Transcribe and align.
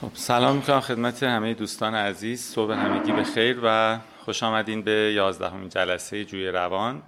خب 0.00 0.10
سلام 0.14 0.56
می‌کنم 0.56 0.80
خدمت 0.80 1.22
همه 1.22 1.54
دوستان 1.54 1.94
عزیز. 1.94 2.42
صبح 2.42 2.72
همگی 2.72 3.12
به 3.12 3.24
خیر 3.24 3.60
و 3.62 3.98
خوش 4.18 4.42
آمدین 4.42 4.82
به 4.82 5.12
یازدهمین 5.16 5.68
جلسه 5.68 6.24
جوی 6.24 6.48
روان. 6.48 7.02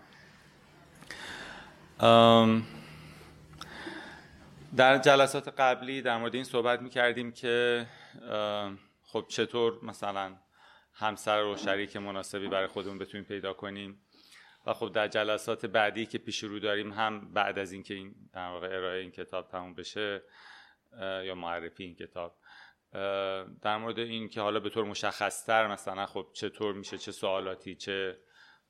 در 4.77 4.99
جلسات 4.99 5.49
قبلی 5.49 6.03
در 6.03 6.19
مورد 6.19 6.35
این 6.35 6.45
صحبت 6.45 6.83
می‌کردیم 6.83 7.33
که 7.33 7.87
خب 9.03 9.25
چطور 9.29 9.85
مثلا 9.85 10.37
همسر 10.95 11.43
و 11.43 11.57
شریک 11.57 11.97
مناسبی 11.97 12.49
برای 12.49 12.67
خودمون 12.67 12.99
بتونیم 12.99 13.25
پیدا 13.25 13.53
کنیم. 13.53 14.01
و 14.67 14.73
خب 14.73 14.93
در 14.93 15.09
جلسات 15.09 15.67
بعدی 15.67 16.07
که 16.07 16.19
پیش 16.19 16.43
رو 16.43 16.59
داریم 16.59 16.93
هم 16.93 17.33
بعد 17.33 17.59
از 17.59 17.73
اینکه 17.73 17.95
این 17.95 18.15
در 18.33 18.49
واقع 18.49 18.67
ارائه 18.67 19.01
این 19.01 19.11
کتاب 19.11 19.49
تموم 19.49 19.75
بشه 19.75 20.23
یا 21.01 21.35
معرفی 21.35 21.85
این 21.85 21.95
کتاب 21.95 22.37
در 23.63 23.77
مورد 23.77 23.99
این 23.99 24.29
که 24.29 24.41
حالا 24.41 24.61
به 24.61 24.71
طور 24.71 24.85
مشخصتر 24.85 25.67
مثلا 25.67 26.07
خب 26.07 26.27
چطور 26.33 26.75
میشه 26.75 26.99
چه 26.99 27.13
سوالاتی 27.13 27.75
چه 27.75 28.19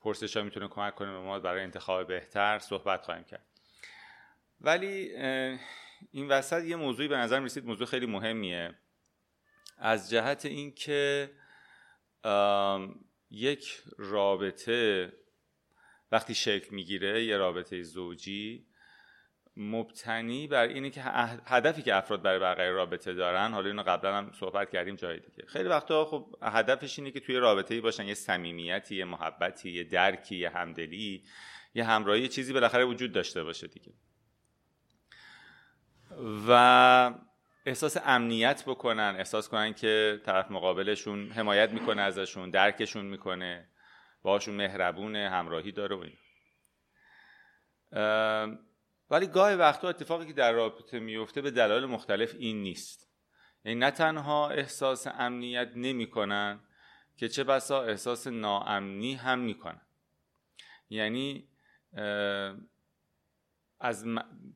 پرسش 0.01 0.37
ها 0.37 0.43
می‌تونه 0.43 0.67
کمک 0.67 0.95
کنه 0.95 1.11
به 1.11 1.19
ما 1.19 1.39
برای 1.39 1.63
انتخاب 1.63 2.07
بهتر 2.07 2.59
صحبت 2.59 3.05
خواهیم 3.05 3.23
کرد. 3.23 3.45
ولی 4.61 5.15
این 6.11 6.27
وسط 6.27 6.63
یه 6.63 6.75
موضوعی 6.75 7.07
به 7.07 7.17
نظر 7.17 7.39
رسید 7.39 7.65
موضوع 7.65 7.87
خیلی 7.87 8.05
مهمیه. 8.05 8.75
از 9.77 10.09
جهت 10.09 10.45
اینکه 10.45 11.31
یک 13.29 13.81
رابطه 13.97 15.13
وقتی 16.11 16.35
شکل 16.35 16.75
می‌گیره 16.75 17.23
یه 17.23 17.37
رابطه 17.37 17.83
زوجی 17.83 18.67
مبتنی 19.57 20.47
بر 20.47 20.67
اینه 20.67 20.89
که 20.89 21.01
هدفی 21.45 21.81
که 21.81 21.95
افراد 21.95 22.21
برای 22.21 22.39
بقیه 22.39 22.69
رابطه 22.69 23.13
دارن 23.13 23.51
حالا 23.51 23.67
اینو 23.67 23.83
قبلا 23.83 24.17
هم 24.17 24.31
صحبت 24.39 24.69
کردیم 24.69 24.95
جای 24.95 25.19
دیگه. 25.19 25.45
خیلی 25.47 25.69
وقتا 25.69 26.05
خب 26.05 26.35
هدفش 26.41 26.99
اینه 26.99 27.11
که 27.11 27.19
توی 27.19 27.35
رابطه 27.35 27.73
ای 27.73 27.81
باشن 27.81 28.05
یه 28.05 28.13
صمیمیتی 28.13 28.95
یه 28.95 29.05
محبتی 29.05 29.71
یه 29.71 29.83
درکی 29.83 30.35
یه 30.35 30.49
همدلی 30.49 31.23
یه 31.75 31.83
همراهی 31.83 32.21
یه 32.21 32.27
چیزی 32.27 32.53
بالاخره 32.53 32.85
وجود 32.85 33.11
داشته 33.11 33.43
باشه 33.43 33.67
دیگه. 33.67 33.93
و 36.47 37.13
احساس 37.65 37.97
امنیت 38.05 38.63
بکنن 38.67 39.15
احساس 39.17 39.49
کنن 39.49 39.73
که 39.73 40.21
طرف 40.25 40.51
مقابلشون 40.51 41.31
حمایت 41.31 41.71
می‌کنه 41.71 42.01
ازشون 42.01 42.49
درکشون 42.49 43.05
می‌کنه 43.05 43.67
باشون 44.21 44.55
مهربونه 44.55 45.29
همراهی 45.29 45.71
داره 45.71 45.95
و 45.95 45.99
این 45.99 46.17
ولی 49.13 49.27
گاهی 49.27 49.55
وقتا 49.55 49.89
اتفاقی 49.89 50.25
که 50.25 50.33
در 50.33 50.51
رابطه 50.51 50.99
میفته 50.99 51.41
به 51.41 51.51
دلایل 51.51 51.85
مختلف 51.85 52.35
این 52.39 52.61
نیست. 52.61 53.09
یعنی 53.65 53.79
نه 53.79 53.91
تنها 53.91 54.49
احساس 54.49 55.07
امنیت 55.07 55.71
نمی‌کنن 55.75 56.59
که 57.17 57.29
چه 57.29 57.43
بسا 57.43 57.83
احساس 57.83 58.27
ناامنی 58.27 59.13
هم 59.13 59.39
می‌کنن. 59.39 59.81
یعنی 60.89 61.49
از 63.79 64.05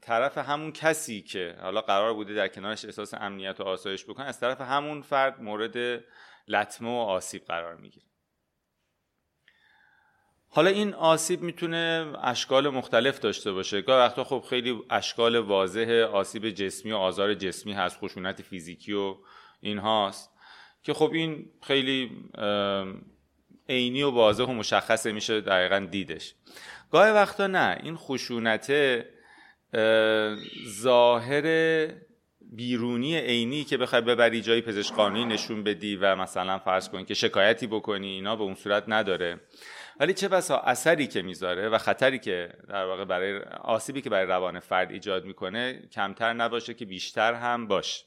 طرف 0.01 0.37
همون 0.37 0.71
کسی 0.71 1.21
که 1.21 1.57
حالا 1.61 1.81
قرار 1.81 2.13
بوده 2.13 2.33
در 2.33 2.47
کنارش 2.47 2.85
احساس 2.85 3.13
امنیت 3.13 3.59
و 3.59 3.63
آسایش 3.63 4.05
بکنه 4.05 4.25
از 4.25 4.39
طرف 4.39 4.61
همون 4.61 5.01
فرد 5.01 5.41
مورد 5.41 6.03
لطمه 6.47 6.89
و 6.89 6.91
آسیب 6.91 7.45
قرار 7.45 7.75
می‌گیره. 7.75 8.06
حالا 10.49 10.69
این 10.69 10.93
آسیب 10.93 11.41
می‌تونه 11.41 12.13
اشکال 12.23 12.69
مختلف 12.69 13.19
داشته 13.19 13.51
باشه. 13.51 13.81
گاه 13.81 14.05
وقتا 14.05 14.23
خب 14.23 14.43
خیلی 14.49 14.79
اشکال 14.89 15.35
واضح 15.35 16.07
آسیب 16.13 16.49
جسمی 16.49 16.91
و 16.91 16.95
آزار 16.95 17.33
جسمی 17.33 17.73
هست 17.73 17.97
خشونت 17.97 18.41
فیزیکی 18.41 18.93
و 18.93 19.15
این 19.61 19.77
هاست 19.77 20.31
که 20.83 20.93
خب 20.93 21.11
این 21.13 21.45
خیلی 21.61 22.11
عینی 23.69 24.03
و 24.03 24.09
واضح 24.09 24.43
و 24.43 24.53
مشخصه 24.53 25.11
میشه 25.11 25.41
دقیقا 25.41 25.87
دیدش. 25.91 26.35
گاه 26.91 27.09
وقتا 27.09 27.47
نه 27.47 27.77
این 27.83 27.95
خشونت 27.95 28.71
ظاهر 30.67 31.43
بیرونی 32.51 33.17
عینی 33.17 33.63
که 33.63 33.77
بخوای 33.77 34.01
ببری 34.01 34.41
جایی 34.41 34.61
پزشکانی 34.61 35.25
نشون 35.25 35.63
بدی 35.63 35.95
و 35.95 36.15
مثلا 36.15 36.59
فرض 36.59 36.89
کن 36.89 37.05
که 37.05 37.13
شکایتی 37.13 37.67
بکنی 37.67 38.07
اینا 38.07 38.35
به 38.35 38.43
اون 38.43 38.55
صورت 38.55 38.83
نداره. 38.87 39.41
ولی 39.99 40.13
چه 40.13 40.27
بسا 40.27 40.57
اثری 40.57 41.07
که 41.07 41.21
می‌ذاره 41.21 41.69
و 41.69 41.77
خطری 41.77 42.19
که 42.19 42.53
در 42.69 42.85
واقع 42.85 43.05
برای 43.05 43.39
آسیبی 43.61 44.01
که 44.01 44.09
برای 44.09 44.25
روان 44.25 44.59
فرد 44.59 44.91
ایجاد 44.91 45.25
می‌کنه 45.25 45.87
کمتر 45.91 46.33
نباشه 46.33 46.73
که 46.73 46.85
بیشتر 46.85 47.33
هم 47.33 47.67
باشه. 47.67 48.05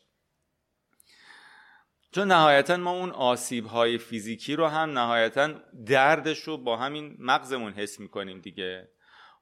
چون 2.13 2.29
نهایتا 2.29 2.77
ما 2.77 2.91
اون 2.91 3.11
آسیب 3.11 3.67
های 3.67 3.99
فیزیکی 3.99 4.57
رو 4.57 4.67
هم 4.67 4.99
نهایتا 4.99 5.53
دردش 5.87 6.39
رو 6.39 6.57
با 6.57 6.77
همین 6.77 7.17
مغزمون 7.19 7.73
حس 7.73 8.01
می‌کنیم 8.01 8.41
دیگه. 8.41 8.89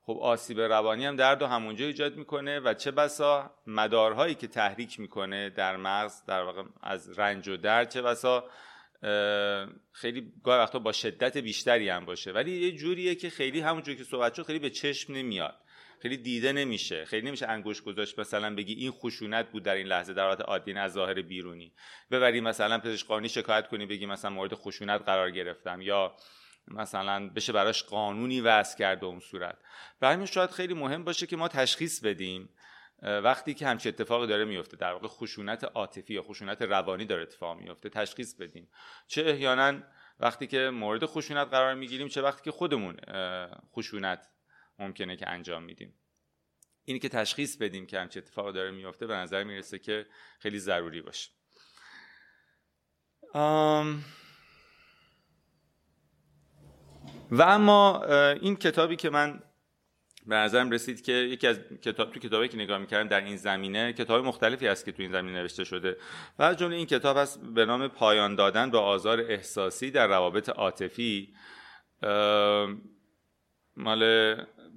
خب 0.09 0.19
آسیب 0.23 0.61
روانی 0.61 1.07
هم 1.07 1.17
درد 1.17 1.43
و 1.43 1.47
همونجا 1.47 1.87
ایجاد 1.87 2.17
می‌کنه 2.17 2.61
و 2.61 2.75
چه 2.75 2.91
بسا 2.91 3.51
مدارهایی 3.67 4.35
که 4.35 4.47
تحریک 4.47 5.01
می‌کنه 5.01 5.51
در 5.51 5.77
مغز 5.77 6.25
در 6.25 6.43
واقع 6.43 6.63
از 6.83 7.19
رنج 7.19 7.49
و 7.49 7.57
درد 7.57 7.89
چه 7.89 8.03
بسا 8.03 8.45
خیلی 9.93 10.33
گاهی 10.45 10.59
وقتا 10.59 10.79
با 10.79 10.93
شدت 10.93 11.37
بیشتری 11.37 11.89
هم 11.89 12.05
باشه. 12.05 12.33
ولی 12.33 12.51
یه 12.51 12.73
جوریه 12.73 13.15
که 13.15 13.31
خیلی 13.31 13.61
همونجور 13.61 13.95
که 13.95 14.05
صحبت 14.05 14.35
شد 14.35 14.43
خیلی 14.43 14.59
به 14.59 14.71
چشم 14.71 15.13
نمیاد. 15.13 15.55
خیلی 16.03 16.17
دیده 16.17 16.53
نمیشه. 16.53 17.05
خیلی 17.05 17.27
نمیشه 17.27 17.47
انگوش 17.47 17.83
گذاشت 17.83 18.19
مثلا 18.19 18.55
بگی 18.55 18.73
این 18.73 18.91
خشونت 18.91 19.51
بود 19.51 19.63
در 19.63 19.75
این 19.75 19.87
لحظه 19.87 20.15
در 20.15 20.27
حالت 20.27 20.41
عادی 20.41 20.73
از 20.73 20.93
ظاهر 20.93 21.23
بیرونی. 21.23 21.73
ببری 22.11 22.41
مثلا 22.41 22.79
پزشک 22.79 23.27
شکایت 23.27 23.69
کنی 23.69 23.87
بگی 23.87 24.07
مثلا 24.07 24.31
مورد 24.31 24.55
خشونت 24.55 25.03
قرار 25.03 25.31
گرفتم 25.31 25.81
یا 25.81 26.17
مثلا 26.71 27.29
بشه 27.29 27.53
براش 27.53 27.83
قانونی 27.83 28.41
وضع 28.41 28.79
کرد 28.79 29.05
اون 29.05 29.21
صورت. 29.21 29.59
و 30.01 30.13
همین 30.13 30.27
شاید 30.27 30.51
خیلی 30.51 30.75
مهم 30.75 31.05
باشه 31.05 31.27
که 31.27 31.37
ما 31.37 31.49
تشخیص 31.49 32.01
بدیم 32.01 32.49
وقتی 33.03 33.55
که 33.55 33.67
همچین 33.67 33.93
اتفاقی 33.93 34.27
داره 34.27 34.45
میفته 34.45 34.77
در 34.77 34.93
واقع 34.93 35.09
خشونت 35.09 35.65
عاطفی 35.65 36.15
یا 36.15 36.23
خشونت 36.23 36.63
روانی 36.63 37.05
داره 37.05 37.23
اتفاق 37.23 37.59
میفته 37.59 37.89
تشخیص 37.89 38.35
بدیم. 38.35 38.69
چه 39.07 39.23
احیانا 39.27 39.81
وقتی 40.21 40.47
که 40.47 40.71
مورد 40.71 41.07
خشونت 41.07 41.49
قرار 41.49 41.75
می‌گیریم 41.75 42.09
چه 42.09 42.23
وقتی 42.23 42.43
که 42.45 42.51
خودمون 42.51 42.97
خشونت 43.73 44.29
ممکنه 44.79 45.17
که 45.17 45.29
انجام 45.29 45.63
میدیم. 45.63 45.95
اینی 46.85 46.99
که 47.01 47.09
تشخیص 47.09 47.57
بدیم 47.57 47.87
که 47.87 48.01
همچین 48.01 48.23
اتفاقی 48.23 48.53
داره 48.53 48.71
میفته 48.71 49.07
به 49.07 49.15
نظر 49.15 49.45
می‌رسه 49.45 49.79
که 49.79 50.07
خیلی 50.39 50.59
ضروری 50.59 51.03
باشه. 51.03 51.31
و 57.31 57.43
اما 57.43 58.05
این 58.41 58.57
کتابی 58.57 58.97
که 58.97 59.11
من 59.11 59.43
به 60.27 60.35
نظرم 60.35 60.71
رسید 60.71 61.03
که 61.03 61.13
یکی 61.13 61.47
از 61.47 61.61
کتاب 61.83 62.13
تو 62.13 62.21
کتابی 62.21 62.49
که 62.49 62.57
نگاه 62.57 62.79
می‌کردم 62.79 63.09
در 63.09 63.21
این 63.21 63.37
زمینه 63.37 63.93
کتاب 63.93 64.25
مختلفی 64.25 64.67
هست 64.67 64.85
که 64.85 64.93
تو 64.93 65.03
این 65.03 65.13
زمینه 65.13 65.39
نوشته 65.39 65.65
شده. 65.65 65.97
و 66.39 66.43
از 66.43 66.57
جمله 66.57 66.77
این 66.77 66.87
کتاب 66.87 67.17
هست 67.17 67.41
به 67.41 67.65
نام 67.65 67.89
پایان 67.89 68.35
دادن 68.35 68.71
به 68.71 68.79
آزار 68.79 69.21
احساسی 69.21 69.91
در 69.91 70.07
روابط 70.07 70.49
عاطفی 70.49 71.35
مال 73.77 74.35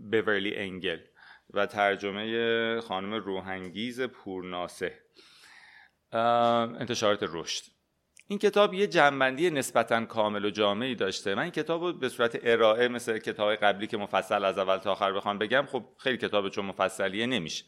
بیورلی 0.09 0.55
انگل 0.55 0.99
و 1.53 1.65
ترجمه 1.65 2.81
خانم 2.81 3.13
روحنگیز 3.13 4.01
پورناسه. 4.01 4.99
انتشارات 6.13 7.19
رشد. 7.21 7.63
این 8.31 8.39
کتاب 8.39 8.73
یه 8.73 8.87
جنبندی 8.87 9.49
نسبتا 9.49 10.05
کامل 10.05 10.45
و 10.45 10.49
جامعی 10.49 10.95
داشته. 10.95 11.35
من 11.35 11.41
این 11.41 11.51
کتاب 11.51 11.83
رو 11.83 11.93
به 11.93 12.09
صورت 12.09 12.39
ارائه 12.43 12.87
مثل 12.87 13.17
کتاب 13.17 13.55
قبلی 13.55 13.87
که 13.87 13.97
مفصل 13.97 14.45
از 14.45 14.57
اول 14.57 14.77
تا 14.77 14.91
آخر 14.91 15.13
بخوام 15.13 15.37
بگم 15.37 15.65
خب 15.71 15.83
خیلی 15.97 16.17
کتاب 16.17 16.49
چون 16.49 16.65
مفصلیه 16.65 17.25
نمیشه. 17.25 17.65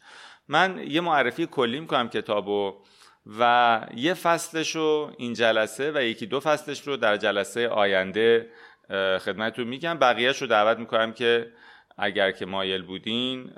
من 0.48 0.84
یه 0.88 1.00
معرفی 1.00 1.46
کلی 1.46 1.80
می‌کنم 1.80 2.08
کتابو 2.08 2.82
و 3.38 3.80
یه 3.94 4.14
فصلش 4.14 4.76
رو 4.76 5.12
این 5.18 5.32
جلسه 5.32 5.92
و 5.94 6.02
یکی 6.02 6.26
دو 6.26 6.40
فصلش 6.40 6.80
رو 6.80 6.96
در 6.96 7.16
جلسه 7.16 7.68
آینده 7.68 8.50
خدمتتون 9.20 9.66
میگم. 9.66 9.98
بقیهش 9.98 10.42
رو 10.42 10.46
دعوت 10.46 10.78
می‌کنم 10.78 11.12
که 11.12 11.52
اگر 11.98 12.30
که 12.30 12.46
مایل 12.46 12.82
بودین 12.82 13.50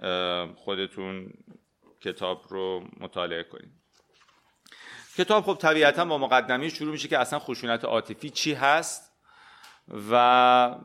خودتون 0.55 1.33
کتاب 2.01 2.45
رو 2.49 2.85
مطالعه 3.01 3.43
کنید. 3.43 3.76
کتاب 5.17 5.45
خب 5.45 5.55
طبیعتا 5.55 6.05
با 6.05 6.19
مقدمه 6.19 6.69
شروع 6.69 6.93
میشه 6.93 7.09
که 7.09 7.19
اصلا 7.19 7.39
خشونت 7.39 7.85
عاطفی 7.85 8.31
چی 8.31 8.55
هست 8.55 9.13
و 10.11 10.77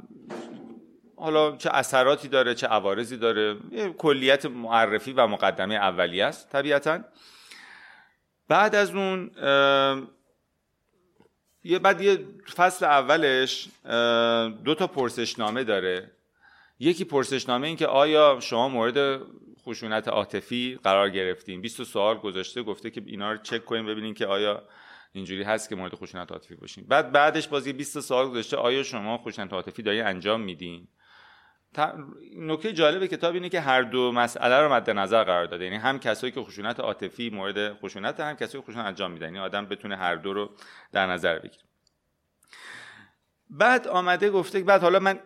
حالا 1.15 1.57
چه 1.57 1.69
اثراتی 1.73 2.27
داره 2.27 2.55
چه 2.55 2.67
عوارضی 2.67 3.17
داره. 3.17 3.57
یه 3.71 3.89
کلیت 3.89 4.45
معرفی 4.45 5.13
و 5.13 5.27
مقدمه 5.27 5.75
اولی 5.75 6.21
است 6.21 6.49
طبیعتا. 6.49 6.99
بعد 8.47 8.75
از 8.75 8.95
اون 8.95 9.31
یه 11.63 11.79
بعد 11.79 12.01
یه 12.01 12.25
فصل 12.55 12.85
اولش 12.85 13.69
دو 14.63 14.75
تا 14.75 14.87
پرسشنامه 14.87 15.63
داره. 15.63 16.11
یکی 16.79 17.05
پرسشنامه 17.05 17.67
این 17.67 17.77
که 17.77 17.87
آیا 17.87 18.37
شما 18.41 18.69
مورد 18.69 19.21
خشونت 19.65 20.07
عاطفی 20.07 20.79
قرار 20.83 21.09
گرفتیم. 21.09 21.61
20 21.61 21.83
سوال 21.83 22.17
گذاشته 22.17 22.63
گفته 22.63 22.89
که 22.89 23.03
اینا 23.05 23.31
رو 23.31 23.37
چک 23.37 23.65
کنیم 23.65 23.85
ببینیم 23.85 24.13
که 24.13 24.25
آیا 24.25 24.63
اینجوری 25.13 25.43
هست 25.43 25.69
که 25.69 25.75
مورد 25.75 25.95
خشونت 25.95 26.31
عاطفی 26.31 26.55
باشیم. 26.55 26.85
بعد 26.87 27.11
بعدش 27.11 27.47
بازی 27.47 27.73
20 27.73 27.99
سال 27.99 28.29
گذشته 28.29 28.57
آیا 28.57 28.83
شما 28.83 29.17
خشونت 29.17 29.53
عاطفی 29.53 29.83
داری 29.83 30.01
انجام 30.01 30.41
میدین؟ 30.41 30.87
نکته 32.37 32.73
جالب 32.73 33.05
کتاب 33.05 33.33
اینه 33.33 33.49
که 33.49 33.59
هر 33.59 33.81
دو 33.81 34.11
مسئله 34.11 34.59
رو 34.59 34.73
مد 34.73 34.89
نظر 34.89 35.23
قرار 35.23 35.45
داده. 35.45 35.63
یعنی 35.63 35.77
هم 35.77 35.99
کسایی 35.99 36.33
که 36.33 36.41
خشونت 36.41 36.79
عاطفی 36.79 37.29
مورد 37.29 37.73
خشونت 37.73 38.19
هم 38.19 38.35
کسایی 38.35 38.63
که 38.63 38.71
خشونت 38.71 38.85
انجام 38.85 39.11
میدن. 39.11 39.25
یعنی 39.25 39.39
آدم 39.39 39.65
بتونه 39.65 39.95
هر 39.95 40.15
دو 40.15 40.33
رو 40.33 40.49
در 40.91 41.07
نظر 41.07 41.39
بگیره. 41.39 41.63
بعد 43.51 43.88
آمده 43.88 44.30
گفته 44.30 44.63
بعد 44.63 44.81
حالا 44.81 45.00
من 45.00 45.19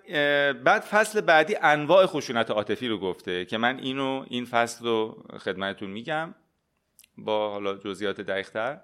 بعد 0.63 0.81
فصل 0.81 1.22
بعدی 1.22 1.56
انواع 1.62 2.06
خشونت 2.06 2.51
عاطفی 2.51 2.88
رو 2.88 2.98
گفته 2.98 3.45
که 3.45 3.57
من 3.57 3.80
اینو 3.80 4.25
این 4.30 4.45
فصل 4.45 4.86
رو 4.86 5.24
خدمتتون 5.39 5.89
میگم. 5.89 6.36
با 7.18 7.51
حالا 7.51 7.77
جزئیات 7.77 8.22
دقیقتر 8.22 8.80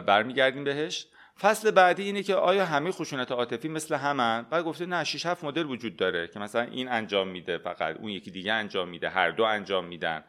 برمیگردیم 0.00 0.64
بهش. 0.64 1.06
فصل 1.40 1.70
بعدی 1.70 2.02
اینه 2.02 2.22
که 2.22 2.34
آیا 2.34 2.66
همه 2.66 2.90
خشونت 2.90 3.32
عاطفی 3.32 3.68
مثل 3.68 3.94
همن 3.94 4.46
بعد 4.50 4.64
گفته 4.64 4.86
نه 4.86 5.04
6 5.04 5.26
7 5.26 5.44
مدل 5.44 5.66
وجود 5.66 5.96
داره 5.96 6.28
که 6.28 6.38
مثلا 6.38 6.62
این 6.62 6.88
انجام 6.88 7.28
میده 7.28 7.58
فقط 7.58 7.96
اون 7.96 8.08
یکی 8.08 8.30
دیگه 8.30 8.52
انجام 8.52 8.88
میده 8.88 9.08
هر 9.08 9.30
دو 9.30 9.44
انجام 9.44 9.84
میدن. 9.84 10.24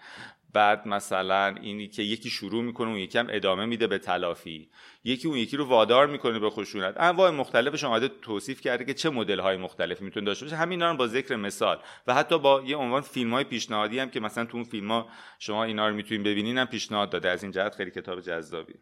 بعد 0.53 0.87
مثلا 0.87 1.55
اینی 1.61 1.87
که 1.87 2.03
یکی 2.03 2.29
شروع 2.29 2.63
می‌کنه 2.63 2.87
اون 2.87 2.97
یکی 2.97 3.17
هم 3.17 3.27
ادامه 3.29 3.65
میده 3.65 3.87
به 3.87 3.97
تلافی. 3.97 4.69
یکی 5.03 5.27
اون 5.27 5.37
یکی 5.37 5.57
رو 5.57 5.65
وادار 5.65 6.07
می‌کنه 6.07 6.39
به 6.39 6.49
خشونت. 6.49 6.95
انواع 6.97 7.29
مختلفش 7.29 7.83
آمده 7.83 8.07
توصیف 8.07 8.61
کرده 8.61 8.85
که 8.85 8.93
چه 8.93 9.09
مدل 9.09 9.39
های 9.39 9.57
مختلفی 9.57 10.05
می‌تونه 10.05 10.25
داشته 10.25 10.45
باشه 10.45 10.55
همین 10.55 10.83
رو 10.83 10.97
با 10.97 11.07
ذکر 11.07 11.35
مثال. 11.35 11.79
و 12.07 12.13
حتی 12.13 12.39
با 12.39 12.63
یه 12.65 12.75
عنوان 12.75 13.01
فیلم 13.01 13.33
های 13.33 13.43
پیشنهادی 13.43 13.99
هم 13.99 14.09
که 14.09 14.19
مثلا 14.19 14.45
تو 14.45 14.57
اون 14.57 14.63
فیلم 14.63 14.91
ها 14.91 15.07
شما 15.39 15.63
اینا 15.63 15.87
رو 15.87 15.95
می‌تونین 15.95 16.23
ببینین 16.23 16.57
هم 16.57 16.65
پیشنهاد 16.65 17.09
داده. 17.09 17.29
از 17.29 17.43
این 17.43 17.51
جهت 17.51 17.75
خیلی 17.75 17.91
کتاب 17.91 18.21
جذابی. 18.21 18.73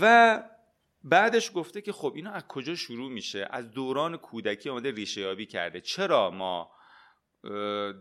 و 0.00 0.42
بعدش 1.04 1.50
گفته 1.54 1.80
که 1.80 1.92
خب 1.92 2.12
اینا 2.16 2.30
از 2.30 2.46
کجا 2.48 2.74
شروع 2.74 3.10
میشه؟ 3.10 3.48
از 3.50 3.70
دوران 3.70 4.16
کودکی 4.16 4.70
آمده 4.70 4.90
ریشه 4.90 5.20
یابی 5.20 5.46
کرده. 5.46 5.80
چرا 5.80 6.30
ما 6.30 6.70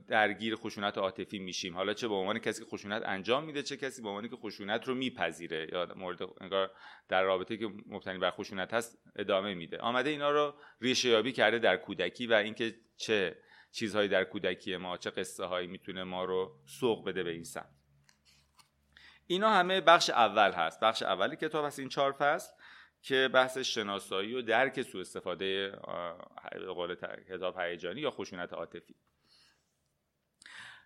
درگیر 0.07 0.55
خشونت 0.55 0.97
عاطفی 0.97 1.39
میشیم. 1.39 1.75
حالا 1.75 1.93
چه 1.93 2.07
به 2.07 2.13
عنوان 2.13 2.39
کسی 2.39 2.63
که 2.63 2.69
خشونت 2.69 3.03
انجام 3.05 3.43
میده 3.43 3.63
چه 3.63 3.77
کسی 3.77 4.01
به 4.01 4.07
عنوانی 4.09 4.29
که 4.29 4.35
خشونت 4.35 4.87
رو 4.87 4.95
میپذیره 4.95 5.67
یا 5.71 5.87
مورد 5.95 6.19
انگار 6.41 6.71
در 7.09 7.23
رابطه 7.23 7.57
که 7.57 7.67
مبتنی 7.85 8.17
بر 8.17 8.31
خشونت 8.31 8.73
هست 8.73 9.03
ادامه 9.15 9.53
میده. 9.53 9.77
آمده 9.77 10.09
اینا 10.09 10.31
رو 10.31 10.53
ریشه 10.81 11.09
یابی 11.09 11.31
کرده 11.31 11.59
در 11.59 11.77
کودکی 11.77 12.27
و 12.27 12.33
اینکه 12.33 12.75
چه 12.97 13.37
چیزهایی 13.71 14.09
در 14.09 14.23
کودکی 14.23 14.77
ما 14.77 14.97
چه 14.97 15.09
قصه 15.09 15.45
هایی 15.45 15.67
می‌تونه 15.67 16.03
ما 16.03 16.23
رو 16.23 16.59
سوق 16.65 17.07
بده 17.07 17.23
به 17.23 17.31
این 17.31 17.43
سمت. 17.43 17.69
اینا 19.27 19.49
همه 19.49 19.81
بخش 19.81 20.09
اول 20.09 20.51
هست. 20.51 20.79
بخش 20.79 21.03
اولی 21.03 21.35
کتاب 21.35 21.65
هست 21.65 21.79
این 21.79 21.89
چهار 21.89 22.11
فصل 22.11 22.53
که 23.01 23.29
بحث 23.33 23.57
شناسایی 23.57 24.33
و 24.33 24.41
درک 24.41 24.81
سوء 24.81 25.01
استفاده 25.01 25.69
قول 26.75 26.95
کتاب 27.29 27.59
هیجانی 27.59 28.01
یا 28.01 28.11
خشونت 28.11 28.53
عاطفی. 28.53 28.95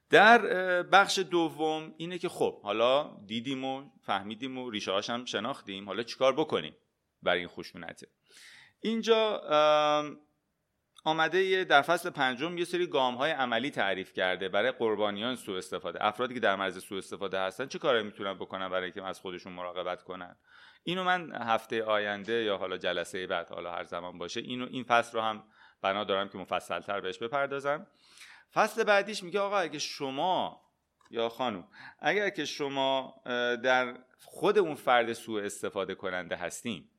در 0.10 0.42
بخش 0.84 1.20
دوم 1.20 1.94
اینه 1.98 2.18
که 2.18 2.30
خب 2.30 2.62
حالا 2.62 3.18
دیدیم 3.26 3.66
و 3.66 3.90
فهمیدیم 4.04 4.58
و 4.58 4.70
ریشه 4.70 4.92
هم 5.10 5.26
شناختیم 5.26 5.86
حالا 5.86 6.04
چیکار 6.04 6.34
بکنیم 6.34 6.76
برای 7.24 7.40
این 7.40 7.48
خشونته. 7.48 8.08
اینجا 8.82 9.42
آمده 11.06 11.64
در 11.64 11.82
فصل 11.82 12.10
پنجم 12.10 12.58
یه 12.58 12.66
سری 12.66 12.88
گام 12.88 13.16
های 13.16 13.32
عملی 13.32 13.72
تعریف 13.72 14.14
کرده 14.14 14.50
برای 14.50 14.72
قربانیان 14.72 15.36
سوء 15.36 15.58
استفاده. 15.58 16.06
افرادی 16.06 16.34
که 16.34 16.40
در 16.40 16.56
مرز 16.56 16.84
سوء 16.84 16.98
استفاده 16.98 17.40
هستن 17.40 17.68
چه 17.68 17.80
کاری 17.80 18.04
می‌تونن 18.04 18.34
بکنن 18.34 18.70
برای 18.70 18.84
اینکه 18.84 19.04
از 19.04 19.20
خودشون 19.20 19.54
مراقبت 19.54 20.04
کنن؟ 20.04 20.36
اینو 20.84 21.04
من 21.04 21.36
هفته 21.36 21.84
آینده 21.84 22.34
یا 22.34 22.58
حالا 22.58 22.78
جلسه 22.78 23.28
بعد 23.28 23.50
حالا 23.50 23.72
هر 23.72 23.84
زمان 23.84 24.18
باشه 24.18 24.40
اینو 24.40 24.68
این 24.70 24.84
فصل 24.84 25.18
رو 25.18 25.24
هم 25.24 25.44
بنا 25.82 26.04
دارم 26.04 26.30
که 26.30 26.38
مفصلتر 26.38 27.00
بهش 27.00 27.18
بپردازم. 27.18 27.88
فصل 28.54 28.84
بعدیش 28.84 29.24
میگه 29.24 29.40
آقا 29.40 29.58
اگه 29.58 29.80
شما 29.80 30.62
یا 31.12 31.30
خانم 31.30 31.68
اگر 32.00 32.30
که 32.30 32.46
شما 32.46 33.22
در 33.64 34.04
خود 34.20 34.58
اون 34.58 34.76
فرد 34.76 35.14
سوء 35.14 35.44
استفاده 35.44 35.96
کننده 35.96 36.36
هستین 36.36 36.90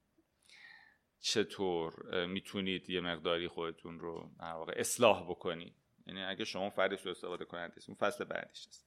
چطور 1.21 2.27
می‌تونید 2.27 2.91
یه 2.91 3.01
مقداری 3.01 3.49
خودتون 3.49 4.01
رو 4.01 4.31
اصلاح 4.77 5.31
بکنید؟ 5.31 5.75
یعنی 6.07 6.23
اگه 6.25 6.45
شما 6.45 6.71
فرد 6.71 6.97
سوء 6.97 7.11
استفاده 7.13 7.45
کننده 7.45 7.75
هستین 7.77 7.95
فصل 7.95 8.25
بعدیش 8.25 8.67
هست. 8.69 8.87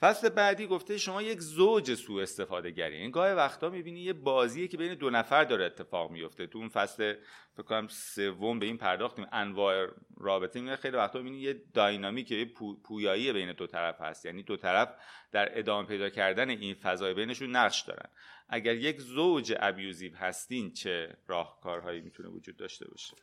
فصل 0.00 0.28
بعدی 0.28 0.66
گفته 0.66 0.98
شما 0.98 1.22
یک 1.22 1.40
زوج 1.40 1.94
سوء 1.94 2.22
استفاده 2.22 2.70
گری 2.70 2.96
این 2.96 3.10
گاه 3.10 3.32
وقتا 3.32 3.68
می‌بینی 3.68 4.00
یه 4.00 4.12
بازیه 4.12 4.68
که 4.68 4.76
بین 4.76 4.94
دو 4.94 5.10
نفر 5.10 5.44
داره 5.44 5.64
اتفاق 5.64 6.10
میفته 6.10 6.46
تو 6.46 6.58
اون 6.58 6.68
فصل 6.68 7.14
فکر 7.52 7.62
کنم 7.62 7.88
سوم 7.88 8.58
به 8.58 8.66
این 8.66 8.76
پرداختیم. 8.76 9.26
انواع 9.32 9.86
رابطه 10.16 10.60
میگه. 10.60 10.76
خیلی 10.76 10.96
وقتا 10.96 11.18
می‌بینی 11.18 11.42
یه 11.42 11.62
داینامیک 11.74 12.30
یه 12.30 12.44
پویایی 12.84 13.32
بین 13.32 13.52
دو 13.52 13.66
طرف 13.66 14.00
هست. 14.00 14.26
یعنی 14.26 14.42
دو 14.42 14.56
طرف 14.56 14.94
در 15.32 15.58
ادامه 15.58 15.88
پیدا 15.88 16.08
کردن 16.08 16.50
این 16.50 16.74
فضای 16.74 17.14
بینشون 17.14 17.56
نقش 17.56 17.80
دارن. 17.80 18.10
اگر 18.48 18.74
یک 18.74 19.00
زوج 19.00 19.54
ابیوزیو 19.60 20.16
هستین 20.16 20.72
چه 20.72 21.16
راهکارهایی 21.26 22.00
می‌تونه 22.00 22.28
وجود 22.28 22.56
داشته 22.56 22.88
باشه؟ 22.88 23.16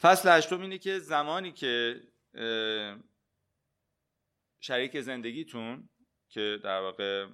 فصل 0.00 0.28
هشتم 0.28 0.60
اینه 0.60 0.78
که 0.78 0.98
زمانی 0.98 1.52
که 1.52 2.02
شریک 4.60 5.00
زندگیتون 5.00 5.88
که 6.28 6.58
در 6.64 6.80
واقع 6.80 7.26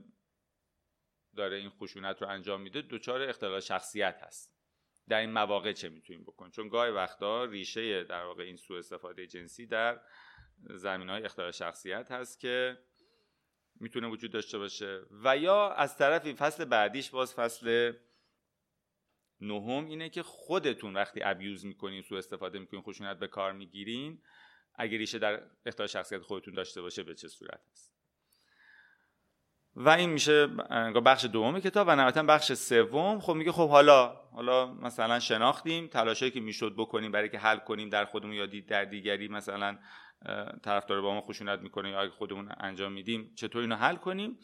داره 1.36 1.56
این 1.56 1.70
خشونت 1.70 2.22
رو 2.22 2.28
انجام 2.28 2.60
میده 2.60 2.82
دچار 2.82 3.22
اختلال 3.22 3.60
شخصیت 3.60 4.22
هست. 4.22 4.54
در 5.08 5.20
این 5.20 5.32
مواقع 5.32 5.72
چه 5.72 5.88
می‌تونیم 5.88 6.22
بکن 6.22 6.50
چون 6.50 6.68
گاهی 6.68 6.90
وقتا 6.90 7.44
ریشه 7.44 8.04
در 8.04 8.24
واقع 8.24 8.42
این 8.42 8.56
سوء 8.56 8.78
استفاده 8.78 9.26
جنسی 9.26 9.66
در 9.66 10.00
زمین 10.58 11.08
های 11.08 11.24
اختلال 11.24 11.50
شخصیت 11.50 12.10
هست 12.10 12.40
که 12.40 12.78
می‌تونه 13.80 14.08
وجود 14.08 14.32
داشته 14.32 14.58
باشه. 14.58 15.02
و 15.24 15.36
یا 15.36 15.72
از 15.72 15.96
طرفی 15.96 16.34
فصل 16.34 16.64
بعدیش 16.64 17.10
باز 17.10 17.34
فصل 17.34 17.92
نهم 19.40 19.86
اینه 19.86 20.08
که 20.08 20.22
خودتون 20.22 20.94
وقتی 20.94 21.20
ابیوز 21.22 21.66
می‌کنین 21.66 22.02
سوء 22.02 22.18
استفاده 22.18 22.58
می‌کنین 22.58 22.82
خشونت 22.82 23.18
به 23.18 23.28
کار 23.28 23.52
می‌گیرین 23.52 24.22
اگر 24.74 24.98
ریشه 24.98 25.18
در 25.18 25.42
اختلال 25.66 25.86
شخصیت 25.86 26.22
خودتون 26.22 26.54
داشته 26.54 26.82
باشه 26.82 27.02
به 27.02 27.14
چه 27.14 27.28
صورت 27.28 27.60
است؟ 27.72 27.94
و 29.76 29.88
این 29.88 30.10
میشه 30.10 30.46
بخش 31.04 31.24
دوم 31.24 31.60
کتاب 31.60 31.88
و 31.88 31.96
نهایتا 31.96 32.22
بخش 32.22 32.52
سوم. 32.52 33.20
خب 33.20 33.32
میگه 33.32 33.52
خب 33.52 33.68
حالا 33.68 34.06
حالا 34.32 34.74
مثلا 34.74 35.20
شناختیم 35.20 35.86
تلاشایی 35.86 36.30
که 36.30 36.40
می‌شد 36.40 36.74
بکنیم 36.78 37.12
برای 37.12 37.28
که 37.28 37.38
حل 37.38 37.58
کنیم 37.58 37.88
در 37.88 38.04
خودمون 38.04 38.34
یا 38.34 38.46
در 38.46 38.84
دیگری 38.84 39.28
مثلا 39.28 39.78
طرفدار 40.62 41.02
با 41.02 41.14
ما 41.14 41.20
خشونت 41.20 41.60
می‌کنه 41.60 41.90
یا 41.90 42.00
اگه 42.00 42.10
خودمون 42.10 42.52
انجام 42.60 42.92
میدیم 42.92 43.34
چطور 43.36 43.62
اینو 43.62 43.76
حل 43.76 43.96
کنیم؟ 43.96 44.38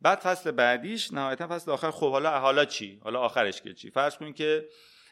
بعد 0.00 0.18
فصل 0.18 0.50
بعدیش 0.50 1.12
نهایتا 1.12 1.48
فصل 1.48 1.70
آخر 1.70 1.90
خب 1.90 2.10
حالا 2.10 2.40
حالا 2.40 2.64
چی؟ 2.64 3.00
حالا 3.02 3.20
آخرش 3.20 3.62
که 3.62 3.74
چی؟ 3.74 3.90
فرض 3.90 4.16
کنیم 4.16 4.32
که 4.32 4.68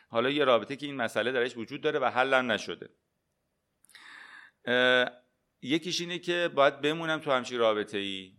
حالا 0.08 0.30
یه 0.30 0.44
رابطه 0.44 0.76
که 0.76 0.86
این 0.86 0.96
مسئله 0.96 1.32
درش 1.32 1.56
وجود 1.56 1.80
داره 1.80 1.98
و 1.98 2.04
حل 2.04 2.34
نشده. 2.34 2.90
یکیش 5.62 6.00
اینه 6.00 6.18
که 6.18 6.50
باید 6.54 6.80
بمونم 6.80 7.18
تو 7.18 7.30
همچین 7.30 7.58
رابطه 7.58 7.98
ای 7.98 8.36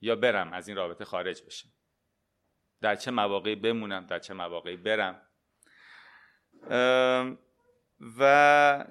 یا 0.00 0.16
برم 0.16 0.52
از 0.52 0.68
این 0.68 0.76
رابطه 0.76 1.04
خارج 1.04 1.42
بشم. 1.42 1.68
در 2.80 2.96
چه 2.96 3.10
مواقعی 3.10 3.54
بمونم 3.54 4.06
در 4.06 4.18
چه 4.18 4.34
مواقعی 4.34 4.76
برم. 4.76 5.22
و 8.18 8.86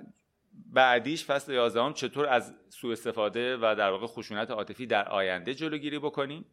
بعدیش 0.54 1.26
فصل 1.26 1.54
11 1.54 1.94
چطور 1.94 2.26
از 2.26 2.54
سوء 2.70 2.92
استفاده 2.92 3.58
و 3.58 3.76
در 3.78 3.90
واقع 3.90 4.08
خشونت 4.08 4.52
عاطفی 4.52 4.86
در 4.86 5.10
آینده 5.10 5.54
جلوگیری 5.54 6.00
بکنیم. 6.00 6.46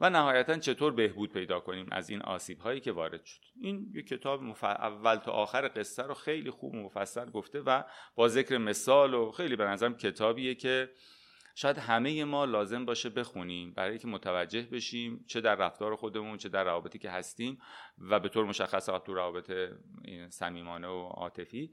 و 0.00 0.10
نهایتا 0.10 0.58
چطور 0.58 0.92
بهبود 0.92 1.32
پیدا 1.32 1.60
کنیم 1.60 1.86
از 1.92 2.10
این 2.10 2.22
آسیب 2.22 2.58
هایی 2.58 2.80
که 2.80 2.92
وارد 2.92 3.24
شد. 3.24 3.40
این 3.60 3.92
یک 3.94 4.06
کتاب 4.06 4.42
مف... 4.42 4.64
اول 4.64 5.16
تا 5.16 5.32
آخر 5.32 5.70
قصه 5.76 6.02
رو 6.02 6.14
خیلی 6.14 6.50
خوب 6.50 6.74
مفصل 6.74 7.30
گفته 7.30 7.60
و 7.60 7.82
با 8.14 8.28
ذکر 8.28 8.58
مثال 8.58 9.14
و 9.14 9.32
خیلی 9.32 9.56
به 9.56 9.64
نظرم 9.64 9.96
کتابیه 9.96 10.54
که 10.54 10.90
شاید 11.54 11.78
همه 11.78 12.24
ما 12.24 12.44
لازم 12.44 12.84
باشه 12.84 13.10
بخونیم 13.10 13.72
برای 13.72 13.98
که 13.98 14.08
متوجه 14.08 14.62
بشیم 14.62 15.24
چه 15.28 15.40
در 15.40 15.54
رفتار 15.54 15.96
خودمون 15.96 16.36
چه 16.36 16.48
در 16.48 16.64
روابطی 16.64 16.98
که 16.98 17.10
هستیم 17.10 17.58
و 17.98 18.20
به 18.20 18.28
طور 18.28 18.44
مشخص 18.44 18.86
تو 18.86 19.14
روابط 19.14 19.52
صمیمانه 20.28 20.88
و 20.88 21.02
عاطفی 21.02 21.70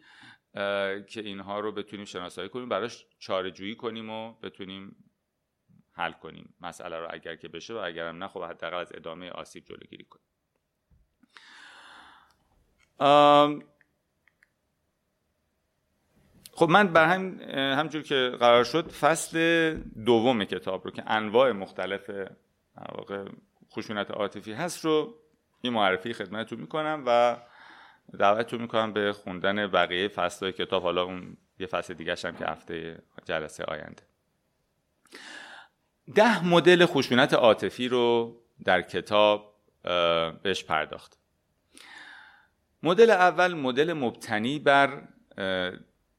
که 1.07 1.21
اینها 1.21 1.59
رو 1.59 1.71
بتونیم 1.71 2.05
شناسایی 2.05 2.49
کنیم 2.49 2.69
براش 2.69 3.05
چاره 3.19 3.51
جویی 3.51 3.75
کنیم 3.75 4.09
و 4.09 4.33
بتونیم 4.33 5.10
حل 5.93 6.11
کنیم 6.11 6.53
مسئله 6.61 6.99
رو 6.99 7.07
اگر 7.09 7.35
که 7.35 7.47
بشه 7.47 7.73
و 7.73 7.77
اگرم 7.77 8.17
نه 8.17 8.27
خب 8.27 8.43
حداقل 8.43 8.77
از 8.77 8.91
ادامه 8.95 9.29
آسیب 9.29 9.65
جلوگیری 9.65 10.05
کنیم. 10.05 10.25
خب 16.53 16.69
من 16.69 16.93
بر 16.93 17.05
هم 17.05 17.39
همجور 17.79 18.01
که 18.01 18.31
قرار 18.39 18.63
شد 18.63 18.91
فصل 18.91 19.73
دوم 20.05 20.43
کتاب 20.43 20.85
رو 20.85 20.91
که 20.91 21.03
انواع 21.11 21.51
مختلف 21.51 22.11
واقع 22.75 23.25
خشونت 23.71 24.11
عاطفی 24.11 24.53
هست 24.53 24.85
رو 24.85 25.15
این 25.61 25.73
معرفی 25.73 26.13
خدمتتون 26.13 26.59
می‌کنم 26.59 27.03
و 27.07 27.37
دعوتتون 28.19 28.61
می‌کنم 28.61 28.93
به 28.93 29.13
خوندن 29.13 29.67
بقیه 29.67 30.07
فصلهای 30.07 30.53
کتاب. 30.53 30.83
حالا 30.83 31.03
اون 31.03 31.37
یه 31.59 31.67
فصل 31.67 31.93
دیگه 31.93 32.15
هم 32.23 32.35
که 32.35 32.45
هفته 32.45 33.03
جلسه 33.25 33.63
آینده. 33.63 34.03
ده 36.15 36.45
مدل 36.45 36.85
خشونت 36.85 37.33
عاطفی 37.33 37.87
رو 37.87 38.35
در 38.65 38.81
کتاب 38.81 39.53
بهش 40.43 40.63
پرداخت. 40.63 41.17
مدل 42.83 43.09
اول 43.09 43.53
مدل 43.53 43.93
مبتنی 43.93 44.59
بر 44.59 45.07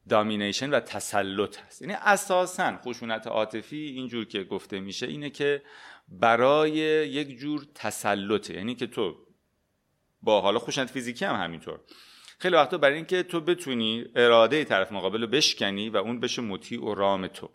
دامینیشن 0.09 0.69
و 0.69 0.79
تسلط 0.79 1.59
هست. 1.59 1.81
یعنی 1.81 1.93
اساسا 1.93 2.77
خشونت 2.77 3.27
عاطفی 3.27 3.77
اینجور 3.77 4.25
که 4.25 4.43
گفته 4.43 4.79
میشه 4.79 5.07
اینه 5.07 5.29
که 5.29 5.61
برای 6.07 6.71
یک 6.71 7.37
جور 7.37 7.65
تسلطه. 7.75 8.53
یعنی 8.53 8.75
که 8.75 8.87
تو 8.87 9.15
با 10.21 10.41
حالا 10.41 10.59
خشونت 10.59 10.89
فیزیکی 10.89 11.25
هم 11.25 11.35
همینطور. 11.35 11.79
خیلی 12.39 12.55
وقتا 12.55 12.77
برای 12.77 12.95
اینکه 12.95 13.23
تو 13.23 13.41
بتونی 13.41 14.05
اراده 14.15 14.63
طرف 14.63 14.91
مقابل 14.91 15.21
رو 15.21 15.27
بشکنی 15.27 15.89
و 15.89 15.97
اون 15.97 16.19
بشه 16.19 16.41
مطیع 16.41 16.83
و 16.83 16.93
رام 16.93 17.27
تو. 17.27 17.49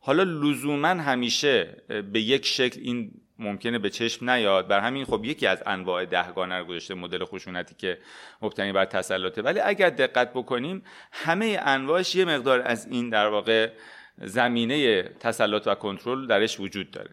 حالا 0.00 0.22
لزوما 0.22 0.88
همیشه 0.88 1.82
به 2.12 2.20
یک 2.20 2.46
شکل 2.46 2.80
این 2.80 3.10
ممکنه 3.38 3.78
به 3.78 3.90
چشم 3.90 4.30
نیاد. 4.30 4.68
بر 4.68 4.80
همین 4.80 5.04
خب 5.04 5.24
یکی 5.24 5.46
از 5.46 5.62
انواع 5.66 6.04
دهگانه 6.04 6.58
رو 6.58 6.64
گذاشته 6.64 6.94
مدل 6.94 7.24
خشونتی 7.24 7.74
که 7.74 7.98
مبتنی 8.42 8.72
بر 8.72 8.84
تسلطه. 8.84 9.42
ولی 9.42 9.60
اگر 9.60 9.90
دقت 9.90 10.32
بکنیم 10.32 10.82
همه 11.12 11.60
انواعش 11.62 12.14
یه 12.14 12.24
مقدار 12.24 12.62
از 12.64 12.86
این 12.86 13.10
در 13.10 13.26
واقع 13.26 13.70
زمینه 14.18 15.02
تسلط 15.02 15.66
و 15.66 15.74
کنترل 15.74 16.26
درش 16.26 16.60
وجود 16.60 16.90
داره. 16.90 17.10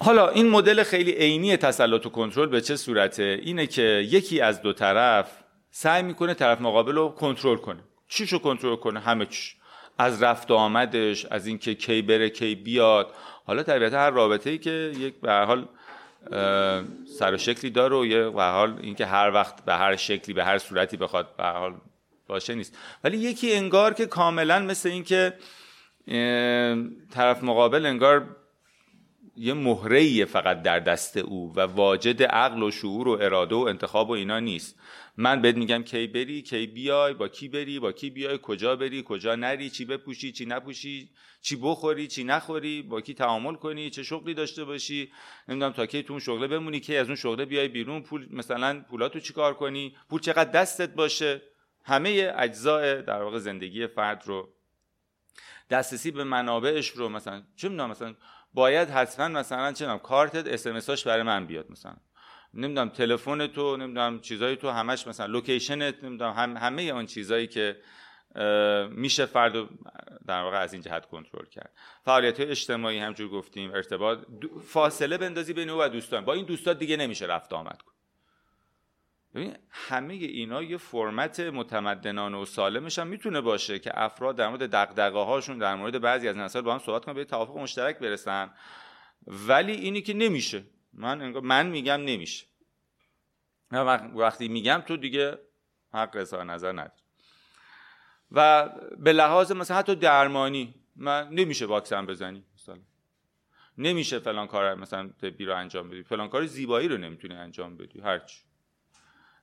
حالا 0.00 0.28
این 0.28 0.48
مدل 0.48 0.82
خیلی 0.82 1.12
عینی 1.12 1.56
تسلط 1.56 2.06
و 2.06 2.08
کنترل 2.10 2.48
به 2.48 2.60
چه 2.60 2.76
صورته؟ 2.76 3.40
اینه 3.42 3.66
که 3.66 3.82
یکی 4.10 4.40
از 4.40 4.62
دو 4.62 4.72
طرف 4.72 5.42
سعی 5.70 6.02
می‌کنه 6.02 6.34
طرف 6.34 6.60
مقابل 6.60 6.94
رو 6.94 7.08
کنترل 7.08 7.56
کنه. 7.56 7.80
چیشو 8.08 8.38
کنترل 8.38 8.76
کنه؟ 8.76 9.00
همه 9.00 9.26
چیش 9.26 9.56
از 9.98 10.22
رفت 10.22 10.50
آمدش 10.50 11.26
از 11.26 11.46
اینکه 11.46 11.74
کی 11.74 12.02
بره 12.02 12.30
کی 12.30 12.54
بیاد. 12.54 13.14
حالا 13.46 13.62
طبیعتا 13.62 13.98
هر 13.98 14.10
رابطه 14.10 14.50
ای 14.50 14.58
که 14.58 14.92
یک 14.98 15.20
به 15.20 15.32
حال 15.32 15.68
سر 17.18 17.34
و 17.34 17.36
شکلی 17.36 17.70
داره 17.70 17.96
و 17.96 18.06
یه 18.06 18.30
به 18.30 18.42
حال 18.42 18.78
اینکه 18.82 19.06
هر 19.06 19.30
وقت 19.34 19.64
به 19.64 19.74
هر 19.74 19.96
شکلی 19.96 20.34
به 20.34 20.44
هر 20.44 20.58
صورتی 20.58 20.96
بخواد 20.96 21.36
به 21.36 21.44
حال 21.44 21.74
باشه 22.26 22.54
نیست. 22.54 22.78
ولی 23.04 23.16
یکی 23.16 23.54
انگار 23.54 23.94
که 23.94 24.06
کاملا 24.06 24.58
مثل 24.58 24.88
اینکه 24.88 25.34
طرف 27.10 27.42
مقابل 27.42 27.86
انگار 27.86 28.36
یه 29.38 29.54
مهره 29.54 30.24
فقط 30.24 30.62
در 30.62 30.80
دست 30.80 31.16
او 31.16 31.52
و 31.56 31.60
واجد 31.60 32.22
عقل 32.22 32.62
و 32.62 32.70
شعور 32.70 33.08
و 33.08 33.18
اراده 33.20 33.54
و 33.54 33.58
انتخاب 33.58 34.10
و 34.10 34.12
اینا 34.12 34.40
نیست. 34.40 34.80
من 35.16 35.42
بهت 35.42 35.56
میگم 35.56 35.82
کی 35.82 36.06
بری 36.06 36.42
کی 36.42 36.66
بیای 36.66 37.14
با 37.14 37.28
کی 37.28 37.48
بری 37.48 37.78
با 37.78 37.92
کی 37.92 38.10
بیای 38.10 38.38
کجا 38.42 38.76
بری 38.76 39.04
کجا 39.06 39.34
نری 39.34 39.70
چی 39.70 39.84
بپوشی 39.84 40.32
چی 40.32 40.46
نپوشی 40.46 41.10
چی 41.40 41.56
بخوری 41.56 42.06
چی 42.06 42.24
نخوری 42.24 42.82
با 42.82 43.00
کی 43.00 43.14
تعامل 43.14 43.54
کنی 43.54 43.90
چه 43.90 44.02
شغلی 44.02 44.34
داشته 44.34 44.64
باشی 44.64 45.12
نمی‌دونم 45.48 45.72
تا 45.72 45.86
کی 45.86 46.02
تو 46.02 46.12
اون 46.12 46.20
شغله 46.20 46.46
بمونی 46.46 46.80
کی 46.80 46.96
از 46.96 47.06
اون 47.06 47.16
شغله 47.16 47.44
بیای 47.44 47.68
بیرون 47.68 48.02
پول 48.02 48.28
مثلا 48.30 48.84
پولاتو 48.90 49.20
چیکار 49.20 49.54
کنی؟ 49.54 49.96
پول 50.10 50.20
چقدر 50.20 50.50
دستت 50.50 50.94
باشه؟ 50.94 51.42
همه 51.84 52.32
اجزاء 52.36 53.00
در 53.00 53.22
واقع 53.22 53.38
زندگی 53.38 53.86
فرد 53.86 54.22
رو. 54.26 54.48
دسترسی 55.70 56.10
به 56.10 56.24
منابعش 56.24 56.88
رو 56.88 57.08
مثلا 57.08 57.42
چه 57.56 57.68
می‌دونم 57.68 57.90
مثلا 57.90 58.14
باید 58.54 58.88
حتما 58.88 59.28
مثلا 59.28 59.72
چه 59.72 59.98
کارتت 60.02 60.46
اس 60.46 61.06
برای 61.06 61.22
من 61.22 61.46
بیاد 61.46 61.70
مثلا. 61.70 61.96
نمی‌دونم 62.54 62.88
تلفن 62.88 63.46
تو 63.46 63.76
نمی‌دونم 63.76 64.20
چیزای 64.20 64.56
تو 64.56 64.70
همش 64.70 65.06
مثلا 65.06 65.26
لوکیشنت 65.26 66.04
نمی‌دونم 66.04 66.32
هم 66.32 66.56
همه 66.56 66.82
اون 66.82 67.06
چیزایی 67.06 67.46
که 67.46 67.76
میشه 68.90 69.26
فرد 69.26 69.52
در 70.26 70.42
واقع 70.42 70.58
از 70.58 70.72
این 70.72 70.82
جهت 70.82 71.06
کنترل 71.06 71.46
کرد. 71.46 71.72
فعالیت 72.04 72.40
های 72.40 72.50
اجتماعی 72.50 72.98
همجور 72.98 73.28
گفتیم 73.28 73.70
ارتباط 73.70 74.18
فاصله 74.64 75.18
بندازی 75.18 75.52
بین 75.52 75.70
او 75.70 75.80
و 75.82 75.88
دوستان. 75.88 76.24
با 76.24 76.34
این 76.34 76.44
دوستان 76.44 76.78
دیگه 76.78 76.96
نمیشه 76.96 77.26
رفت 77.26 77.52
آمد 77.52 77.82
کن. 77.82 77.92
ببین 79.38 79.56
همه 79.70 80.14
اینا 80.14 80.62
یه 80.62 80.76
فرمت 80.76 81.40
متمدنانه 81.40 82.38
و 82.38 82.44
سالمش 82.44 82.98
هم 82.98 83.06
می‌تونه 83.06 83.40
باشه 83.40 83.78
که 83.78 83.90
افراد 83.94 84.36
در 84.36 84.48
مورد 84.48 84.70
دغدغه 84.70 85.18
هاشون 85.18 85.58
در 85.58 85.74
مورد 85.74 86.00
بعضی 86.00 86.28
از 86.28 86.36
مسائل 86.36 86.64
با 86.64 86.72
هم 86.72 86.78
صحبت 86.78 87.04
کنن 87.04 87.14
به 87.14 87.24
توافق 87.24 87.56
مشترک 87.56 87.98
برسن. 87.98 88.50
ولی 89.26 89.72
اینی 89.72 90.02
که 90.02 90.14
نمیشه. 90.14 90.64
من 90.92 91.30
من 91.30 91.66
میگم 91.66 92.00
نمیشه. 92.00 92.46
وقتی 94.14 94.48
میگم 94.48 94.82
تو 94.86 94.96
دیگه 94.96 95.38
حق 95.92 96.16
اظهار 96.16 96.44
نظر 96.44 96.72
نداری. 96.72 97.02
و 98.32 98.68
به 98.98 99.12
لحاظ 99.12 99.52
مثلا 99.52 99.76
حتی 99.76 99.94
درمانی 99.94 100.74
من 100.96 101.28
نمیشه 101.28 101.66
واکسن 101.66 102.06
بزنی 102.06 102.44
مثلا. 102.54 102.78
نمیشه 103.78 104.18
فلان 104.18 104.46
کار 104.46 104.74
مثلا 104.74 105.08
طبی 105.08 105.44
رو 105.44 105.56
انجام 105.56 105.90
بدی. 105.90 106.02
فلان 106.02 106.28
کار 106.28 106.46
زیبایی 106.46 106.88
رو 106.88 106.96
نمی‌تونی 106.96 107.34
انجام 107.34 107.76
بدی 107.76 108.00
هرچی. 108.00 108.47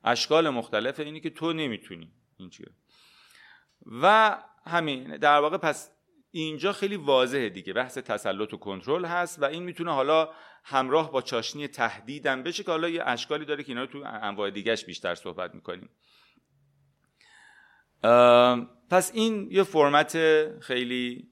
اشکال 0.05 0.49
مختلف 0.49 0.99
اینی 0.99 1.19
که 1.19 1.29
تو 1.29 1.53
نمی‌تونی. 1.53 2.11
این 2.37 2.51
و 3.85 4.37
همین 4.65 5.17
در 5.17 5.39
واقع 5.39 5.57
پس 5.57 5.91
اینجا 6.31 6.73
خیلی 6.73 6.95
واضحه 6.95 7.49
دیگه. 7.49 7.73
بحث 7.73 7.97
تسلط 7.97 8.53
و 8.53 8.57
کنترل 8.57 9.05
هست 9.05 9.41
و 9.41 9.45
این 9.45 9.63
می‌تونه 9.63 9.93
حالا 9.93 10.29
همراه 10.63 11.11
با 11.11 11.21
چاشنی 11.21 11.67
تهدیدم 11.67 12.43
بشه 12.43 12.63
که 12.63 12.71
حالا 12.71 12.89
یه 12.89 13.03
اشکالی 13.05 13.45
داره 13.45 13.63
که 13.63 13.69
اینا 13.69 13.81
رو 13.81 13.87
تو 13.87 14.03
انواع 14.05 14.49
دیگهش 14.49 14.85
بیشتر 14.85 15.15
صحبت 15.15 15.55
می‌کنیم. 15.55 15.89
پس 18.89 19.11
این 19.13 19.51
یه 19.51 19.63
فرمت 19.63 20.17
خیلی 20.59 21.29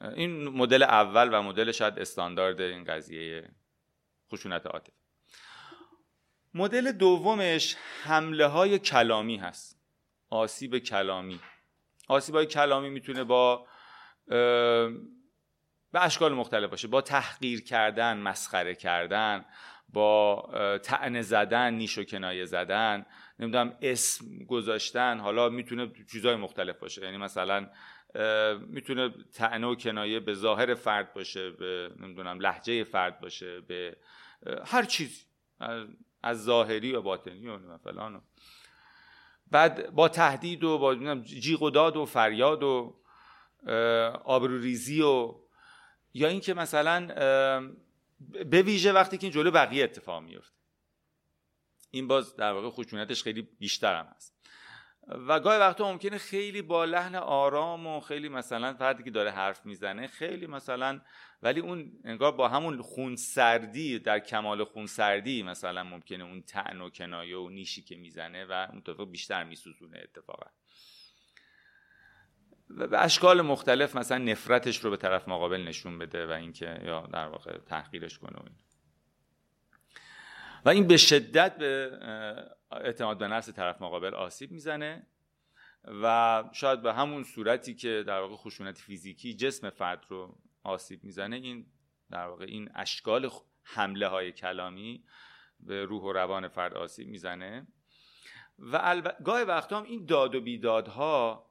این 0.00 0.48
مدل 0.48 0.82
اول 0.82 1.34
و 1.34 1.42
مدل 1.42 1.72
شاید 1.72 1.98
استاندارد 1.98 2.60
این 2.60 2.84
قضیه 2.84 3.50
خشونت 4.32 4.66
عاطفی 4.66 5.05
مدل 6.56 6.92
دومش 6.92 7.76
حمله 8.02 8.46
های 8.46 8.78
کلامی 8.78 9.36
هست. 9.36 9.80
آسیب 10.30 10.78
کلامی. 10.78 11.40
آسیب 12.08 12.34
های 12.34 12.46
کلامی 12.46 12.90
می‌تونه 12.90 13.24
با 13.24 13.66
به 15.92 16.04
اشکال 16.04 16.34
مختلف 16.34 16.70
باشه. 16.70 16.88
با 16.88 17.00
تحقیر 17.00 17.64
کردن 17.64 18.16
مسخره 18.16 18.74
کردن 18.74 19.44
با 19.88 20.48
تعنه 20.82 21.22
زدن 21.22 21.74
نیش 21.74 21.98
و 21.98 22.04
کنایه 22.04 22.44
زدن 22.44 23.06
نمی‌دونم 23.38 23.78
اسم 23.82 24.44
گذاشتن. 24.44 25.18
حالا 25.18 25.48
می‌تونه 25.48 25.92
چیزهای 26.12 26.36
مختلف 26.36 26.78
باشه. 26.78 27.02
یعنی 27.02 27.16
مثلا 27.16 27.70
می‌تونه 28.68 29.14
تعنه 29.34 29.66
و 29.66 29.74
کنایه 29.74 30.20
به 30.20 30.34
ظاهر 30.34 30.74
فرد 30.74 31.14
باشه 31.14 31.50
به 31.50 31.90
نمی‌دونم 32.00 32.40
لحجه 32.40 32.84
فرد 32.84 33.20
باشه 33.20 33.60
به 33.60 33.96
هر 34.66 34.82
چیز 34.82 35.26
از 36.26 36.44
ظاهری 36.44 36.92
و 36.92 37.02
باطنی 37.02 37.48
و 37.48 37.78
فلان 37.78 38.22
بعد 39.50 39.90
با 39.90 40.08
تهدید 40.08 40.64
و 40.64 40.78
با 40.78 41.14
جیغ 41.14 41.62
و 41.62 41.70
داد 41.70 41.96
و 41.96 42.04
فریاد 42.04 42.62
و 42.62 43.00
آبروریزی 44.24 45.02
و 45.02 45.34
یا 46.14 46.28
اینکه 46.28 46.54
مثلا 46.54 47.06
به 48.44 48.62
ویژه 48.62 48.92
وقتی 48.92 49.18
که 49.18 49.24
این 49.26 49.32
جلو 49.32 49.50
بقیه 49.50 49.84
اتفاق 49.84 50.22
میفته 50.22 50.56
این 51.90 52.08
باز 52.08 52.36
در 52.36 52.52
واقع 52.52 52.70
خشونتش 52.70 53.22
خیلی 53.22 53.42
بیشتر 53.42 53.96
هم 53.96 54.06
هست. 54.16 54.36
و 55.28 55.40
گاهی 55.40 55.58
وقتا 55.58 55.92
ممکنه 55.92 56.18
خیلی 56.18 56.62
با 56.62 56.84
لحن 56.84 57.14
آرام 57.14 57.86
و 57.86 58.00
خیلی 58.00 58.28
مثلا 58.28 58.74
فردی 58.74 59.02
که 59.02 59.10
داره 59.10 59.30
حرف 59.30 59.66
می‌زنه 59.66 60.06
خیلی 60.06 60.46
مثلا 60.46 61.00
ولی 61.42 61.60
اون 61.60 61.92
انگار 62.04 62.32
با 62.32 62.48
همون 62.48 62.82
خونسردی 62.82 63.98
در 63.98 64.18
کمال 64.18 64.64
خونسردی 64.64 65.42
مثلا 65.42 65.84
ممکنه 65.84 66.24
اون 66.24 66.42
تعن 66.42 66.80
و 66.80 66.90
کنایه 66.90 67.36
و 67.36 67.48
نیشی 67.48 67.82
که 67.82 67.96
می‌زنه 67.96 68.44
و 68.44 68.68
اون 68.72 69.10
بیشتر 69.10 69.44
میسوزونه 69.44 69.98
اتفاقا 69.98 70.46
و 72.70 72.86
به 72.86 73.04
اشکال 73.04 73.42
مختلف 73.42 73.96
مثلا 73.96 74.18
نفرتش 74.18 74.84
رو 74.84 74.90
به 74.90 74.96
طرف 74.96 75.28
مقابل 75.28 75.60
نشون 75.60 75.98
بده 75.98 76.26
و 76.26 76.30
اینکه 76.30 76.80
یا 76.84 77.06
در 77.06 77.26
واقع 77.26 77.58
تحقیرش 77.58 78.18
کنه 78.18 78.38
و 78.38 78.42
این. 78.44 78.56
و 80.64 80.68
این 80.68 80.86
به 80.86 80.96
شدت 80.96 81.56
به 81.56 81.90
اعتماد 82.70 83.18
به 83.18 83.28
نفس 83.28 83.48
طرف 83.48 83.82
مقابل 83.82 84.14
آسیب 84.14 84.50
می‌زنه 84.50 85.06
و 86.02 86.44
شاید 86.52 86.82
به 86.82 86.94
همون 86.94 87.24
صورتی 87.24 87.74
که 87.74 88.04
در 88.06 88.20
واقع 88.20 88.36
خشونت 88.36 88.78
فیزیکی 88.78 89.34
جسم 89.34 89.70
فرد 89.70 90.06
رو 90.08 90.38
آسیب 90.66 91.04
می‌زنه. 91.04 91.36
این 91.36 91.66
در 92.10 92.26
واقع 92.26 92.44
این 92.44 92.70
اشکال 92.74 93.30
حمله 93.62 94.08
های 94.08 94.32
کلامی 94.32 95.04
به 95.60 95.84
روح 95.84 96.02
و 96.02 96.12
روان 96.12 96.48
فرد 96.48 96.74
آسیب 96.74 97.08
می‌زنه. 97.08 97.66
و 98.58 98.78
الب... 98.82 99.16
گاهی 99.24 99.44
وقتا 99.44 99.78
هم 99.78 99.84
این 99.84 100.06
داد 100.06 100.34
و 100.34 100.40
بیدادها 100.40 101.50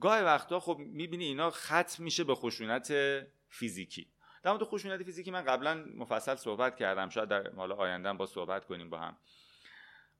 گاهی 0.00 0.22
وقتا 0.22 0.60
خب 0.60 0.76
می‌بینی 0.78 1.24
اینا 1.24 1.50
ختم 1.50 2.04
میشه 2.04 2.24
به 2.24 2.34
خشونت 2.34 2.92
فیزیکی. 3.48 4.10
در 4.42 4.50
مورد 4.50 4.64
خشونت 4.64 5.02
فیزیکی 5.02 5.30
من 5.30 5.42
قبلا 5.42 5.84
مفصل 5.94 6.34
صحبت 6.34 6.76
کردم. 6.76 7.08
شاید 7.08 7.28
در 7.28 7.50
مال 7.50 7.72
آینده 7.72 8.12
با 8.12 8.26
صحبت 8.26 8.64
کنیم 8.64 8.90
با 8.90 8.98
هم. 8.98 9.16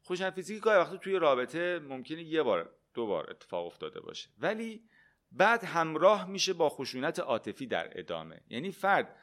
خشونت 0.05 0.35
فیزیکی 0.35 0.61
گاهی 0.61 0.79
وقتا 0.79 0.97
توی 0.97 1.17
رابطه 1.17 1.79
ممکنه 1.79 2.23
یه 2.23 2.43
بار 2.43 2.71
دو 2.95 3.07
بار 3.07 3.31
اتفاق 3.31 3.67
افتاده 3.67 4.01
باشه. 4.01 4.29
ولی 4.39 4.89
بعد 5.37 5.65
همراه 5.65 6.29
میشه 6.29 6.53
با 6.53 6.69
خشونت 6.69 7.19
عاطفی 7.19 7.67
در 7.67 7.99
ادامه. 7.99 8.41
یعنی 8.49 8.73
فرد 8.73 9.17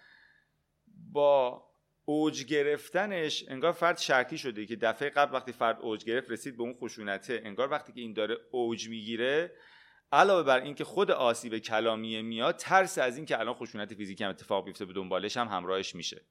با 1.12 1.64
اوج 2.06 2.46
گرفتنش 2.46 3.46
انگار 3.48 3.72
فرد 3.72 3.98
شرطی 3.98 4.38
شده 4.38 4.66
که 4.66 4.76
دفعه 4.76 5.10
قبل 5.10 5.36
وقتی 5.36 5.52
فرد 5.52 5.78
اوج 5.82 6.06
گرفت 6.06 6.32
رسید 6.32 6.58
به 6.58 6.64
اون 6.64 6.74
خشونته. 6.74 7.42
انگار 7.46 7.72
وقتی 7.72 7.94
که 7.94 8.02
این 8.02 8.14
داره 8.14 8.38
اوج 8.52 8.90
می‌گیره 8.90 9.56
علاوه 10.12 10.44
بر 10.44 10.60
اینکه 10.60 10.84
خود 10.84 11.12
آسیب 11.12 11.58
کلامی 11.58 12.22
میاد 12.22 12.56
ترس 12.56 12.98
از 12.98 13.18
اینکه 13.18 13.40
الان 13.40 13.54
خشونت 13.54 13.94
فیزیکی 13.94 14.24
هم 14.24 14.30
اتفاق 14.30 14.66
بیفته 14.66 14.86
به 14.86 14.94
دنبالش 14.94 15.38
هم 15.38 15.48
همراهش 15.48 15.96
میشه. 15.96 16.22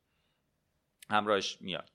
همراهش 1.11 1.59
میاد. 1.61 1.91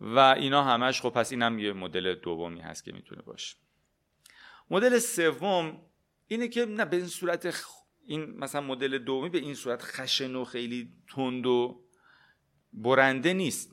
و 0.00 0.18
اینا 0.18 0.64
همش 0.64 1.00
خب 1.00 1.10
پس 1.10 1.32
اینم 1.32 1.58
یه 1.58 1.72
مدل 1.72 2.14
دومی 2.14 2.60
هست 2.60 2.84
که 2.84 2.92
می‌تونه 2.92 3.22
باشه. 3.22 3.56
مدل 4.70 4.98
سوم 4.98 5.80
اینه 6.26 6.48
که 6.48 6.66
نه 6.66 6.84
به 6.84 6.96
این 6.96 7.06
صورت 7.06 7.54
این 8.06 8.24
مثلا 8.38 8.60
مدل 8.60 8.98
دومی 8.98 9.28
به 9.28 9.38
این 9.38 9.54
صورت 9.54 9.82
خشن 9.82 10.34
و 10.34 10.44
خیلی 10.44 10.92
تند 11.14 11.46
و 11.46 11.84
برنده 12.72 13.32
نیست. 13.32 13.72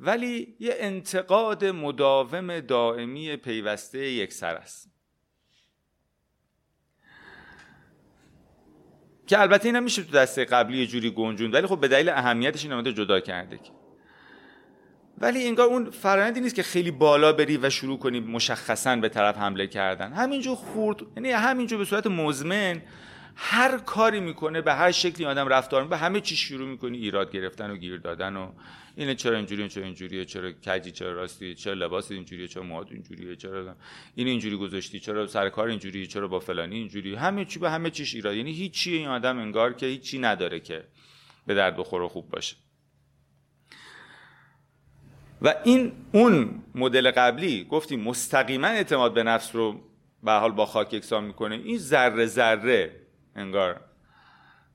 ولی 0.00 0.56
یه 0.60 0.74
انتقاد 0.78 1.64
مداوم 1.64 2.60
دائمی 2.60 3.36
پیوسته 3.36 3.98
یک 3.98 4.32
سر 4.32 4.54
است. 4.54 4.92
که 9.26 9.40
البته 9.40 9.68
این 9.68 9.80
میشه 9.80 10.02
تو 10.02 10.12
دسته 10.12 10.44
قبلی 10.44 10.86
جوری 10.86 11.10
گنجون 11.10 11.52
ولی 11.52 11.66
خب 11.66 11.80
به 11.80 11.88
دلیل 11.88 12.08
اهمیتش 12.08 12.64
این 12.64 12.94
جدا 12.94 13.20
کرده 13.20 13.58
که. 13.58 13.81
ولی 15.22 15.46
انگار 15.46 15.66
اون 15.66 15.90
فرآیندی 15.90 16.40
نیست 16.40 16.54
که 16.54 16.62
خیلی 16.62 16.90
بالا 16.90 17.32
بری 17.32 17.56
و 17.56 17.70
شروع 17.70 17.98
کنی 17.98 18.20
مشخصا 18.20 18.96
به 18.96 19.08
طرف 19.08 19.36
حمله 19.36 19.66
کردن. 19.66 20.12
همینجور 20.12 20.56
خورد 20.56 21.02
یعنی 21.16 21.30
همینجور 21.30 21.78
به 21.78 21.84
صورت 21.84 22.06
مزمن 22.06 22.82
هر 23.36 23.78
کاری 23.78 24.20
می‌کنه 24.20 24.60
به 24.60 24.74
هر 24.74 24.90
شکلی 24.90 25.26
آدم 25.26 25.48
رفتار 25.48 25.84
به 25.84 25.96
همه 25.96 26.20
چی 26.20 26.36
شروع 26.36 26.68
می‌کنی 26.68 26.98
ایراد 26.98 27.32
گرفتن 27.32 27.70
و 27.70 27.76
گیر 27.76 27.96
دادن 27.96 28.36
و 28.36 28.52
اینه 28.96 29.14
چرا 29.14 29.36
اینجوری 29.36 29.68
چرا 29.68 29.84
اینجوریه 29.84 30.24
چرا 30.24 30.52
کجی 30.66 30.90
چرا 30.90 31.12
راستی 31.12 31.54
چرا 31.54 31.72
لباس 31.72 32.10
اینجوریه 32.10 32.48
چرا 32.48 32.62
موهات 32.62 32.92
اینجوریه 32.92 33.36
چرا 33.36 33.76
این 34.14 34.26
اینجوری 34.26 34.56
گذاشتی 34.56 35.00
چرا 35.00 35.26
سر 35.26 35.48
کار 35.48 35.68
اینجوری 35.68 36.06
چرا 36.06 36.28
با 36.28 36.40
فلانی 36.40 36.76
اینجوری. 36.76 37.14
همه 37.14 37.44
چی 37.44 37.58
به 37.58 37.70
همه 37.70 37.90
چیش 37.90 38.14
ایراد. 38.14 38.36
یعنی 38.36 38.52
هیچی 38.52 38.96
این 38.96 39.08
آدم 39.08 39.38
انگار 39.38 39.72
که 39.72 39.86
هیچی 39.86 40.18
نداره 40.18 40.60
که 40.60 40.84
به 41.46 41.54
درد 41.54 41.76
بخوره 41.76 42.08
خوب 42.08 42.30
باشه. 42.30 42.56
و 45.42 45.54
این 45.64 45.92
اون 46.12 46.62
مدل 46.74 47.10
قبلی 47.10 47.64
گفتیم 47.64 48.00
مستقیما 48.00 48.66
اعتماد 48.66 49.14
به 49.14 49.22
نفس 49.22 49.54
رو 49.54 49.80
به 50.22 50.32
حال 50.32 50.52
با 50.52 50.66
خاک 50.66 50.92
یکسان 50.92 51.24
می‌کنه. 51.24 51.54
این 51.54 51.78
ذره 51.78 52.26
ذره 52.26 53.00
انگار 53.36 53.80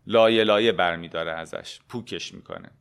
لایه 0.07 0.43
لایه 0.43 0.71
برمیداره 0.71 1.31
ازش 1.31 1.79
پوکش 1.89 2.33
می‌کنه. 2.33 2.71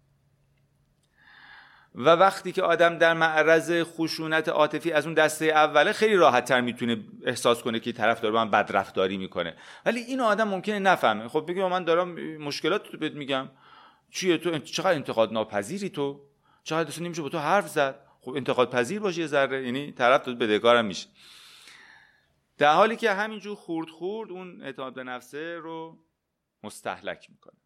و 1.94 2.10
وقتی 2.10 2.52
که 2.52 2.62
آدم 2.62 2.98
در 2.98 3.14
معرض 3.14 3.82
خشونت 3.82 4.48
عاطفی 4.48 4.92
از 4.92 5.06
اون 5.06 5.14
دسته 5.14 5.44
اوله 5.44 5.92
خیلی 5.92 6.16
راحت 6.16 6.44
تر 6.44 6.60
می‌تونه 6.60 7.04
احساس 7.24 7.62
کنه 7.62 7.80
که 7.80 7.92
طرف 7.92 8.20
داره 8.20 8.34
من 8.34 8.50
بدرفتاری 8.50 9.16
می‌کنه. 9.16 9.56
ولی 9.86 10.00
این 10.00 10.20
آدم 10.20 10.48
ممکنه 10.48 10.78
نفهمه. 10.78 11.28
خب 11.28 11.44
بگه 11.48 11.68
من 11.68 11.84
دارم 11.84 12.36
مشکلات 12.38 12.88
رو 12.92 12.98
بهت 12.98 13.12
میگم. 13.12 13.48
چیه 14.10 14.38
تو؟ 14.38 14.58
چقدر 14.58 14.94
انتقاد 14.94 15.32
ناپذیری 15.32 15.88
تو؟ 15.90 16.20
چقدر 16.66 16.88
اصلا 16.88 17.04
نمیشه 17.04 17.22
با 17.22 17.28
تو 17.28 17.38
حرف 17.38 17.68
زد. 17.68 18.06
خب 18.20 18.30
انتقاد 18.30 18.70
پذیر 18.70 19.00
باشی 19.00 19.20
یه 19.20 19.26
ذره 19.26 19.64
یعنی 19.64 19.92
طرف 19.92 20.24
تو 20.24 20.34
بدهکارم 20.34 20.84
میشه. 20.84 21.08
در 22.58 22.74
حالی 22.74 22.96
که 22.96 23.12
همینجور 23.12 23.56
خورد 23.56 23.88
خورد 23.88 24.30
اون 24.30 24.62
اعتماد 24.62 24.94
به 24.94 25.04
نفسه 25.04 25.56
رو 25.56 25.98
مستحلک 26.62 27.30
می‌کنه. 27.30 27.56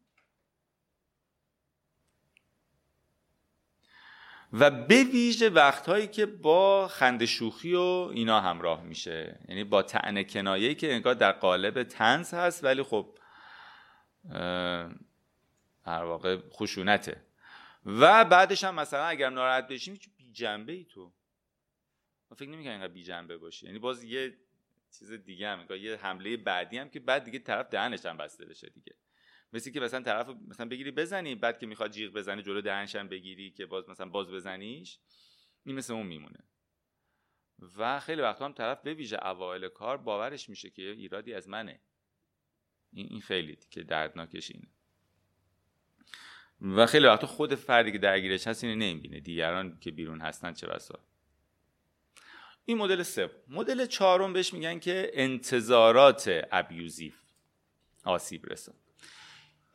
و 4.53 4.71
به 4.71 5.05
ویژه 5.05 5.49
وقتهایی 5.49 6.07
که 6.07 6.27
با 6.27 6.89
خنده 6.89 7.27
شوخی 7.27 7.75
و 7.75 7.81
اینا 8.13 8.41
همراه 8.41 8.83
میشه. 8.83 9.41
یعنی 9.49 9.65
با 9.65 9.83
تعنه 9.83 10.25
کنایه 10.25 10.75
که 10.75 10.95
انگار 10.95 11.15
در 11.15 11.33
قالب 11.33 11.83
تنز 11.83 12.35
هست 12.35 12.65
ولی 12.65 12.83
خب 12.83 13.19
هر 15.85 16.05
واقع 16.05 16.39
خشونته. 16.51 17.30
و 17.87 18.25
بعدش 18.25 18.65
هم 18.65 18.75
مثلا 18.75 19.05
اگر 19.05 19.31
ناراحت 19.31 19.69
بشیم 19.69 19.99
بی 20.17 20.33
جنبه 20.33 20.73
ای 20.73 20.85
تو. 20.85 21.13
من 22.31 22.37
فکر 22.37 22.49
نمی‌کنم 22.49 22.73
اینقدر 22.73 22.93
بی 22.93 23.03
جنبه 23.03 23.39
باشه. 23.39 23.67
یعنی 23.67 23.79
باز 23.79 24.05
یه 24.05 24.39
چیز 24.99 25.13
دیگه 25.13 25.49
هم 25.49 25.67
یه 25.71 25.97
حمله 25.97 26.37
بعدی 26.37 26.79
هم 26.79 26.89
که 26.89 27.01
بعد 27.01 27.25
دیگه 27.25 27.39
طرف 27.39 27.69
دهنش 27.69 28.07
هم 28.07 28.17
بسته 28.17 28.45
بشه 28.45 28.69
دیگه. 28.69 28.95
مثل 29.53 29.71
که 29.71 29.81
مثلا 29.81 30.03
طرف 30.03 30.29
مثلا 30.29 30.69
بگیری 30.69 30.91
بزنی 30.91 31.35
بعد 31.35 31.59
که 31.59 31.67
می‌خواد 31.67 31.91
جیغ 31.91 32.13
بزنی 32.13 32.43
جلو 32.43 32.61
دهنش 32.61 32.97
هم 32.97 33.09
بگیری 33.09 33.51
که 33.51 33.67
باز 33.67 33.89
مثلا 33.89 34.09
باز 34.09 34.31
بزنیش 34.31 34.99
این 35.65 35.77
مثل 35.77 35.93
اون 35.93 36.07
میمونه. 36.07 36.45
و 37.77 38.01
خیلی 38.01 38.23
وقتا 38.23 38.45
هم 38.45 38.53
طرف 38.53 38.83
به 38.83 38.95
ویژه 38.95 39.27
اوایل 39.27 39.69
کار 39.69 39.97
باورش 39.97 40.49
میشه 40.49 40.71
که 40.71 40.83
ایرادی 40.83 41.35
از 41.35 41.49
منه. 41.49 41.81
این 42.93 43.21
خیلی 43.21 43.59
که 43.71 43.83
دردناکش 43.83 44.51
اینه. 44.51 44.69
و 46.63 46.87
خیلی 46.87 47.07
وقتا 47.07 47.27
خود 47.27 47.55
فردی 47.55 47.93
که 47.93 47.99
درگیرش 47.99 48.47
هست 48.47 48.65
اینو 48.65 48.77
نمی‌بینه. 48.77 49.21
دیگران 49.21 49.79
که 49.81 49.91
بیرون 49.91 50.21
هستن 50.21 50.53
چه 50.53 50.67
بسا. 50.67 50.99
این 52.65 52.79
مدل 52.79 53.03
سه. 53.03 53.31
مدل 53.49 53.87
چهارم 53.87 54.33
بهش 54.33 54.55
میگن 54.55 54.79
که 54.79 55.11
انتظارات 55.15 56.47
ابیوزیو. 56.53 57.13
آسیب 58.05 58.47
رسان. 58.53 58.75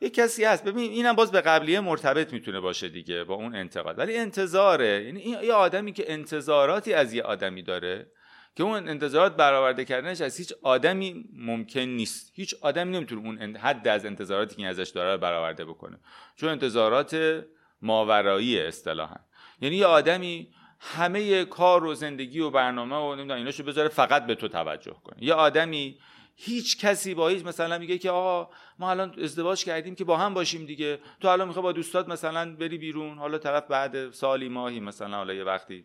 یه 0.00 0.10
کسی 0.10 0.44
هست. 0.44 0.64
ببین 0.64 0.90
اینم 0.90 1.12
باز 1.12 1.32
به 1.32 1.40
قبلیه 1.40 1.80
مرتبط 1.80 2.32
می‌تونه 2.32 2.60
باشه 2.60 2.88
دیگه 2.88 3.24
با 3.24 3.34
اون 3.34 3.54
انتقاد. 3.54 3.98
ولی 3.98 4.16
انتظاره. 4.16 5.04
یعنی 5.04 5.20
این 5.20 5.44
یه 5.44 5.52
آدمی 5.52 5.92
که 5.92 6.12
انتظاراتی 6.12 6.94
از 6.94 7.12
یه 7.12 7.22
آدمی 7.22 7.62
داره 7.62 8.10
که 8.56 8.62
اون 8.62 8.88
انتظارات 8.88 9.36
برآورده 9.36 9.84
کردنش 9.84 10.20
از 10.20 10.36
هیچ 10.36 10.52
آدمی 10.62 11.24
ممکن 11.32 11.80
نیست. 11.80 12.32
هیچ 12.34 12.54
آدمی 12.60 12.96
نمی‌تونه 12.96 13.20
اون 13.20 13.56
حد 13.56 13.88
از 13.88 14.06
انتظاراتی 14.06 14.56
که 14.56 14.66
ازش 14.66 14.88
داره 14.88 15.16
برآورده 15.16 15.64
بکنه. 15.64 15.98
چون 16.36 16.48
انتظارات 16.48 17.42
ماورایی 17.82 18.60
اصطلاحا. 18.60 19.16
یعنی 19.60 19.76
یه 19.76 19.86
آدمی 19.86 20.48
همه 20.80 21.44
کار 21.44 21.84
و 21.84 21.94
زندگی 21.94 22.40
و 22.40 22.50
برنامه 22.50 22.96
و 22.96 23.14
نمی‌دونم 23.14 23.38
ایناشو 23.38 23.62
بذاره 23.64 23.88
فقط 23.88 24.26
به 24.26 24.34
تو 24.34 24.48
توجه 24.48 24.96
کنه. 25.04 25.24
یه 25.24 25.34
آدمی 25.34 25.98
هیچ 26.36 26.78
کسی 26.78 27.14
با 27.14 27.28
هیچ 27.28 27.46
مثلا 27.46 27.78
میگه 27.78 27.98
که 27.98 28.10
آقا 28.10 28.50
ما 28.78 28.90
الان 28.90 29.14
ازدواج 29.22 29.64
کردیم 29.64 29.94
که 29.94 30.04
با 30.04 30.16
هم 30.16 30.34
باشیم 30.34 30.66
دیگه. 30.66 30.98
تو 31.20 31.28
الان 31.28 31.48
می‌خوای 31.48 31.62
با 31.62 31.72
دوستات 31.72 32.08
مثلا 32.08 32.56
بری 32.56 32.78
بیرون. 32.78 33.18
حالا 33.18 33.38
طرف 33.38 33.66
بعد 33.66 34.10
سالی 34.10 34.48
ماهی 34.48 34.80
مثلا 34.80 35.16
حالا 35.16 35.34
یه 35.34 35.44
وقتی 35.44 35.84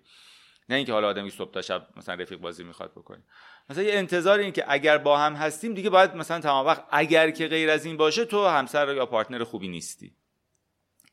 نه 0.71 0.77
اینکه 0.77 0.93
حالا 0.93 1.07
آدمی 1.07 1.29
صبح 1.29 1.51
تا 1.51 1.61
شب 1.61 1.87
مثلا 1.97 2.15
رفیق 2.15 2.39
بازی 2.39 2.63
می‌خواد 2.63 2.91
بکنه. 2.91 3.23
مثلا 3.69 3.83
یه 3.83 3.93
انتظار 3.93 4.39
این 4.39 4.51
که 4.51 4.65
اگر 4.67 4.97
با 4.97 5.17
هم 5.17 5.33
هستیم 5.33 5.73
دیگه 5.73 5.89
باید 5.89 6.15
مثلا 6.15 6.39
تمام 6.39 6.65
وقت 6.65 6.83
اگر 6.91 7.31
که 7.31 7.47
غیر 7.47 7.69
از 7.69 7.85
این 7.85 7.97
باشه 7.97 8.25
تو 8.25 8.47
همسر 8.47 8.93
یا 8.95 9.05
پارتنر 9.05 9.43
خوبی 9.43 9.67
نیستی. 9.67 10.15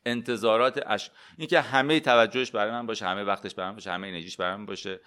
انتظارات 0.05 0.83
اش 0.87 1.11
این 1.37 1.47
که 1.47 1.61
همه 1.61 1.99
توجهش 1.99 2.51
برای 2.51 2.71
من 2.71 2.85
باشه 2.85 3.05
همه 3.05 3.23
وقتش 3.23 3.55
برای 3.55 3.69
من 3.69 3.75
باشه 3.75 3.91
همه 3.91 4.07
انرژیش 4.07 4.37
برای 4.37 4.55
من 4.55 4.65
باشه. 4.65 4.99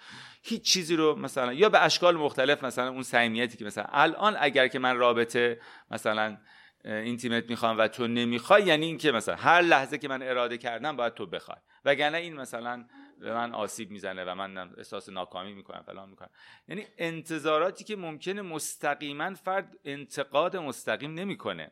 هیچ 0.43 0.61
چیزی 0.61 0.95
رو 0.95 1.15
مثلا 1.15 1.53
یا 1.53 1.69
به 1.69 1.83
اشکال 1.83 2.17
مختلف 2.17 2.63
مثلا 2.63 2.89
اون 2.89 3.03
صمیمیتی 3.03 3.57
که 3.57 3.65
مثلا 3.65 3.85
الان 3.89 4.35
اگر 4.39 4.67
که 4.67 4.79
من 4.79 4.97
رابطه 4.97 5.59
مثلا 5.91 6.37
اینتیمت 6.85 7.49
می‌خوام 7.49 7.77
و 7.77 7.87
تو 7.87 8.07
نمی‌خوای 8.07 8.63
یعنی 8.63 8.85
اینکه 8.85 9.11
مثلا 9.11 9.35
هر 9.35 9.61
لحظه 9.61 9.97
که 9.97 10.07
من 10.07 10.23
اراده 10.23 10.57
کردم 10.57 10.95
باید 10.95 11.13
تو 11.13 11.25
بخوای. 11.25 11.57
وگرنه 11.85 12.17
این 12.17 12.33
مثلا 12.33 12.85
به 13.23 13.33
من 13.33 13.53
آسیب 13.53 13.91
می‌زنه 13.91 14.23
و 14.25 14.35
من 14.35 14.57
احساس 14.77 15.09
ناکامی 15.09 15.53
می‌کنم 15.53 15.83
فلان 15.83 16.09
می‌کنم. 16.09 16.29
یعنی 16.67 16.87
انتظاراتی 16.97 17.83
که 17.83 17.95
ممکنه 17.95 18.41
مستقیما 18.41 19.33
فرد 19.33 19.79
انتقاد 19.85 20.57
مستقیم 20.57 21.13
نمی‌کنه. 21.13 21.71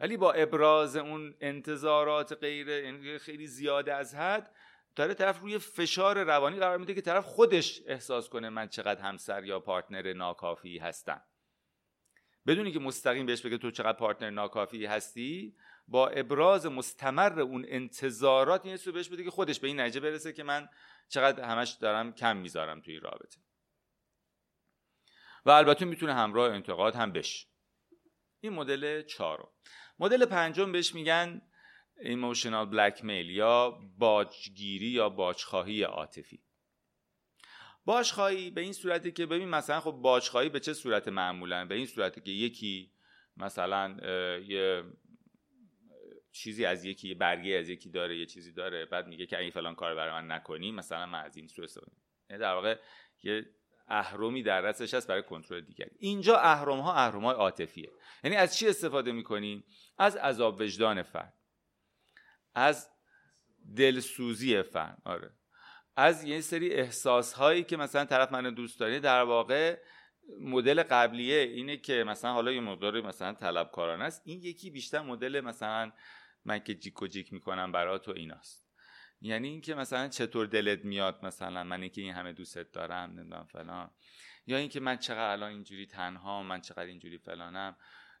ولی 0.00 0.16
با 0.16 0.32
ابراز 0.32 0.96
اون 0.96 1.34
انتظارات 1.40 2.32
غیر 2.32 2.68
یعنی 2.68 3.18
خیلی 3.18 3.46
زیاده 3.46 3.94
از 3.94 4.14
حد 4.14 4.54
داره 4.96 5.14
طرف 5.14 5.40
روی 5.40 5.58
فشار 5.58 6.24
روانی 6.24 6.58
قرار 6.58 6.78
میده 6.78 6.94
که 6.94 7.00
طرف 7.00 7.24
خودش 7.24 7.82
احساس 7.86 8.28
کنه 8.28 8.48
من 8.48 8.68
چقدر 8.68 9.00
همسر 9.02 9.44
یا 9.44 9.60
پارتنر 9.60 10.12
ناکافی 10.12 10.78
هستم. 10.78 11.22
بدونی 12.46 12.72
که 12.72 12.78
مستقیم 12.78 13.26
بهش 13.26 13.42
بگه 13.42 13.58
تو 13.58 13.70
چقدر 13.70 13.98
پارتنر 13.98 14.30
ناکافی 14.30 14.86
هستی 14.86 15.56
با 15.88 16.08
ابراز 16.08 16.66
مستمر 16.66 17.40
اون 17.40 17.64
انتظارات 17.68 18.66
این 18.66 18.78
رو 18.86 18.92
بهش 18.92 19.08
بده 19.08 19.24
که 19.24 19.30
خودش 19.30 19.60
به 19.60 19.66
این 19.68 19.80
نتیجه 19.80 20.00
برسه 20.00 20.32
که 20.32 20.42
من 20.42 20.68
چقدر 21.08 21.44
همش 21.44 21.70
دارم 21.70 22.12
کم 22.12 22.36
می‌ذارم 22.36 22.80
توی 22.80 22.96
رابطه. 22.96 23.38
و 25.44 25.50
البته 25.50 25.84
می‌تونه 25.84 26.14
همراه 26.14 26.52
انتقاد 26.52 26.94
هم 26.94 27.12
بشه. 27.12 27.46
این 28.40 28.52
مدل 28.52 29.02
چهارم. 29.02 29.48
مدل 29.98 30.24
پنجم 30.24 30.72
بهش 30.72 30.94
میگن 30.94 31.42
ایموشنال 32.00 32.66
بلکمیل 32.66 33.30
یا 33.30 33.70
باجگیری 33.98 34.86
یا 34.86 35.08
باجخواهی 35.08 35.82
عاطفی. 35.82 36.42
باجخواهی 37.84 38.50
به 38.50 38.60
این 38.60 38.72
صورتی 38.72 39.12
که 39.12 39.26
ببین 39.26 39.48
مثلا 39.48 39.80
خب 39.80 39.90
باجخواهی 39.90 40.48
به 40.48 40.60
چه 40.60 40.74
صورت 40.74 41.08
معمولا؟ 41.08 41.64
به 41.64 41.74
این 41.74 41.86
صورتی 41.86 42.20
که 42.20 42.30
یکی 42.30 42.92
مثلا 43.36 43.96
یه 44.46 44.84
چیزی 46.38 46.64
از 46.64 46.84
یکی 46.84 47.14
برگه 47.14 47.50
از 47.50 47.68
یکی 47.68 47.90
داره 47.90 48.18
یه 48.18 48.26
چیزی 48.26 48.52
داره 48.52 48.84
بعد 48.84 49.06
میگه 49.06 49.26
که 49.26 49.38
این 49.38 49.50
فلان 49.50 49.74
کار 49.74 49.94
برای 49.94 50.12
من 50.12 50.32
نکنی 50.32 50.72
مثلا 50.72 51.06
من 51.06 51.24
از 51.24 51.36
این 51.36 51.46
سو 51.46 51.62
استفاده 51.62 51.92
یعنی 52.30 52.42
در 52.42 52.54
واقع 52.54 52.78
یه 53.22 53.46
اهرمی 53.88 54.42
در 54.42 54.62
دستش 54.62 54.94
هست 54.94 55.08
برای 55.08 55.22
کنترل 55.22 55.60
دیگری. 55.60 55.90
اینجا 55.98 56.36
اهرم 56.36 56.80
ها 56.80 56.94
اهرم 56.94 57.24
های 57.24 57.34
عاطفیه. 57.34 57.90
یعنی 58.24 58.36
از 58.36 58.56
چی 58.56 58.68
استفاده 58.68 59.12
می‌کنیم 59.12 59.64
از 59.98 60.16
عذاب 60.16 60.60
وجدان 60.60 61.02
فرد 61.02 61.34
از 62.54 62.90
دلسوزی 63.76 64.62
فرد 64.62 65.02
آره. 65.04 65.30
از 65.96 66.24
یه 66.24 66.40
سری 66.40 66.70
احساس 66.70 67.32
هایی 67.32 67.64
که 67.64 67.76
مثلا 67.76 68.04
طرف 68.04 68.32
من 68.32 68.54
دوست 68.54 68.80
داره. 68.80 69.00
در 69.00 69.22
واقع 69.22 69.78
مدل 70.40 70.82
قبلیه 70.82 71.40
اینه 71.42 71.76
که 71.76 72.04
مثلا 72.04 72.32
حالا 72.32 72.52
یه 72.52 72.60
مقدار 72.60 73.00
مثلا 73.00 73.32
طلبکارانه 73.32 74.04
است. 74.04 74.22
این 74.24 74.42
یکی 74.42 74.70
بیشتر 74.70 75.00
مدل 75.00 75.40
مثلا 75.40 75.92
من 76.48 76.58
که 76.58 76.74
جیک 76.74 77.02
و 77.02 77.06
جیک 77.06 77.32
می‌کنم 77.32 77.72
برات 77.72 78.04
تو 78.04 78.12
ایناست. 78.12 78.68
یعنی 79.20 79.48
اینکه 79.48 79.74
مثلا 79.74 80.08
چطور 80.08 80.46
دلت 80.46 80.84
میاد 80.84 81.18
مثلا 81.22 81.64
من 81.64 81.88
که 81.88 82.00
این 82.00 82.14
همه 82.14 82.32
دوستت 82.32 82.72
دارم 82.72 83.10
نمی‌دونم 83.10 83.44
فلان. 83.44 83.90
یا 84.46 84.56
اینکه 84.56 84.80
من 84.80 84.96
چقدر 84.96 85.30
الان 85.32 85.50
اینجوری 85.50 85.86
تنها 85.86 86.42
من 86.42 86.60
چقدر 86.60 86.86
اینجوری 86.86 87.18
فلانم. 87.18 87.76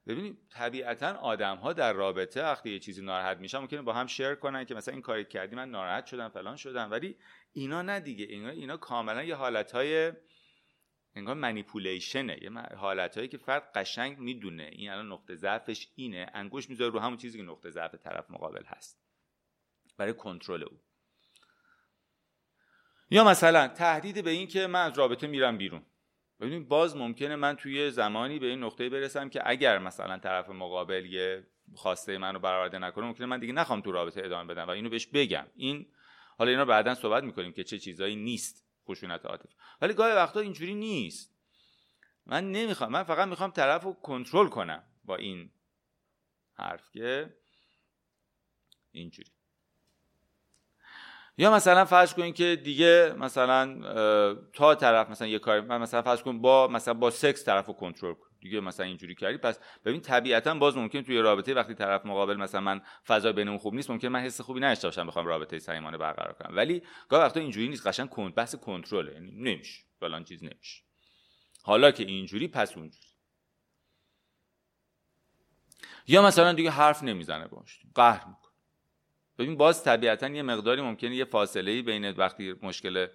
ببینید 0.06 0.38
طبیعتا 0.50 1.12
آدم 1.12 1.56
ها 1.56 1.72
در 1.72 1.92
رابطه 1.92 2.42
وقتی 2.42 2.70
یه 2.70 2.78
چیزی 2.78 3.02
ناراحت 3.02 3.38
میشن 3.38 3.58
ممکنه 3.58 3.82
با 3.82 3.92
هم 3.92 4.06
شیر 4.06 4.34
کنن 4.34 4.64
که 4.64 4.74
مثلا 4.74 4.92
این 4.92 5.02
کاری 5.02 5.24
کردی 5.24 5.56
من 5.56 5.70
ناراحت 5.70 6.06
شدم 6.06 6.28
فلان 6.28 6.56
شدم. 6.56 6.90
ولی 6.90 7.16
اینا 7.52 7.82
نه 7.82 8.00
دیگه. 8.00 8.24
اینا 8.24 8.48
اینا 8.48 8.76
کاملا 8.76 9.24
یه 9.24 9.34
حالت 9.34 9.72
های 9.72 10.12
انگار 11.14 11.34
منیپولیشنه 11.34 12.42
یه 12.42 12.50
حالتهایی 12.76 13.28
که 13.28 13.38
فرد 13.38 13.72
قشنگ 13.74 14.18
می‌دونه. 14.18 14.70
این 14.72 14.90
الان 14.90 15.12
نقطه 15.12 15.34
ضعفش 15.34 15.88
اینه. 15.94 16.30
انگوش 16.34 16.70
می‌ذاره 16.70 16.92
رو 16.92 16.98
همون 16.98 17.16
چیزی 17.16 17.38
که 17.38 17.44
نقطه 17.44 17.70
ضعف 17.70 17.94
طرف 17.94 18.30
مقابل 18.30 18.64
هست. 18.64 19.00
برای 19.96 20.12
کنترل 20.14 20.62
او. 20.62 20.80
یا 23.10 23.24
مثلا 23.24 23.68
تهدید 23.68 24.24
به 24.24 24.30
این 24.30 24.46
که 24.46 24.66
من 24.66 24.84
از 24.84 24.98
رابطه 24.98 25.26
میرم 25.26 25.58
بیرون. 25.58 25.82
ببینید 26.40 26.68
باز 26.68 26.96
ممکنه 26.96 27.36
من 27.36 27.56
توی 27.56 27.90
زمانی 27.90 28.38
به 28.38 28.46
این 28.46 28.64
نقطه 28.64 28.88
برسم 28.88 29.28
که 29.28 29.42
اگر 29.44 29.78
مثلا 29.78 30.18
طرف 30.18 30.48
مقابل 30.48 31.06
یه 31.06 31.46
خواسته 31.74 32.18
منو 32.18 32.38
برآورده 32.38 32.78
نکنه 32.78 33.04
ممکنه 33.04 33.26
من 33.26 33.40
دیگه 33.40 33.52
نخوام 33.52 33.80
تو 33.80 33.92
رابطه 33.92 34.24
ادامه 34.24 34.54
بدم 34.54 34.66
و 34.66 34.70
اینو 34.70 34.90
بهش 34.90 35.06
بگم. 35.06 35.46
این 35.56 35.86
حالا 36.38 36.50
اینا 36.50 36.64
بعدا 36.64 36.94
صحبت 36.94 37.24
می‌کنیم 37.24 37.52
که 37.52 37.64
چه 37.64 37.78
چیزایی 37.78 38.16
نیست. 38.16 38.67
خشونت 38.88 39.26
عاطفی. 39.26 39.54
ولی 39.80 39.94
گاهی 39.94 40.12
وقتا 40.12 40.40
اینجوری 40.40 40.74
نیست. 40.74 41.34
من 42.26 42.52
نمی‌خوام 42.52 42.92
من 42.92 43.02
فقط 43.02 43.28
می‌خوام 43.28 43.50
طرف 43.50 43.82
رو 43.82 43.92
کنترل 43.92 44.48
کنم 44.48 44.82
با 45.04 45.16
این 45.16 45.50
حرف 46.54 46.90
که 46.90 47.36
اینجوری. 48.92 49.30
یا 51.40 51.54
مثلا 51.54 51.84
فرض 51.84 52.14
کنید 52.14 52.34
که 52.34 52.56
دیگه 52.56 53.14
مثلا 53.18 53.82
تا 54.52 54.74
طرف 54.74 55.10
مثلا 55.10 55.28
یه 55.28 55.38
کاری 55.38 55.60
مثلا 55.60 56.02
فرض 56.02 56.22
کن 56.22 56.40
با 56.40 56.68
مثلا 56.68 56.94
با 56.94 57.10
سکس 57.10 57.44
طرف 57.44 57.70
کنترل 57.70 58.14
کن 58.14 58.27
دیگه 58.40 58.60
مثلا 58.60 58.86
اینجوری 58.86 59.14
کردی 59.14 59.38
پس 59.38 59.58
ببین 59.84 60.00
طبیعتا 60.00 60.54
باز 60.54 60.76
ممکن 60.76 61.02
توی 61.02 61.18
رابطه 61.18 61.54
وقتی 61.54 61.74
طرف 61.74 62.06
مقابل 62.06 62.36
مثلا 62.36 62.60
من 62.60 62.80
فضا 63.06 63.32
بینمون 63.32 63.58
خوب 63.58 63.74
نیست 63.74 63.90
ممکن 63.90 64.08
من 64.08 64.20
حس 64.20 64.40
خوبی 64.40 64.60
نداشته 64.60 64.88
باشم 64.88 65.06
بخوام 65.06 65.26
رابطه 65.26 65.58
صمیمانه 65.58 65.98
برقرار 65.98 66.32
کنم. 66.32 66.56
ولی 66.56 66.82
گاهی 67.08 67.24
وقتا 67.24 67.40
اینجوری 67.40 67.68
نیست 67.68 67.86
قشنگ 67.86 68.08
کن 68.08 68.30
بحث 68.30 68.54
کنترل 68.54 69.12
یعنی 69.12 69.30
نمیشه 69.30 69.82
فلان 70.00 70.24
چیز 70.24 70.44
نمیشه. 70.44 70.82
حالا 71.62 71.90
که 71.90 72.04
اینجوری 72.04 72.48
پس 72.48 72.76
اونجوری. 72.76 73.06
یا 76.06 76.22
مثلا 76.22 76.52
دیگه 76.52 76.70
حرف 76.70 77.02
نمی‌زنه 77.02 77.46
باش 77.46 77.80
قهر 77.94 78.28
می‌کنه. 78.28 78.52
ببین 79.38 79.56
باز 79.56 79.84
طبیعتا 79.84 80.28
یه 80.28 80.42
مقداری 80.42 80.82
ممکنه 80.82 81.16
یه 81.16 81.24
فاصله 81.24 81.70
ای 81.70 81.82
بین 81.82 82.10
وقتی 82.10 82.54
مشکل 82.62 83.06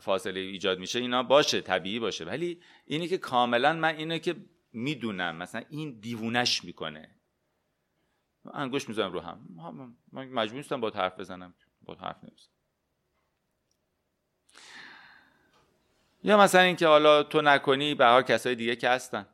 فاصله 0.00 0.40
ایجاد 0.40 0.78
میشه 0.78 0.98
اینا 0.98 1.22
باشه 1.22 1.60
طبیعی 1.60 1.98
باشه. 1.98 2.24
ولی 2.24 2.62
اینی 2.86 3.08
که 3.08 3.18
کاملا 3.18 3.72
من 3.72 3.96
اینه 3.96 4.18
که 4.18 4.36
می‌دونم 4.72 5.36
مثلا 5.36 5.62
این 5.70 6.00
دیوونش 6.00 6.64
می‌کنه. 6.64 7.14
انگوش 8.54 8.88
می‌زنم 8.88 9.12
رو 9.12 9.20
هم. 9.20 9.48
من 10.12 10.28
مجبور 10.28 10.56
نیستم 10.56 10.80
با 10.80 10.90
حرف 10.90 11.20
بزنم 11.20 11.54
با 11.82 11.94
حرف 11.94 12.24
نمی‌زنم. 12.24 12.52
یا 16.22 16.38
مثلا 16.38 16.60
اینکه 16.60 16.86
حالا 16.86 17.22
تو 17.22 17.42
نکنی 17.42 17.94
به 17.94 18.04
هر 18.04 18.22
کسای 18.22 18.54
دیگه 18.54 18.76
که 18.76 18.88
هستن. 18.88 19.26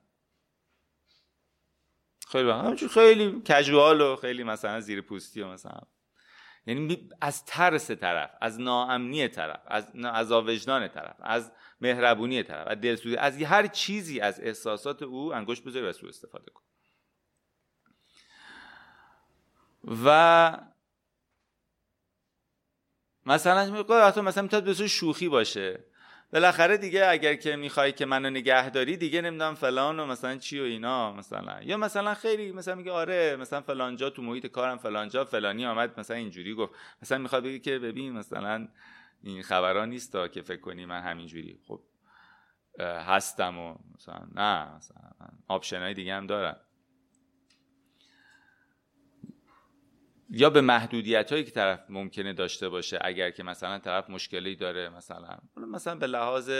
خیلی 2.28 2.88
خیلی 2.88 3.42
کژوال 3.44 4.00
و 4.00 4.16
خیلی 4.16 4.44
مثلا 4.44 4.80
زیر 4.80 5.00
پوستی 5.00 5.40
و 5.40 5.48
مثلا 5.48 5.80
یعنی 6.66 7.08
از 7.20 7.44
ترس 7.44 7.90
طرف 7.90 8.30
از 8.40 8.60
ناامنی 8.60 9.28
طرف 9.28 9.60
از 9.66 9.88
از 10.04 10.32
وجدان 10.32 10.88
طرف 10.88 11.16
از 11.20 11.52
مهربونی 11.80 12.42
طرف 12.42 12.66
از 12.66 12.80
دلسوزی 12.80 13.16
از 13.16 13.42
هر 13.42 13.66
چیزی 13.66 14.20
از 14.20 14.40
احساسات 14.40 15.02
او 15.02 15.34
انگوش 15.34 15.60
بذاری 15.60 15.86
و 15.86 15.92
سو 15.92 16.06
استفاده 16.06 16.50
کن. 16.50 16.62
و 20.04 20.58
مثلا 23.26 23.82
مثلا 24.22 24.42
می‌تونه 24.42 24.62
به 24.62 24.88
شوخی 24.88 25.28
باشه. 25.28 25.84
بالاخره 26.34 26.76
دیگه 26.76 27.06
اگر 27.08 27.34
که 27.34 27.56
می‌خوای 27.56 27.92
که 27.92 28.06
منو 28.06 28.30
نگهداری 28.30 28.96
دیگه 28.96 29.20
نمی‌دونم 29.20 29.54
فلان 29.54 30.00
و 30.00 30.06
مثلا 30.06 30.36
چی 30.36 30.60
و 30.60 30.62
اینا 30.62 31.12
مثلا. 31.12 31.62
یا 31.62 31.76
مثلا 31.76 32.14
خیلی 32.14 32.52
مثلا 32.52 32.74
میگه 32.74 32.92
آره 32.92 33.36
مثلا 33.36 33.60
فلانجا 33.60 34.10
تو 34.10 34.22
محیط 34.22 34.46
کارم 34.46 34.78
فلانجا 34.78 35.24
فلانی 35.24 35.66
آمد 35.66 36.00
مثلا 36.00 36.16
اینجوری 36.16 36.54
گفت. 36.54 36.72
مثلا 37.02 37.18
می‌خواد 37.18 37.44
بگه 37.44 37.58
که 37.58 37.78
ببین 37.78 38.12
مثلا 38.12 38.68
این 39.22 39.42
خبران 39.42 39.88
نیست 39.88 40.12
تا 40.12 40.28
که 40.28 40.42
فکر 40.42 40.60
کنی 40.60 40.86
من 40.86 41.00
همینجوری. 41.00 41.58
خب 41.68 41.80
هستم 42.80 43.58
و 43.58 43.74
مثلا 43.94 44.26
نه 44.34 44.76
مثلا 44.76 44.96
آپشنای 45.48 45.94
دیگه 45.94 46.14
هم 46.14 46.26
دارم. 46.26 46.56
یا 50.30 50.50
به 50.50 50.60
محدودیت 50.60 51.32
هایی 51.32 51.44
که 51.44 51.50
طرف 51.50 51.80
ممکنه 51.88 52.32
داشته 52.32 52.68
باشه 52.68 52.98
اگر 53.02 53.30
که 53.30 53.42
مثلا 53.42 53.78
طرف 53.78 54.10
مشکلی 54.10 54.56
داره 54.56 54.88
مثلا 54.88 55.38
مثلا 55.56 55.94
به 55.94 56.06
لحاظ 56.06 56.50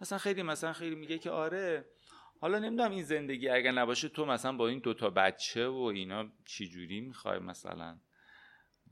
مثلا 0.00 0.18
خیلی 0.18 0.42
مثلا 0.42 0.72
خیلی 0.72 0.94
میگه 0.94 1.18
که 1.18 1.30
آره 1.30 1.84
حالا 2.40 2.58
نمی‌دونم 2.58 2.90
این 2.90 3.02
زندگی 3.02 3.48
اگر 3.48 3.72
نباشه 3.72 4.08
تو 4.08 4.26
مثلا 4.26 4.52
با 4.52 4.68
این 4.68 4.78
دوتا 4.78 5.10
بچه 5.10 5.68
و 5.68 5.78
اینا 5.94 6.24
چی 6.44 6.68
جوری 6.68 7.00
می‌خوای 7.00 7.38
مثلا 7.38 7.98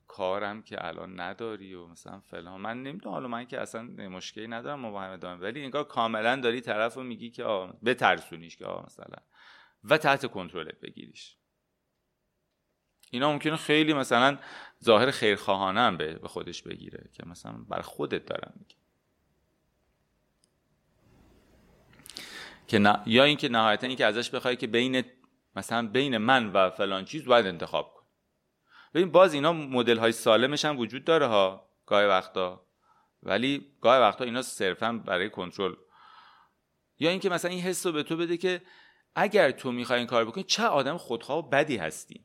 کارم 0.06 0.62
که 0.62 0.87
الان 0.87 1.20
نداری 1.20 1.74
و 1.74 1.87
مثلا 1.87 2.20
فلان. 2.20 2.61
من 2.61 2.82
نمی‌دونم 2.82 3.14
حالا 3.14 3.28
من 3.28 3.44
که 3.44 3.61
اصلا 3.61 3.82
مشکلی 3.82 4.48
ندارم 4.48 4.87
مباهم 4.87 5.16
دارم. 5.16 5.40
ولی 5.40 5.62
انگار 5.62 5.84
کاملا 5.84 6.37
داری 6.37 6.61
طرف 6.61 6.94
رو 6.94 7.02
میگی 7.02 7.30
که 7.30 7.44
آه 7.44 7.80
بترسونیش 7.80 8.56
که 8.56 8.66
آه 8.66 8.87
مثلا 8.87 9.16
و 9.84 9.98
تحت 9.98 10.26
کنترلت 10.26 10.80
بگیریش. 10.80 11.38
اینا 13.10 13.32
ممکنه 13.32 13.56
خیلی 13.56 13.92
مثلا 13.92 14.38
ظاهر 14.84 15.10
خیرخواهانه 15.10 15.80
هم 15.80 15.96
به 15.96 16.20
خودش 16.24 16.62
بگیره 16.62 17.04
که 17.12 17.22
مثلا 17.26 17.52
بر 17.52 17.80
خودت 17.80 18.26
دارم 18.26 18.52
میگه 18.56 18.76
که 22.68 22.94
یا 23.06 23.24
اینکه 23.24 23.48
نهایتا 23.48 23.86
اینکه 23.86 24.06
ازش 24.06 24.30
بخوای 24.30 24.56
که 24.56 24.66
بین 24.66 25.04
مثلا 25.56 25.88
بین 25.88 26.16
من 26.16 26.52
و 26.52 26.70
فلان 26.70 27.04
چیز 27.04 27.24
باید 27.24 27.46
انتخاب 27.46 27.94
کن 27.94 28.02
ببین 28.94 29.10
باز 29.10 29.34
اینا 29.34 29.52
مدل 29.52 29.98
های 29.98 30.12
سالمش 30.12 30.64
هم 30.64 30.78
وجود 30.78 31.04
داره 31.04 31.26
ها 31.26 31.68
گاهی 31.86 32.06
وقتا. 32.06 32.66
ولی 33.22 33.66
گاهی 33.80 34.00
وقتا 34.00 34.24
اینا 34.24 34.42
صرفا 34.42 34.92
برای 34.92 35.30
کنترل. 35.30 35.74
یا 36.98 37.10
اینکه 37.10 37.30
مثلا 37.30 37.50
این 37.50 37.60
حس 37.60 37.86
رو 37.86 37.92
به 37.92 38.02
تو 38.02 38.16
بده 38.16 38.36
که 38.36 38.62
اگر 39.14 39.50
تو 39.50 39.72
می‌خوای 39.72 39.98
این 39.98 40.08
کار 40.08 40.24
بکنی 40.24 40.44
چه 40.44 40.62
آدم 40.62 40.96
خودخواه 40.96 41.50
بدی 41.50 41.76
هستی. 41.76 42.24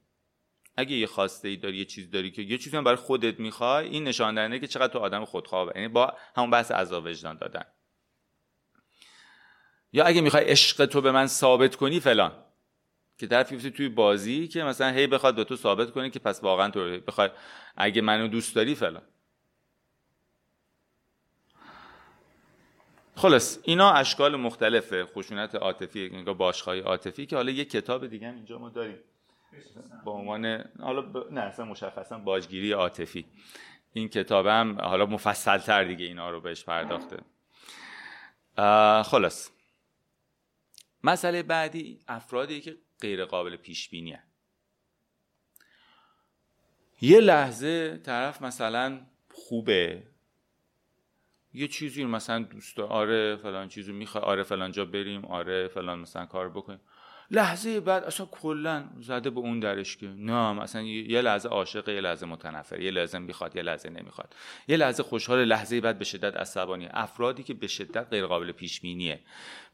اگه 0.75 0.95
یه 0.95 1.07
خواسته 1.07 1.47
ای 1.47 1.55
داری 1.55 1.77
یه 1.77 1.85
چیز 1.85 2.11
داری 2.11 2.31
که 2.31 2.41
یه 2.41 2.57
چیزی 2.57 2.77
هم 2.77 2.83
برای 2.83 2.97
خودت 2.97 3.39
می‌خوای 3.39 3.87
این 3.87 4.03
نشان 4.03 4.35
دهنده 4.35 4.59
که 4.59 4.67
چقدر 4.67 4.93
تو 4.93 4.99
آدم 4.99 5.25
خودخواه. 5.25 5.71
یعنی 5.75 5.87
با 5.87 6.13
همون 6.35 6.49
بحث 6.49 6.71
عذاب 6.71 7.05
وجدان 7.05 7.37
دادن. 7.37 7.65
یا 9.93 10.05
اگه 10.05 10.21
می‌خوای 10.21 10.45
عشق 10.45 10.85
تو 10.85 11.01
به 11.01 11.11
من 11.11 11.27
ثابت 11.27 11.75
کنی 11.75 11.99
فلان. 11.99 12.31
که 13.17 13.27
طرف 13.27 13.51
بیفته 13.51 13.69
توی 13.69 13.89
بازی 13.89 14.47
که 14.47 14.63
مثلا 14.63 14.89
هی 14.89 15.07
بخواد 15.07 15.35
به 15.35 15.43
تو 15.43 15.55
ثابت 15.55 15.91
کنی 15.91 16.09
که 16.09 16.19
پس 16.19 16.43
واقعا 16.43 16.69
تو 16.69 16.99
بخوای 16.99 17.29
اگه 17.77 18.01
منو 18.01 18.27
دوست 18.27 18.55
داری 18.55 18.75
فلان. 18.75 19.01
خلاص 23.15 23.59
اینا 23.63 23.91
اشکال 23.91 24.35
مختلف 24.35 25.03
خشونت 25.03 25.55
عاطفی 25.55 26.09
انگار 26.13 26.33
باشخواهی 26.33 26.79
عاطفی 26.79 27.25
که 27.25 27.35
حالا 27.35 27.51
یه 27.51 27.65
کتاب 27.65 28.07
دیگه 28.07 28.27
هم 28.27 28.35
اینجا 28.35 28.57
ما 28.57 28.69
داریم. 28.69 28.99
با 30.05 30.11
عنوان 30.11 30.63
حالا 30.79 31.01
ب... 31.01 31.33
نه 31.33 31.41
اصلا 31.41 31.65
مشخصا 31.65 32.17
باجگیری 32.17 32.71
عاطفی. 32.71 33.25
این 33.93 34.09
کتاب 34.09 34.47
هم 34.47 34.81
حالا 34.81 35.05
مفصل 35.05 35.57
تر 35.57 35.83
دیگه 35.83 36.05
اینا 36.05 36.29
رو 36.29 36.41
بهش 36.41 36.63
پرداخته. 36.63 37.17
خلاص. 39.03 39.51
مسئله 41.03 41.43
بعدی 41.43 41.99
افرادی 42.07 42.61
که 42.61 42.77
غیر 43.01 43.25
قابل 43.25 43.55
پیش 43.55 43.89
بینی 43.89 44.17
یه 47.01 47.19
لحظه 47.19 47.97
طرف 47.97 48.41
مثلا 48.41 49.01
خوبه. 49.31 50.03
یه 51.53 51.67
چیزی 51.67 52.05
مثلا 52.05 52.39
دوست 52.39 52.79
آره 52.79 53.35
فلان 53.35 53.67
چیزو 53.67 53.93
می‌خواد 53.93 54.23
آره 54.23 54.43
فلان 54.43 54.71
جا 54.71 54.85
بریم 54.85 55.25
آره 55.25 55.67
فلان 55.67 55.99
مثلا 55.99 56.25
کار 56.25 56.49
بکنیم. 56.49 56.79
لحظه 57.33 57.79
بعد 57.79 58.03
اصلا 58.03 58.25
کلا 58.25 58.83
زده 59.01 59.29
به 59.29 59.39
اون 59.39 59.59
درش 59.59 59.97
که 59.97 60.07
نه 60.07 60.53
مثلا 60.53 60.81
یه 60.81 61.21
لحظه 61.21 61.49
عاشق 61.49 61.89
یه 61.89 62.01
لحظه 62.01 62.25
متنفر 62.25 62.79
یه 62.79 62.91
لحظه 62.91 63.19
می‌خواد 63.19 63.55
یه 63.55 63.61
لحظه 63.61 63.89
نمی‌خواد. 63.89 64.35
یه 64.67 64.77
لحظه 64.77 65.03
خوشحال 65.03 65.45
لحظه 65.45 65.81
بعد 65.81 65.99
به 65.99 66.05
شدت 66.05 66.37
عصبانی 66.37 66.87
افرادی 66.91 67.43
که 67.43 67.53
به 67.53 67.67
شدت 67.67 68.07
غیر 68.09 68.25
قابل 68.25 68.51
پیش 68.51 68.81
بینیه 68.81 69.19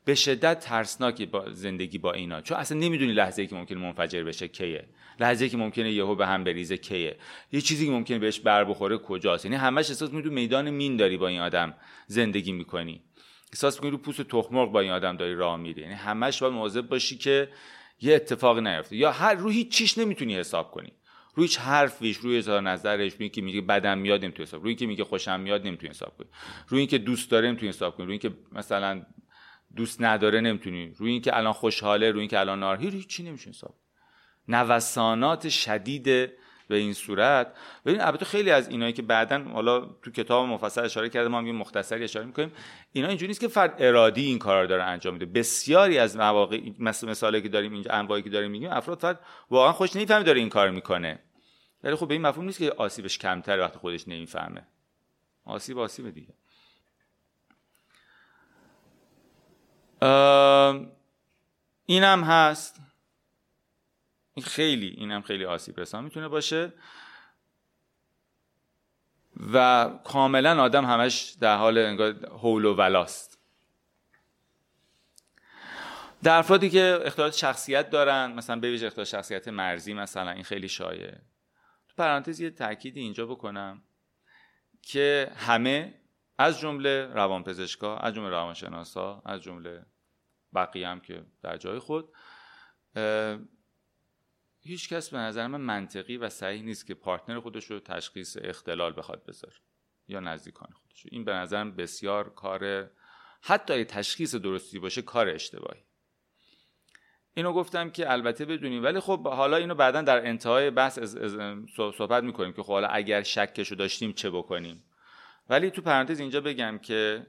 به 0.06 0.16
شدت 0.16 0.60
ترسناکی 0.60 1.26
با 1.26 1.50
زندگی 1.50 1.98
با 1.98 2.14
اینا. 2.14 2.42
چون 2.42 2.58
اصلا 2.58 2.78
نمی‌دونی 2.78 3.14
لحظه 3.14 3.48
که 3.48 3.56
ممکنه 3.56 3.78
منفجر 3.78 4.24
بشه 4.24 4.48
کیه. 4.48 4.86
لحظه 5.20 5.50
که 5.50 5.58
ممکنه 5.58 5.92
یهو 5.92 6.16
به 6.16 6.28
هم 6.28 6.44
بریزه 6.44 6.78
کیه. 6.78 7.16
یه 7.52 7.62
چیزی 7.62 7.86
که 7.86 7.92
ممکنه 7.92 8.20
بهش 8.20 8.40
بر 8.40 8.64
بخوره 8.64 8.98
کجاست. 8.98 9.46
یعنی 9.46 9.58
همش 9.58 9.90
احساس 9.90 10.14
می‌دونی 10.14 10.36
میدان 10.36 10.70
مین 10.70 10.98
داری 10.98 11.18
با 11.18 11.28
این 11.28 11.40
آدم 11.40 11.74
زندگی 12.08 12.52
می‌کنی. 12.52 13.02
احساس 13.54 13.76
می‌کنی 13.76 13.92
رو 13.92 13.98
پوست 13.98 14.22
تخمرغ 14.22 14.72
با 14.72 14.80
این 14.80 14.92
آدم 14.92 15.18
داری 15.18 15.36
راه 15.36 15.58
میری. 15.58 15.82
یعنی 15.82 15.94
همش 15.94 16.42
باید 16.42 16.54
مواظب 16.54 16.82
باشی 16.82 17.18
که 17.18 17.50
یه 18.02 18.16
اتفاق 18.16 18.60
نیفته. 18.60 18.96
یا 18.96 19.12
هر 19.12 19.34
روی 19.34 19.54
هیچ 19.54 19.70
چیش 19.70 19.98
نمی‌تونی 19.98 20.36
حساب 20.36 20.72
کنی. 20.72 20.94
روی 21.36 21.46
هیچ 21.46 21.60
حرفیش 21.60 22.18
روی 22.18 22.38
اظهار 22.38 22.62
نظرش 22.62 23.14
روی 23.14 23.30
که 23.30 23.42
میگه 23.42 23.62
بدم 23.62 23.98
میاد 23.98 24.24
نمی‌تونی 24.24 24.48
حساب 24.48 24.64
روی 24.64 24.76
که 24.76 24.86
میگه 24.86 25.04
خوشم 25.04 25.40
میاد 25.40 25.68
نمی‌تونی 25.68 25.90
حساب 25.90 26.18
کنی. 26.18 26.28
روی 26.68 26.80
اینکه 26.80 26.98
دوست 26.98 27.32
داره 27.32 27.48
نمی‌تونی 27.48 27.70
حساب 27.70 27.96
کنی. 27.98 28.06
روی 28.06 28.14
اینکه 28.14 28.32
مثلا 28.52 29.06
دوست 29.76 30.02
نداره 30.02 30.42
نمی‌تونی. 30.42 30.94
روی 30.98 31.12
اینکه 31.12 31.38
الان 31.38 31.54
خوشحاله 31.54 32.12
روی 32.12 32.20
اینکه 32.20 32.40
الان 32.40 32.60
ناراحته 32.60 32.90
هیچ 32.90 33.20
نمیشه 33.20 33.50
حساب 33.50 33.76
نوسانات 34.48 35.50
شدید 35.50 36.32
به 36.70 36.76
این 36.76 36.94
صورت. 36.94 37.54
ببین 37.86 38.02
البته 38.02 38.26
خیلی 38.26 38.52
از 38.52 38.70
اینایی 38.70 38.94
که 38.94 39.02
بعدا 39.02 39.44
حالا 39.44 39.80
تو 39.80 40.12
کتاب 40.12 40.48
مفصل 40.48 40.86
اشاره 40.86 41.10
کرده 41.10 41.30
ما 41.30 41.38
هم 41.38 41.52
مختصری 41.52 42.04
اشاره 42.04 42.26
می‌کنیم. 42.26 42.52
اینا 42.92 43.08
اینجوری 43.08 43.28
نیست 43.28 43.40
که 43.40 43.48
فرد 43.48 43.76
ارادی 43.80 44.26
این 44.26 44.40
کار 44.40 44.62
رو 44.62 44.68
داره 44.68 44.84
انجام 44.84 45.14
میده. 45.14 45.26
بسیاری 45.26 45.98
از 45.98 46.18
مواقع 46.18 46.62
مثالی 46.80 47.42
که 47.42 47.50
داریم 47.50 47.74
اینجا 47.74 47.92
انواعی 47.92 48.22
که 48.22 48.30
داریم 48.30 48.52
میگیم 48.52 48.70
افراد 48.70 49.00
فرد 49.00 49.20
واقعا 49.50 49.74
خوش 49.74 49.96
نمی‌فهمه 49.96 50.24
داره 50.24 50.40
این 50.40 50.50
کار 50.50 50.70
می‌کنه. 50.70 51.20
ولی 51.84 51.96
خب 51.96 52.08
به 52.08 52.14
این 52.14 52.22
مفهوم 52.22 52.46
نیست 52.46 52.60
که 52.60 52.72
آسیبش 52.72 53.18
کمتره 53.18 53.62
وقتی 53.64 53.78
خودش 53.78 54.08
نمی‌فهمه. 54.08 54.68
آسیب 55.46 55.80
آسیب 55.80 56.10
دیگه. 56.10 56.34
اینم 61.86 62.24
هست. 62.24 62.89
این 64.40 64.48
خیلی 64.48 64.88
اینم 64.88 65.22
خیلی 65.22 65.46
آسیب 65.46 65.80
رسان 65.80 66.04
می‌تونه 66.04 66.28
باشه. 66.28 66.74
و 69.54 69.86
کاملا 70.04 70.64
آدم 70.64 70.86
همش 70.86 71.36
در 71.42 71.58
حال 71.58 71.78
انگار 71.78 72.30
حول 72.30 72.66
و 72.66 72.74
ولاست. 72.74 73.40
در 76.24 76.38
افرادی 76.38 76.70
که 76.70 77.00
اختلالات 77.04 77.34
شخصیت 77.36 77.90
دارن 77.90 78.34
مثلا 78.34 78.60
به 78.60 78.72
ویژه 78.72 78.88
اختلال 78.88 79.06
شخصیت 79.06 79.48
مرزی 79.48 79.94
مثلا 79.94 80.32
این 80.32 80.44
خیلی 80.44 80.70
شایع. 80.70 81.12
تو 81.90 81.96
پرانتز 81.98 82.40
یه 82.40 82.50
تأکیدی 82.50 83.00
اینجا 83.00 83.26
بکنم 83.26 83.84
که 84.82 85.32
همه 85.36 85.94
از 86.38 86.60
جمله 86.60 87.06
روانپزشکا 87.06 87.98
از 87.98 88.14
جمله 88.14 88.30
روانشناسا 88.30 89.22
از 89.26 89.42
جمله 89.42 89.86
بقیه 90.56 90.88
هم 90.88 91.00
که 91.00 91.26
در 91.44 91.58
جای 91.58 91.80
خود 91.80 92.14
هیچ 94.62 94.90
کس 94.90 95.10
به 95.10 95.18
نظر 95.18 95.48
من 95.48 95.62
منطقی 95.62 96.18
و 96.18 96.30
صحیح 96.30 96.62
نیست 96.64 96.88
که 96.88 96.94
پارتنر 96.94 97.40
خودش 97.40 97.66
رو 97.66 97.80
تشخیص 97.80 98.38
اختلال 98.42 98.94
بخواد 98.98 99.26
بذاره 99.26 99.56
یا 100.08 100.20
نزدیکان 100.20 100.70
خودش 100.74 101.06
این 101.12 101.26
به 101.26 101.34
نظرم 101.34 101.76
بسیار 101.76 102.30
کار 102.30 102.90
حتی 103.42 103.74
اگه 103.74 103.86
تشخیص 103.86 104.36
درستی 104.36 104.80
باشه 104.80 105.02
کار 105.02 105.30
اشتباهی. 105.30 105.84
اینو 107.34 107.54
گفتم 107.54 107.90
که 107.90 108.12
البته 108.12 108.46
بدونیم 108.46 108.84
ولی 108.84 109.00
خب 109.00 109.28
حالا 109.28 109.58
اینو 109.58 109.76
بعدا 109.76 110.02
در 110.02 110.28
انتهای 110.28 110.70
بحث 110.70 110.98
از 110.98 111.18
صحبت 111.98 112.24
می‌کنیم 112.24 112.54
که 112.54 112.64
خب 112.64 112.72
حالا 112.72 112.88
اگر 112.88 113.24
شکشو 113.24 113.76
داشتیم 113.76 114.14
چه 114.14 114.30
بکنیم. 114.30 114.84
ولی 115.50 115.72
تو 115.72 115.82
پرانتز 115.82 116.20
اینجا 116.20 116.42
بگم 116.42 116.78
که 116.78 117.28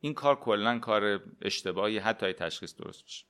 این 0.00 0.14
کار 0.14 0.36
کلا 0.36 0.78
کار 0.78 1.20
اشتباهی 1.42 1.98
حتی 1.98 2.32
تشخیص 2.32 2.76
درست 2.76 3.04
بشه 3.04 3.26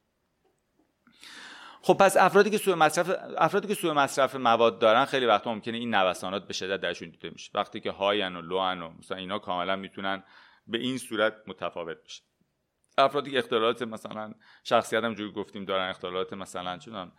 خب 1.86 1.94
پس 1.94 2.16
افرادی 2.16 2.50
که 2.50 2.58
سوء 2.58 2.74
مصرف 2.74 3.10
افرادی 3.38 3.68
که 3.68 3.74
سوء 3.74 3.92
مصرف 3.92 4.34
مواد 4.34 4.78
دارن 4.78 5.04
خیلی 5.04 5.26
وقتا 5.26 5.54
ممکنه 5.54 5.76
این 5.76 5.94
نوسانات 5.94 6.46
به 6.46 6.52
شدت 6.52 6.80
درشون 6.80 7.10
دیده 7.10 7.30
میشه. 7.30 7.50
وقتی 7.54 7.80
که 7.80 7.90
هاین 7.90 8.36
و 8.36 8.42
لوان 8.42 8.82
و 8.82 8.92
مثلا 8.98 9.16
اینا 9.16 9.38
کاملا 9.38 9.76
می‌تونن 9.76 10.22
به 10.66 10.78
این 10.78 10.98
صورت 10.98 11.34
متفاوت 11.46 11.96
بشه. 12.04 12.22
افرادی 12.98 13.30
که 13.30 13.38
اختلالات 13.38 13.82
مثلا 13.82 14.34
شخصیت 14.64 15.04
هم 15.04 15.14
جوری 15.14 15.32
گفتیم 15.32 15.64
دارن 15.64 15.90
اختلالات 15.90 16.32
مثلا 16.32 16.78
چون 16.78 17.12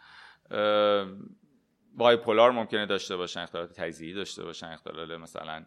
بایپولار 1.96 2.52
ممکنه 2.52 2.86
داشته 2.86 3.16
باشن 3.16 3.40
اختلالات 3.40 3.74
تجزیه‌ای 3.74 4.14
داشته 4.14 4.44
باشن 4.44 4.68
اختلال 4.68 5.18
مثلا 5.18 5.66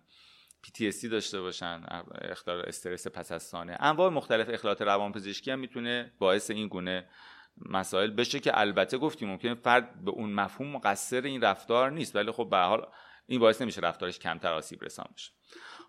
PTSD 0.66 1.06
داشته 1.10 1.40
باشن 1.40 1.82
اختلال 2.22 2.64
استرس 2.68 3.08
پس 3.08 3.32
از 3.32 3.42
سانه 3.42 3.76
انواع 3.80 4.10
مختلف 4.10 4.48
اختلالات 4.50 4.82
روانپزشکی 4.82 5.50
هم 5.50 5.58
می‌تونه 5.58 6.12
باعث 6.18 6.50
این 6.50 6.68
گونه 6.68 7.08
مسائل 7.56 8.10
بشه 8.10 8.40
که 8.40 8.60
البته 8.60 8.98
گفتیم 8.98 9.28
ممکنه 9.28 9.54
فرد 9.54 10.04
به 10.04 10.10
اون 10.10 10.32
مفهوم 10.32 10.70
مقصر 10.72 11.20
این 11.20 11.40
رفتار 11.40 11.90
نیست 11.90 12.16
ولی 12.16 12.30
خب 12.32 12.48
به 12.50 12.56
حال 12.56 12.86
این 13.26 13.40
باعث 13.40 13.62
نمیشه 13.62 13.80
رفتارش 13.80 14.18
کمتر 14.18 14.52
آسیب 14.52 14.84
رسان 14.84 15.06
بشه. 15.14 15.32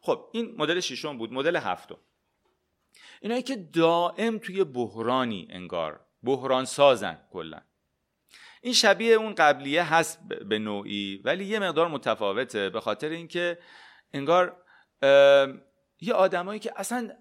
خب 0.01 0.29
این 0.33 0.55
مدل 0.57 0.79
ششم 0.79 1.17
بود 1.17 1.33
مدل 1.33 1.55
هفتم. 1.55 1.97
اینایی 3.21 3.43
که 3.43 3.55
دائم 3.55 4.37
توی 4.37 4.63
بحرانی 4.63 5.47
انگار 5.49 6.05
بحران 6.23 6.65
سازن 6.65 7.19
کلا. 7.31 7.61
این 8.61 8.73
شبیه 8.73 9.13
اون 9.13 9.35
قبلیه 9.35 9.93
هست 9.93 10.19
به 10.27 10.59
نوعی 10.59 11.21
ولی 11.25 11.45
یه 11.45 11.59
مقدار 11.59 11.87
متفاوته 11.87 12.69
به 12.69 12.81
خاطر 12.81 13.09
اینکه 13.09 13.59
انگار 14.13 14.63
یه 16.01 16.13
آدمایی 16.13 16.59
که 16.59 16.73
اصلا 16.75 17.11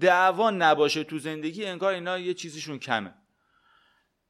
دعوا 0.00 0.50
نباشه 0.50 1.04
تو 1.04 1.18
زندگی 1.18 1.64
انگار 1.66 1.94
اینا 1.94 2.18
یه 2.18 2.34
چیزیشون 2.34 2.78
کمه. 2.78 3.14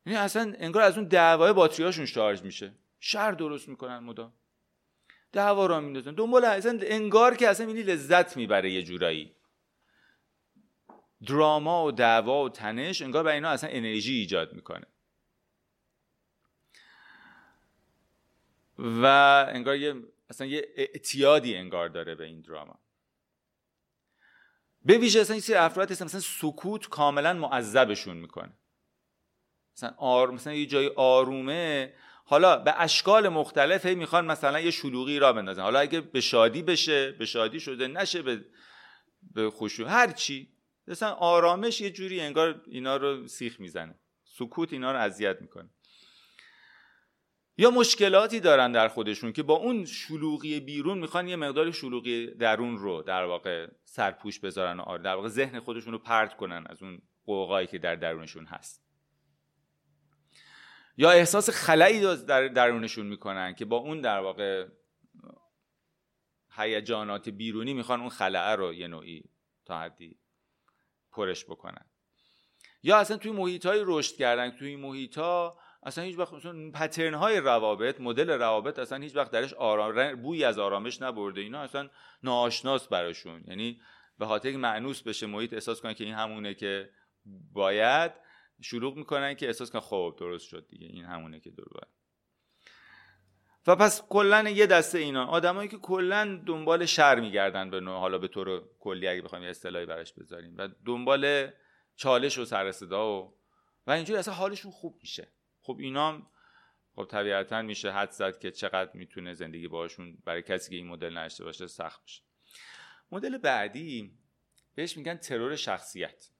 یعنی 0.06 0.18
اصلا 0.18 0.54
انگار 0.58 0.82
از 0.82 0.98
اون 0.98 1.08
دعوای 1.08 1.52
باتریاشون 1.52 2.06
شارژ 2.06 2.42
میشه. 2.42 2.74
شر 3.00 3.32
درست 3.32 3.68
می‌کنن 3.68 3.98
مدام. 3.98 4.32
دعوا 5.32 5.66
را 5.66 5.80
میندازن. 5.80 6.14
دنبال 6.14 6.44
اصلا 6.44 6.78
انگار 6.82 7.36
که 7.36 7.48
اصلا 7.48 7.66
اینی 7.66 7.82
لذت 7.82 8.36
می‌بره 8.36 8.72
یه 8.72 8.82
جورایی. 8.82 9.34
دراما 11.26 11.86
و 11.86 11.92
دعوا 11.92 12.44
و 12.44 12.48
تنش 12.48 13.02
انگار 13.02 13.24
برای 13.24 13.34
اینا 13.34 13.48
اصلا 13.48 13.70
انرژی 13.70 14.14
ایجاد 14.14 14.52
می‌کنه. 14.52 14.86
و 18.78 19.06
انگار 19.48 19.76
یه 19.76 19.94
اصلا 20.30 20.46
یه 20.46 20.68
اعتیادی 20.76 21.56
انگار 21.56 21.88
داره 21.88 22.14
به 22.14 22.24
این 22.24 22.40
دراما. 22.40 22.78
به 24.84 24.98
ویژه 24.98 25.20
اصلا 25.20 25.36
این 25.36 25.56
افراد 25.56 25.90
هستن 25.90 26.04
مثلا 26.04 26.20
سکوت 26.20 26.88
کاملا 26.88 27.32
معذبشون 27.32 28.16
می‌کنه. 28.16 28.52
مثلا 29.76 29.94
آر... 29.98 30.30
مثلا 30.30 30.52
یه 30.52 30.66
جای 30.66 30.90
آرومه 30.96 31.92
حالا 32.24 32.56
به 32.56 32.80
اشکال 32.80 33.28
مختلف 33.28 33.86
هی 33.86 33.94
می‌خوان 33.94 34.26
مثلا 34.26 34.60
یه 34.60 34.70
شلوغی 34.70 35.18
را 35.18 35.32
بندازن. 35.32 35.62
حالا 35.62 35.78
اگه 35.78 36.00
به 36.00 36.20
شادی 36.20 36.62
بشه 36.62 37.12
به 37.12 37.26
شادی 37.26 37.60
شده 37.60 37.88
نشه 37.88 38.22
به 38.22 38.44
به 39.34 39.50
خوشو 39.50 39.86
هر 39.86 40.12
چی. 40.12 40.48
مثلا 40.86 41.10
آرامش 41.12 41.80
یه 41.80 41.90
جوری 41.90 42.20
انگار 42.20 42.62
اینا 42.66 42.96
رو 42.96 43.26
سیخ 43.26 43.60
می‌زنه. 43.60 43.94
سکوت 44.24 44.72
اینا 44.72 44.92
رو 44.92 44.98
اذیت 44.98 45.36
می‌کنه. 45.40 45.70
یا 47.58 47.70
مشکلاتی 47.70 48.40
دارن 48.40 48.72
در 48.72 48.88
خودشون 48.88 49.32
که 49.32 49.42
با 49.42 49.54
اون 49.54 49.84
شلوغی 49.84 50.60
بیرون 50.60 50.98
می‌خوان 50.98 51.28
یه 51.28 51.36
مقدار 51.36 51.70
شلوغی 51.70 52.26
درون 52.26 52.78
رو 52.78 53.02
در 53.02 53.24
واقع 53.24 53.66
سرپوش 53.84 54.40
بذارن 54.40 54.80
و 54.80 54.98
در 54.98 55.14
واقع 55.14 55.28
ذهن 55.28 55.60
خودشون 55.60 55.92
رو 55.92 55.98
پرت 55.98 56.36
کنن 56.36 56.64
از 56.66 56.82
اون 56.82 57.02
قوقایی 57.24 57.66
که 57.66 57.78
در 57.78 57.94
درونشون 57.94 58.46
هست. 58.46 58.89
یا 60.96 61.10
احساس 61.10 61.50
خلایی 61.50 62.16
در 62.16 62.48
درونشون 62.48 63.06
می‌کنن 63.06 63.54
که 63.54 63.64
با 63.64 63.76
اون 63.76 64.00
در 64.00 64.18
واقع 64.18 64.66
هیجانات 66.56 67.28
بیرونی 67.28 67.74
می‌خوان 67.74 68.00
اون 68.00 68.08
خلعه 68.08 68.56
رو 68.56 68.74
یه 68.74 68.88
نوعی 68.88 69.24
تا 69.64 69.80
حدی 69.80 70.18
تفکرش 71.10 71.44
بکنن. 71.44 71.84
یا 72.82 72.98
اصلا 72.98 73.16
توی 73.16 73.30
محیط 73.30 73.66
های 73.66 73.82
رشد 73.86 74.16
کردن 74.16 74.50
توی 74.50 74.76
محیط 74.76 75.18
ها 75.18 75.58
اصلا 75.82 76.04
هیچ 76.04 76.18
وقت 76.18 76.32
پترن 76.74 77.14
های 77.14 77.40
روابط 77.40 78.00
مدل 78.00 78.30
روابط 78.30 78.78
اصلا 78.78 78.98
هیچ 78.98 79.16
وقت 79.16 79.30
درش 79.30 79.54
آرام 79.54 80.22
بوی 80.22 80.44
از 80.44 80.58
آرامش 80.58 81.02
نبرده. 81.02 81.40
اینا 81.40 81.60
اصلا 81.60 81.90
ناآشناس 82.22 82.88
براشون. 82.88 83.44
یعنی 83.46 83.80
به 84.18 84.26
خاطر 84.26 84.56
معنوس 84.56 85.02
بشه 85.02 85.26
محیط 85.26 85.52
احساس 85.52 85.80
کنن 85.80 85.94
که 85.94 86.04
این 86.04 86.14
همونه 86.14 86.54
که 86.54 86.90
باید 87.52 88.12
شروع 88.60 88.94
می‌کنن 88.94 89.34
که 89.34 89.46
احساس 89.46 89.70
کنن 89.70 89.80
خب 89.80 90.16
درست 90.18 90.46
شد 90.46 90.66
دیگه 90.68 90.86
این 90.86 91.04
همونه 91.04 91.40
که 91.40 91.50
باید. 91.50 92.00
و 93.66 93.76
پس 93.76 94.02
کلا 94.08 94.50
یه 94.50 94.66
دسته 94.66 94.98
اینا 94.98 95.26
آدمایی 95.26 95.68
که 95.68 95.76
کلا 95.76 96.42
دنبال 96.46 96.86
شر 96.86 97.20
میگردن 97.20 97.70
به 97.70 97.80
نوع 97.80 97.98
حالا 97.98 98.18
به 98.18 98.28
طور 98.28 98.64
کلی 98.78 99.08
اگه 99.08 99.22
بخوایم 99.22 99.44
یه 99.44 99.50
اصطلاحی 99.50 99.86
براش 99.86 100.12
بذاریم 100.12 100.54
و 100.58 100.68
دنبال 100.86 101.50
چالش 101.96 102.38
و 102.38 102.44
سر 102.44 102.72
صدا 102.72 103.22
و 103.22 103.34
و 103.86 103.90
اینجوری 103.90 104.18
اصلا 104.18 104.34
حالشون 104.34 104.72
خوب 104.72 104.98
میشه. 105.02 105.28
خب 105.60 105.76
اینا 105.80 106.22
خب 106.94 107.04
طبیعتا 107.04 107.62
میشه 107.62 107.92
حد 107.92 108.10
زد 108.10 108.38
که 108.38 108.50
چقدر 108.50 108.90
می‌تونه 108.94 109.34
زندگی 109.34 109.68
باشون 109.68 110.18
برای 110.24 110.42
کسی 110.42 110.70
که 110.70 110.76
این 110.76 110.86
مدل 110.86 111.18
نشته 111.18 111.44
باشه 111.44 111.66
سخت 111.66 112.04
بشه. 112.04 112.22
مدل 113.12 113.38
بعدی 113.38 114.18
بهش 114.74 114.96
میگن 114.96 115.16
ترور 115.16 115.56
شخصیت. 115.56 116.30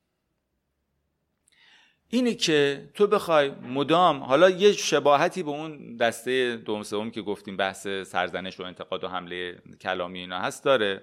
اینه 2.13 2.35
که 2.35 2.91
تو 2.95 3.07
بخوای 3.07 3.51
مدام 3.51 4.23
حالا 4.23 4.51
یه 4.51 4.73
شباهتی 4.73 5.43
به 5.43 5.51
اون 5.51 5.97
دسته 5.97 6.57
دوم 6.57 6.83
سوم 6.83 7.11
که 7.11 7.23
گفتیم 7.23 7.57
بحث 7.57 7.87
سرزنش 7.87 8.61
و 8.61 8.63
انتقاد 8.63 9.05
و 9.05 9.09
حمله 9.09 9.63
کلامی 9.81 10.19
اینا 10.19 10.39
هست 10.39 10.65
داره. 10.65 11.03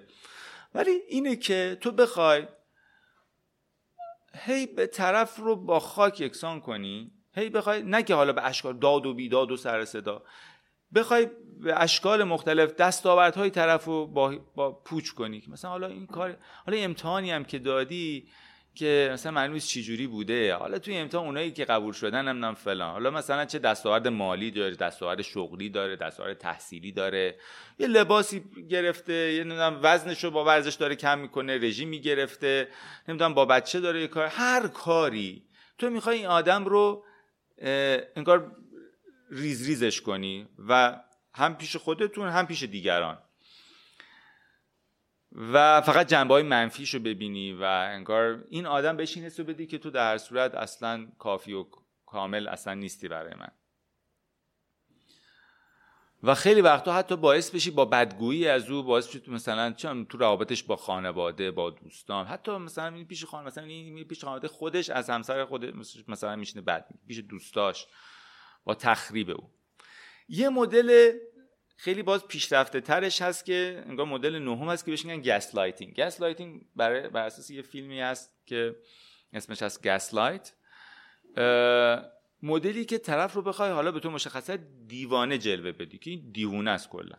ولی 0.74 0.90
اینه 1.08 1.36
که 1.36 1.78
تو 1.80 1.92
بخوای 1.92 2.46
هی 4.34 4.66
به 4.66 4.86
طرف 4.86 5.36
رو 5.36 5.56
با 5.56 5.80
خاک 5.80 6.20
یکسان 6.20 6.60
کنی 6.60 7.12
هی 7.34 7.50
بخوای 7.50 7.82
نه 7.82 8.02
که 8.02 8.14
حالا 8.14 8.32
به 8.32 8.46
اشکال 8.46 8.78
داد 8.78 9.06
و 9.06 9.14
بیداد 9.14 9.50
و 9.50 9.56
سر 9.56 9.84
صدا 9.84 10.22
بخوای 10.94 11.28
به 11.60 11.82
اشکال 11.82 12.24
مختلف 12.24 12.74
دستاوردهای 12.74 13.50
طرف 13.50 13.84
رو 13.84 14.06
با, 14.06 14.38
با 14.54 14.72
پوچ 14.72 15.10
کنی 15.10 15.42
مثلا 15.48 15.70
حالا 15.70 15.86
این 15.86 16.06
کار 16.06 16.36
حالا 16.66 16.78
امتحانی 16.78 17.30
هم 17.30 17.44
که 17.44 17.58
دادی 17.58 18.28
که 18.78 19.10
مثلا 19.12 19.32
معلوم 19.32 19.58
چی 19.58 19.82
جوری 19.82 20.06
بوده. 20.06 20.54
حالا 20.54 20.78
توی 20.78 20.96
امتحان 20.96 21.26
اونایی 21.26 21.50
که 21.50 21.64
قبول 21.64 21.92
شدن 21.92 22.28
نمی‌دونم 22.28 22.54
فلان. 22.54 22.92
حالا 22.92 23.10
مثلا 23.10 23.44
چه 23.44 23.58
دستاورد 23.58 24.08
مالی 24.08 24.50
داره 24.50 24.76
دستاورد 24.76 25.22
شغلی 25.22 25.68
داره 25.68 25.96
دستاورد 25.96 26.38
تحصیلی 26.38 26.92
داره. 26.92 27.36
یه 27.78 27.86
لباسی 27.86 28.44
گرفته 28.70 29.12
یه 29.12 29.44
نمی‌دونم 29.44 29.80
وزنش 29.82 30.24
رو 30.24 30.30
با 30.30 30.44
ورزش 30.44 30.74
داره 30.74 30.96
کم 30.96 31.18
می‌کنه 31.18 31.58
رژیمی 31.58 32.00
گرفته 32.00 32.68
نمی‌دونم 33.08 33.34
با 33.34 33.44
بچه 33.44 33.80
داره 33.80 34.00
یه 34.00 34.06
کار. 34.06 34.26
هر 34.26 34.66
کاری. 34.66 35.42
تو 35.78 35.90
می‌خوای 35.90 36.16
این 36.16 36.26
آدم 36.26 36.64
رو 36.64 37.04
انگار 38.16 38.56
ریز 39.30 39.66
ریزش 39.66 40.00
کنی 40.00 40.48
و 40.68 41.00
هم 41.34 41.56
پیش 41.56 41.76
خودتون 41.76 42.28
هم 42.28 42.46
پیش 42.46 42.62
دیگران. 42.62 43.18
و 45.32 45.80
فقط 45.80 46.08
جنبه 46.08 46.34
های 46.34 46.42
منفیش 46.42 46.94
رو 46.94 47.00
ببینی 47.00 47.52
و 47.52 47.62
انگار 47.62 48.44
این 48.48 48.66
آدم 48.66 48.96
بهش 48.96 49.16
این 49.16 49.26
حسو 49.26 49.44
بدی 49.44 49.66
که 49.66 49.78
تو 49.78 49.90
در 49.90 50.18
صورت 50.18 50.54
اصلا 50.54 51.06
کافی 51.18 51.52
و 51.52 51.66
کامل 52.06 52.48
اصلا 52.48 52.74
نیستی 52.74 53.08
برای 53.08 53.34
من. 53.34 53.50
و 56.22 56.34
خیلی 56.34 56.60
وقتا 56.60 56.92
حتی 56.92 57.16
باعث 57.16 57.50
بشی 57.50 57.70
با 57.70 57.84
بدگویی 57.84 58.48
از 58.48 58.70
او 58.70 58.82
باعث 58.82 59.08
بشی 59.08 59.30
مثلا 59.30 59.72
چون 59.72 60.06
تو 60.06 60.18
روابطش 60.18 60.62
با 60.62 60.76
خانواده 60.76 61.50
با 61.50 61.70
دوستان 61.70 62.26
حتی 62.26 62.52
مثلا 62.52 63.04
پیش 63.04 63.24
خانواده 63.24 63.50
مثلا 63.50 63.64
این 63.64 64.04
پیش 64.04 64.24
خانواده 64.24 64.48
خودش 64.48 64.90
از 64.90 65.10
همسر 65.10 65.44
خود 65.44 65.74
مثلا 66.08 66.36
میشینه 66.36 66.64
بعد 66.64 66.88
پیش 67.08 67.18
دوستاش 67.18 67.86
با 68.64 68.74
تخریب 68.74 69.30
او. 69.30 69.50
یه 70.28 70.48
مدل 70.48 71.12
خیلی 71.80 72.02
باز 72.02 72.26
پیشرفته 72.26 72.80
ترش 72.80 73.22
هست 73.22 73.44
که 73.44 73.84
انگار 73.86 74.06
مدل 74.06 74.38
نهم 74.38 74.68
هست 74.68 74.84
که 74.84 74.90
بهش 74.90 75.04
میگن 75.04 75.22
gaslighting 75.22 76.00
gaslighting 76.00 76.62
برای 76.76 77.08
بر 77.08 77.26
اساس 77.26 77.50
یه 77.50 77.62
فیلمی 77.62 78.00
هست 78.00 78.46
که 78.46 78.76
اسمش 79.32 79.62
هست 79.62 79.86
Gaslight 79.86 80.54
مدلی 82.42 82.84
که 82.84 82.98
طرف 82.98 83.32
رو 83.32 83.42
بخوای 83.42 83.70
حالا 83.70 83.92
به 83.92 84.00
تو 84.00 84.10
مشخصه 84.10 84.56
دیوانه 84.86 85.38
جلوه 85.38 85.72
بدی 85.72 85.98
که 85.98 86.10
این 86.10 86.30
دیوونه 86.32 86.70
است 86.70 86.88
کلا. 86.88 87.16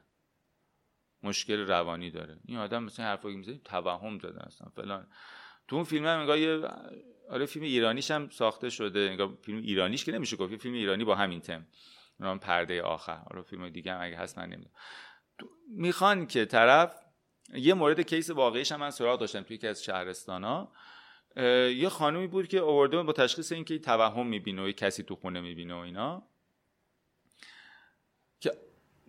مشکل 1.24 1.60
روانی 1.67 2.12
داره. 2.12 2.39
این 2.45 2.58
آدم 2.58 2.84
مثلا 2.84 3.06
حرفایی 3.06 3.36
می‌زنه 3.36 3.58
توهم 3.58 4.19
زده 4.19 4.45
اصلا 4.45 4.69
فلان. 4.76 5.08
تو 5.67 5.76
اون 5.76 5.86
فیلم 5.86 6.06
هم 6.06 6.19
انگار 6.19 6.38
یه 6.38 6.62
آره 7.30 7.45
فیلم 7.45 7.65
ایرانیش 7.65 8.12
هم 8.12 8.30
ساخته 8.30 8.69
شده. 8.69 9.00
انگار 9.00 9.38
فیلم 9.41 9.58
ایرانیش 9.58 10.06
که 10.06 10.12
نمیشه 10.12 10.36
گفت 10.36 10.56
فیلم 10.56 10.74
ایرانی 10.74 11.04
با 11.04 11.15
همین 11.15 11.39
تم. 11.39 11.65
نام 12.19 12.39
پرده 12.39 12.82
آخر. 12.82 13.17
حالا 13.29 13.43
فیلم 13.43 13.69
دیگه 13.69 13.93
هم 13.93 14.01
اگه 14.01 14.17
هست 14.17 14.38
من 14.38 14.45
نمی‌دونم. 14.45 14.71
می‌خوان 15.67 16.27
که 16.27 16.45
طرف 16.45 16.95
یه 17.53 17.73
مورد 17.73 18.01
کیس 18.01 18.29
واقعیش 18.29 18.71
هم 18.71 18.79
من 18.79 18.89
سراغ 18.89 19.19
داشتم 19.19 19.41
توی 19.41 19.55
یکی 19.55 19.67
از 19.67 19.84
شهرستان 19.84 20.43
ها 20.43 20.71
یه 21.69 21.89
خانومی 21.89 22.27
بود 22.27 22.47
که 22.47 22.62
آورده 22.62 23.03
با 23.03 23.13
تشخیص 23.13 23.51
اینکه 23.51 23.79
توهم 23.79 24.27
می‌بینه 24.27 24.63
و 24.63 24.67
یه 24.67 24.73
کسی 24.73 25.03
تو 25.03 25.15
خونه 25.15 25.41
می‌بینه 25.41 25.73
و 25.73 25.77
اینا. 25.77 26.23
که 28.39 28.51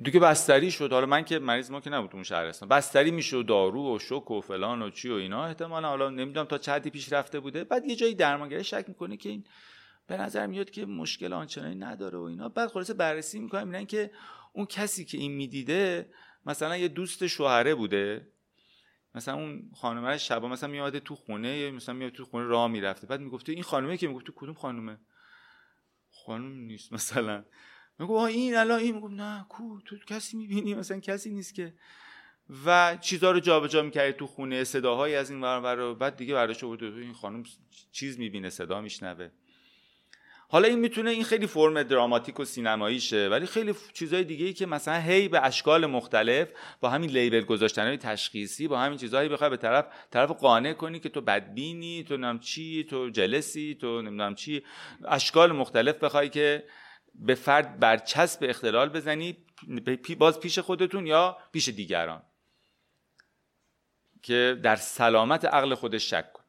دیگه 0.03 0.21
بستری 0.21 0.71
شد. 0.71 0.93
حالا 0.93 1.07
من 1.07 1.25
که 1.25 1.39
مریض 1.39 1.71
ما 1.71 1.81
که 1.81 1.91
نبود 1.91 2.11
اون 2.15 2.23
شهرستان. 2.23 2.69
بستری 2.69 3.11
میشه 3.11 3.43
دارو 3.43 3.95
و 3.95 3.99
شوک 3.99 4.31
و 4.31 4.41
فلان 4.41 4.83
و 4.83 4.91
چی 4.91 5.11
و 5.11 5.15
اینا. 5.15 5.47
احتمالا 5.47 5.89
حالا 5.89 6.11
نمی‌دونم 6.11 6.47
تا 6.47 6.59
چه 6.59 6.73
حدی 6.73 6.91
پیش 6.91 7.13
رفته 7.13 7.41
بوده. 7.41 7.65
بعد 7.65 7.85
یه 7.85 7.97
جایی 7.97 8.15
درمانگری 8.15 8.65
شک 8.65 8.85
می‌کنه 8.89 9.17
که 9.17 9.29
این 9.29 9.45
به 10.11 10.17
نظر 10.17 10.47
میاد 10.47 10.71
که 10.71 10.87
مشکل 10.87 11.33
آنچنانی 11.33 11.75
نداره 11.75 12.19
و 12.19 12.23
اینا. 12.23 12.49
بعد 12.49 12.69
خلاصه 12.69 12.95
بررسی 12.95 13.39
می‌کنم 13.39 13.69
می‌بینن 13.69 13.87
که 13.87 14.11
اون 14.53 14.67
کسی 14.67 15.05
که 15.05 15.19
این 15.19 15.33
می‌دیده 15.33 16.11
مثلا 16.47 16.77
یه 16.77 16.89
دوست 16.89 17.27
شوهره 17.27 17.75
بوده. 17.75 18.33
مثلا 19.15 19.35
اون 19.35 19.71
خانم 19.75 20.17
شبا 20.17 20.49
مثلا 20.49 20.71
میاد 20.71 20.99
تو 20.99 21.15
خونه 21.15 21.59
یا 21.59 21.71
مثلا 21.71 21.95
میاد 21.95 22.13
تو 22.13 22.25
خونه 22.25 22.45
راه 22.47 22.69
می‌رفته. 22.69 23.07
بعد 23.07 23.21
می‌گفته 23.21 23.53
این 23.53 23.63
خانومه 23.63 23.97
که 23.97 24.09
می‌گفت 24.09 24.27
کدوم 24.35 24.55
خانومه؟ 24.55 24.99
خانم 26.11 26.53
نیست 26.53 26.93
مثلا. 26.93 27.45
میگو 27.99 28.15
این 28.15 28.57
الان 28.57 28.79
این. 28.81 28.95
میگم 28.95 29.15
نه 29.15 29.47
کو؟ 29.49 29.81
تو 29.81 29.97
کسی 30.07 30.37
می‌بینی؟ 30.37 30.75
مثلا 30.75 31.01
کسی 31.01 31.31
نیست 31.31 31.55
که. 31.55 31.75
و 32.67 32.99
چیزها 33.01 33.31
رو 33.31 33.41
جابجا 33.41 33.83
می‌کردی 33.83 34.13
تو 34.13 34.27
خونه 34.27 34.65
صداهایی 34.65 35.15
از 35.15 35.31
این 35.31 35.41
ور 35.41 35.95
بعد 35.95 36.17
دیگه 36.17 36.35
برداشت 36.35 36.65
آورد 36.65 36.83
این 36.83 37.13
خانم 37.13 37.43
چیز 37.93 38.19
می‌بینه 38.19 38.51
صدا 38.51 38.81
میشنوه. 38.81 39.31
حالا 40.53 40.69
این 40.69 40.79
می‌تونه 40.79 41.11
این 41.11 41.25
خیلی 41.25 41.47
فرم 41.47 41.83
دراماتیک 41.83 42.41
و 42.41 42.45
سینماییشه 42.45 43.29
ولی 43.29 43.47
خیلی 43.47 43.75
چیزهای 43.93 44.25
دیگه 44.25 44.47
ای 44.47 44.53
که 44.53 44.67
مثلا 44.67 45.01
هی 45.01 45.29
به 45.29 45.45
اشکال 45.45 45.87
مختلف 45.87 46.49
با 46.81 46.91
همین 46.91 47.11
لیبل 47.11 47.41
گذاشتن 47.41 47.87
های 47.87 47.97
تشخیصی 47.97 48.69
با 48.69 48.79
همین 48.79 48.99
چیزهایی 48.99 49.29
بخوای 49.29 49.51
به 49.51 49.57
طرف 49.57 49.87
طرف 50.11 50.31
قانع 50.31 50.73
کنی 50.73 51.01
که 51.01 51.09
تو 51.09 51.21
بدبینی 51.21 52.05
تو 52.09 52.17
نم 52.17 52.39
چی 52.39 52.85
تو 52.85 53.11
جلسی 53.11 53.79
تو 53.81 54.03
نمی‌دونم 54.03 54.35
چی 54.35 54.63
اشکال 55.09 55.53
مختلف 55.53 55.95
بخوای 55.95 56.29
که 56.29 56.65
به 57.15 57.35
فرد 57.35 57.79
برچسب 57.81 58.45
اختلال 58.49 58.89
بزنی 58.89 59.37
باز 60.19 60.41
پیش 60.41 60.59
خودتون 60.59 61.07
یا 61.07 61.37
پیش 61.53 61.69
دیگران. 61.69 62.23
که 64.23 64.61
در 64.63 64.77
سلامت 64.77 65.45
عقل 65.45 65.75
خودش 65.75 66.11
شک 66.11 66.40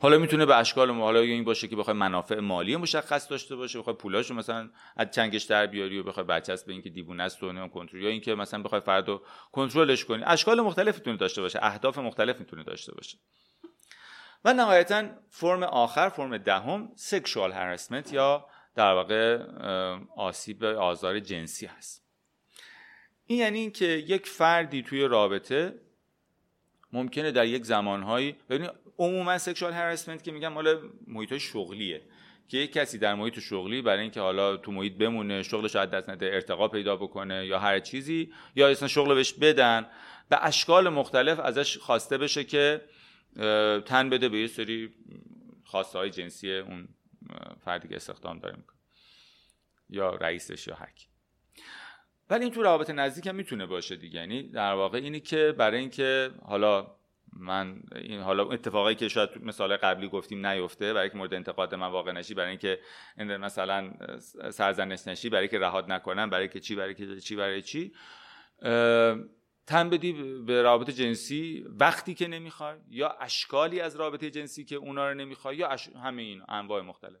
حالا 0.00 0.18
می‌تونه 0.18 0.46
به 0.46 0.56
اشکال 0.56 0.90
حالا 0.90 1.20
این 1.20 1.44
باشه 1.44 1.68
که 1.68 1.76
بخوای 1.76 1.96
منافع 1.96 2.40
مالی 2.40 2.76
مشخص 2.76 3.30
داشته 3.30 3.56
باشه 3.56 3.78
بخوای 3.78 3.96
پولاشو 3.96 4.34
مثلا 4.34 4.70
از 4.96 5.10
چنگش 5.10 5.42
در 5.42 5.66
بیاری 5.66 5.98
و 5.98 6.02
بخوای 6.02 6.26
بچسب 6.26 6.66
به 6.66 6.72
اینکه 6.72 6.90
دیوونه 6.90 7.22
است 7.22 7.42
و 7.42 7.68
کنترل 7.68 8.02
یا 8.02 8.08
اینکه 8.08 8.34
مثلا 8.34 8.62
بخوای 8.62 8.80
فردو 8.80 9.22
کنترلش 9.52 10.04
کنی. 10.04 10.22
اشکال 10.26 10.60
مختلف 10.60 10.98
می‌تونه 10.98 11.16
داشته 11.16 11.42
باشه 11.42 11.58
اهداف 11.62 11.98
مختلف 11.98 12.40
می‌تونه 12.40 12.62
داشته 12.62 12.94
باشه. 12.94 13.18
و 14.44 14.52
نهایتا 14.52 15.04
فرم 15.30 15.62
آخر 15.62 16.08
فرم 16.08 16.38
دهم 16.38 16.92
سکشوال 16.94 17.52
هراسمنت 17.52 18.12
یا 18.12 18.46
در 18.74 18.92
واقع 18.92 19.38
آسیب 20.16 20.64
آزار 20.64 21.20
جنسی 21.20 21.66
هست. 21.66 22.06
این 23.26 23.38
یعنی 23.38 23.58
اینکه 23.58 23.86
یک 23.86 24.26
فردی 24.26 24.82
توی 24.82 25.02
رابطه 25.02 25.74
ممکنه 26.92 27.30
در 27.30 27.46
یک 27.46 27.64
زمانهایی 27.64 28.36
ببینید 28.50 28.70
عموما 28.98 29.38
سکشوال 29.38 29.72
هراسمنت 29.72 30.22
که 30.22 30.32
میگم 30.32 30.52
مال 30.52 30.90
محیط 31.06 31.36
شغلیه. 31.36 32.02
که 32.48 32.58
یک 32.58 32.72
کسی 32.72 32.98
در 32.98 33.14
محیط 33.14 33.38
شغلی 33.38 33.82
برای 33.82 34.02
اینکه 34.02 34.20
حالا 34.20 34.56
تو 34.56 34.72
محیط 34.72 34.92
بمونه 34.92 35.42
شغلش 35.42 35.76
از 35.76 35.90
دست 35.90 36.10
نده 36.10 36.26
ارتقا 36.26 36.68
پیدا 36.68 36.96
بکنه 36.96 37.46
یا 37.46 37.58
هر 37.58 37.80
چیزی 37.80 38.32
یا 38.56 38.68
اصلا 38.68 38.88
شغل 38.88 39.14
بهش 39.14 39.32
بدن 39.32 39.86
به 40.28 40.46
اشکال 40.46 40.88
مختلف 40.88 41.40
ازش 41.40 41.78
خواسته 41.78 42.18
بشه 42.18 42.44
که 42.44 42.82
تن 43.86 44.10
بده 44.10 44.28
به 44.28 44.38
یه 44.38 44.46
سری 44.46 44.94
خواسته 45.64 45.98
های 45.98 46.10
جنسی 46.10 46.56
اون 46.56 46.88
فردی 47.64 47.88
که 47.88 47.96
استخدام 47.96 48.38
داره 48.38 48.56
می‌کنه. 48.56 48.76
یا 49.90 50.14
رئیسش 50.14 50.66
یا 50.66 50.74
هرکی 50.74 51.06
ولی 52.30 52.44
این 52.44 52.52
تو 52.52 52.62
روابط 52.62 52.90
نزدیک 52.90 53.26
هم 53.26 53.34
می‌تونه 53.34 53.66
باشه 53.66 53.96
دیگه. 53.96 54.20
یعنی 54.20 54.42
در 54.42 54.72
واقع 54.72 54.98
اینی 54.98 55.20
که 55.20 55.54
برای 55.58 55.80
اینکه 55.80 56.30
حالا 56.42 56.96
من 57.38 57.82
این 57.94 58.20
حالا 58.20 58.44
اتفاقی 58.44 58.94
که 58.94 59.08
شاید 59.08 59.30
مثال 59.42 59.76
قبلی 59.76 60.08
گفتیم 60.08 60.46
نیفته 60.46 60.92
برای 60.92 61.10
که 61.10 61.16
مورد 61.16 61.34
انتقاد 61.34 61.74
من 61.74 61.86
واقع 61.86 62.12
نشی 62.12 62.34
برای 62.34 62.50
اینکه 62.50 62.80
مثلا 63.16 63.92
سرزنش 64.50 65.08
نشی 65.08 65.28
برای 65.28 65.48
که 65.48 65.58
رهاد 65.58 65.92
نکنن 65.92 66.30
برای 66.30 66.48
که 66.48 66.60
چی 66.60 66.74
برای 66.74 66.94
که 66.94 67.20
چی 67.20 67.36
برای 67.36 67.62
چی؟ 67.62 67.92
تن 69.66 69.90
بدی 69.90 70.12
به 70.46 70.62
رابطه 70.62 70.92
جنسی 70.92 71.64
وقتی 71.68 72.14
که 72.14 72.28
نمی‌خوای 72.28 72.78
یا 72.88 73.16
اشکالی 73.20 73.80
از 73.80 73.96
رابطه 73.96 74.30
جنسی 74.30 74.64
که 74.64 74.76
اونا 74.76 75.08
رو 75.08 75.14
نمی‌خوای 75.14 75.56
یا 75.56 75.76
همه 76.02 76.22
این 76.22 76.42
انواع 76.48 76.82
مختلف. 76.82 77.20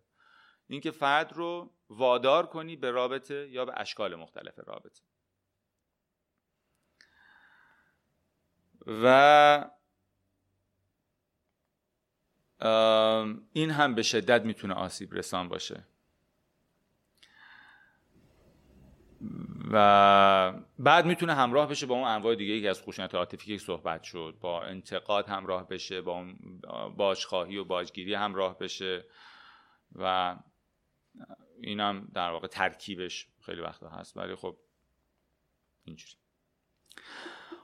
اینکه 0.68 0.90
فرد 0.90 1.32
رو 1.32 1.72
وادار 1.90 2.46
کنی 2.46 2.76
به 2.76 2.90
رابطه 2.90 3.48
یا 3.50 3.64
به 3.64 3.72
اشکال 3.76 4.14
مختلف 4.14 4.58
رابطه. 4.66 5.00
و 8.86 9.70
این 13.52 13.70
هم 13.70 13.94
به 13.94 14.02
شدت 14.02 14.42
می‌تونه 14.44 14.74
آسیب 14.74 15.14
رسان 15.14 15.48
باشه. 15.48 15.84
و 19.70 20.52
بعد 20.78 21.06
می‌تونه 21.06 21.34
همراه 21.34 21.68
بشه 21.68 21.86
با 21.86 21.94
اون 21.94 22.08
انواع 22.08 22.34
دیگه 22.34 22.60
که 22.60 22.70
از 22.70 22.82
خشونت 22.82 23.14
عاطفی 23.14 23.46
که 23.46 23.64
صحبت 23.64 24.02
شد 24.02 24.36
با 24.40 24.62
انتقاد 24.62 25.28
همراه 25.28 25.68
بشه 25.68 26.00
با 26.00 26.24
باجخواهی 26.96 27.56
و 27.56 27.64
باجگیری 27.64 28.14
همراه 28.14 28.58
بشه 28.58 29.04
و 29.94 30.36
اینم 31.60 32.08
در 32.14 32.30
واقع 32.30 32.46
ترکیبش 32.46 33.28
خیلی 33.40 33.60
وقتا 33.60 33.88
هست. 33.88 34.16
ولی 34.16 34.34
خب 34.34 34.56
اینجوری. 35.84 36.12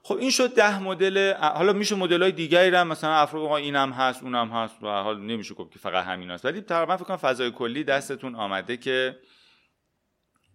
خب 0.05 0.17
این 0.17 0.31
شد 0.31 0.55
ده 0.55 0.79
مدل 0.79 1.35
حالا 1.35 1.73
میشه 1.73 1.95
مدل 1.95 2.23
های 2.23 2.33
دیگری 2.33 2.77
هم 2.77 2.89
مثلا 2.89 3.15
افراد 3.15 3.53
اینم 3.53 3.93
هست 3.93 4.23
اونم 4.23 4.51
هست 4.51 4.83
و 4.83 4.87
حال 4.87 5.21
نمیشه 5.21 5.55
گفت 5.55 5.73
که 5.73 5.79
فقط 5.79 6.05
همین 6.05 6.31
هست. 6.31 6.45
ولی 6.45 6.61
تقریبا 6.61 6.97
فکر 6.97 7.05
کنم 7.05 7.17
فضای 7.17 7.51
کلی 7.51 7.85
دستتون 7.85 8.35
آمده 8.35 8.77
که 8.77 9.19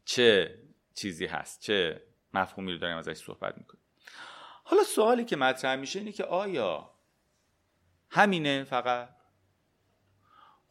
چه 0.06 0.60
چیزی 0.94 1.26
هست 1.26 1.62
چه 1.62 2.02
مفهومی 2.34 2.72
رو 2.72 2.78
داریم 2.78 2.98
ازش 2.98 3.18
صحبت 3.18 3.58
می‌کنیم. 3.58 3.84
حالا 4.64 4.84
سوالی 4.84 5.26
که 5.26 5.36
مطرح 5.36 5.76
میشه 5.76 6.00
اینه 6.00 6.12
که 6.12 6.24
آیا 6.24 6.92
همینه 8.10 8.64
فقط؟ 8.64 9.10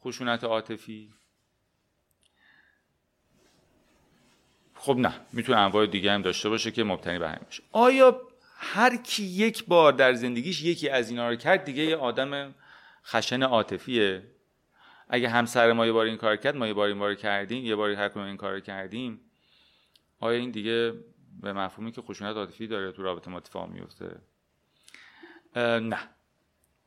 خشونت 0.01 0.45
عاطفی؟ 0.45 1.15
خب 4.75 4.97
نه 4.97 5.21
می‌تونه 5.33 5.59
انواع 5.59 5.87
دیگه 5.87 6.13
هم 6.13 6.23
داشته 6.23 6.49
باشه 6.49 6.71
که 6.71 6.85
مبتنی 6.85 7.19
به 7.19 7.29
همین 7.29 7.47
آیا 7.73 8.21
هر 8.59 8.97
کی 8.97 9.25
یک 9.25 9.65
بار 9.65 9.93
در 9.93 10.15
زندگیش 10.15 10.63
یکی 10.63 10.89
از 10.89 11.11
اینا 11.11 11.29
رو 11.29 11.37
کرد 11.37 11.65
دیگه 11.65 11.83
یه 11.83 11.97
آدم 11.97 12.55
خشن 13.05 13.43
عاطفیه. 13.43 14.23
اگه 15.09 15.29
همسر 15.29 15.73
ما 15.73 15.87
یه 15.87 15.93
بار 15.93 16.07
این 16.07 16.17
کار 16.17 16.37
کرد 16.37 16.57
ما 16.57 16.67
یه 16.67 16.75
بار 16.75 16.89
این 16.89 16.99
بار 16.99 17.15
کردیم 17.15 17.65
یه 17.65 17.77
بار 17.77 17.91
هر 17.91 18.19
این 18.19 18.37
کار 18.37 18.61
کردیم. 18.61 19.21
آیا 20.21 20.39
این 20.39 20.51
دیگه 20.51 20.93
به 21.43 21.53
مفهومی 21.53 21.93
که 21.93 22.03
خشونت 22.03 22.37
عاطفی 22.37 22.67
داره 22.67 22.93
تو 22.93 23.03
رابطه 23.03 23.31
ما 23.31 23.37
اتفاق 23.37 23.69
میفته 23.69 24.21
نه. 25.81 25.99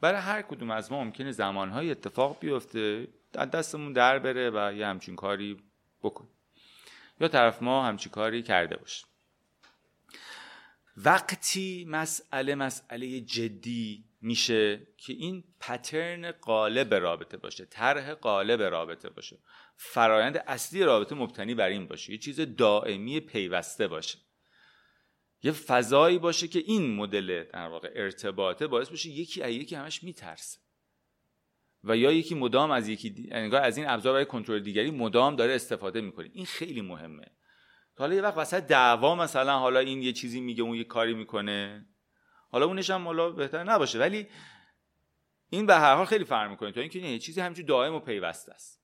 برای 0.01 0.21
هر 0.21 0.41
کدوم 0.41 0.71
از 0.71 0.91
ما 0.91 1.03
ممکنه 1.03 1.31
زمانهای 1.31 1.91
اتفاق 1.91 2.39
بیفته 2.39 3.07
دستمون 3.33 3.93
در 3.93 4.19
بره 4.19 4.49
و 4.49 4.73
یه 4.73 4.87
همچین 4.87 5.15
کاری 5.15 5.57
بکن 6.03 6.27
یا 7.19 7.27
طرف 7.27 7.61
ما 7.61 7.85
همچین 7.85 8.11
کاری 8.11 8.43
کرده 8.43 8.77
باشه. 8.77 9.05
وقتی 11.05 11.85
مسئله 11.87 12.55
مسئله 12.55 13.21
جدی 13.21 14.05
میشه 14.21 14.87
که 14.97 15.13
این 15.13 15.43
پترن 15.59 16.31
قالب 16.31 16.93
رابطه 16.93 17.37
باشه 17.37 17.65
طرح 17.65 18.13
قالب 18.13 18.61
رابطه 18.61 19.09
باشه 19.09 19.37
فرایند 19.75 20.37
اصلی 20.37 20.83
رابطه 20.83 21.15
مبتنی 21.15 21.55
بر 21.55 21.69
این 21.69 21.87
باشه 21.87 22.11
یه 22.11 22.17
چیز 22.17 22.39
دائمی 22.39 23.19
پیوسته 23.19 23.87
باشه 23.87 24.17
یه 25.43 25.51
فضایی 25.51 26.17
باشه 26.17 26.47
که 26.47 26.59
این 26.59 26.95
مدل 26.95 27.43
در 27.43 27.67
واقع 27.67 27.91
ارتباطه 27.95 28.67
باعث 28.67 28.89
بشه 28.89 29.09
یکی 29.09 29.41
از 29.41 29.51
یکی 29.51 29.75
همش 29.75 30.03
میترسه. 30.03 30.59
و 31.83 31.97
یا 31.97 32.11
یکی 32.11 32.35
مدام 32.35 32.71
از 32.71 32.87
یکی 32.89 33.29
انگار 33.31 33.61
از 33.61 33.77
این 33.77 33.89
ابزار 33.89 34.13
برای 34.13 34.25
کنترل 34.25 34.59
دیگری 34.59 34.91
مدام 34.91 35.35
داره 35.35 35.55
استفاده 35.55 36.01
می‌کنه. 36.01 36.29
این 36.33 36.45
خیلی 36.45 36.81
مهمه. 36.81 37.25
حالا 37.99 38.15
یه 38.15 38.21
وقت 38.21 38.37
وسط 38.37 38.63
دعوا 38.63 39.15
مثلا 39.15 39.59
حالا 39.59 39.79
این 39.79 40.01
یه 40.01 40.13
چیزی 40.13 40.41
میگه 40.41 40.63
اون 40.63 40.75
یه 40.75 40.83
کاری 40.83 41.13
می‌کنه. 41.13 41.85
حالا 42.51 42.65
اونش 42.65 42.89
هم 42.89 43.05
حالا 43.05 43.29
بهتر 43.29 43.63
نباشه. 43.63 43.99
ولی 43.99 44.27
این 45.49 45.65
به 45.65 45.75
هر 45.75 45.95
حال 45.95 46.05
خیلی 46.05 46.25
فرق 46.25 46.49
می‌کنه 46.49 46.71
تو 46.71 46.79
اینکه 46.79 46.99
یه 46.99 47.19
چیزی 47.19 47.41
همینجوری 47.41 47.67
دائم 47.67 47.95
و 47.95 47.99
پیوسته 47.99 48.53
است. 48.53 48.79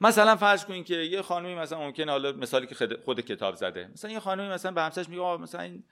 مثلا 0.00 0.36
فرض 0.36 0.64
کنین 0.64 0.84
که 0.84 0.94
یه 0.94 1.22
خانمی 1.22 1.54
مثلا 1.54 1.78
ممکنه 1.78 2.12
حالا 2.12 2.32
مثالی 2.32 2.66
که 2.66 2.88
خود 3.04 3.20
کتاب 3.20 3.54
زده. 3.54 3.88
مثلا 3.92 4.10
یه 4.10 4.20
خانمی 4.20 4.48
مثلا 4.48 4.72
به 4.72 4.82
همسرش 4.82 5.08
میگه 5.08 5.36
مثلا 5.36 5.60
این 5.60 5.84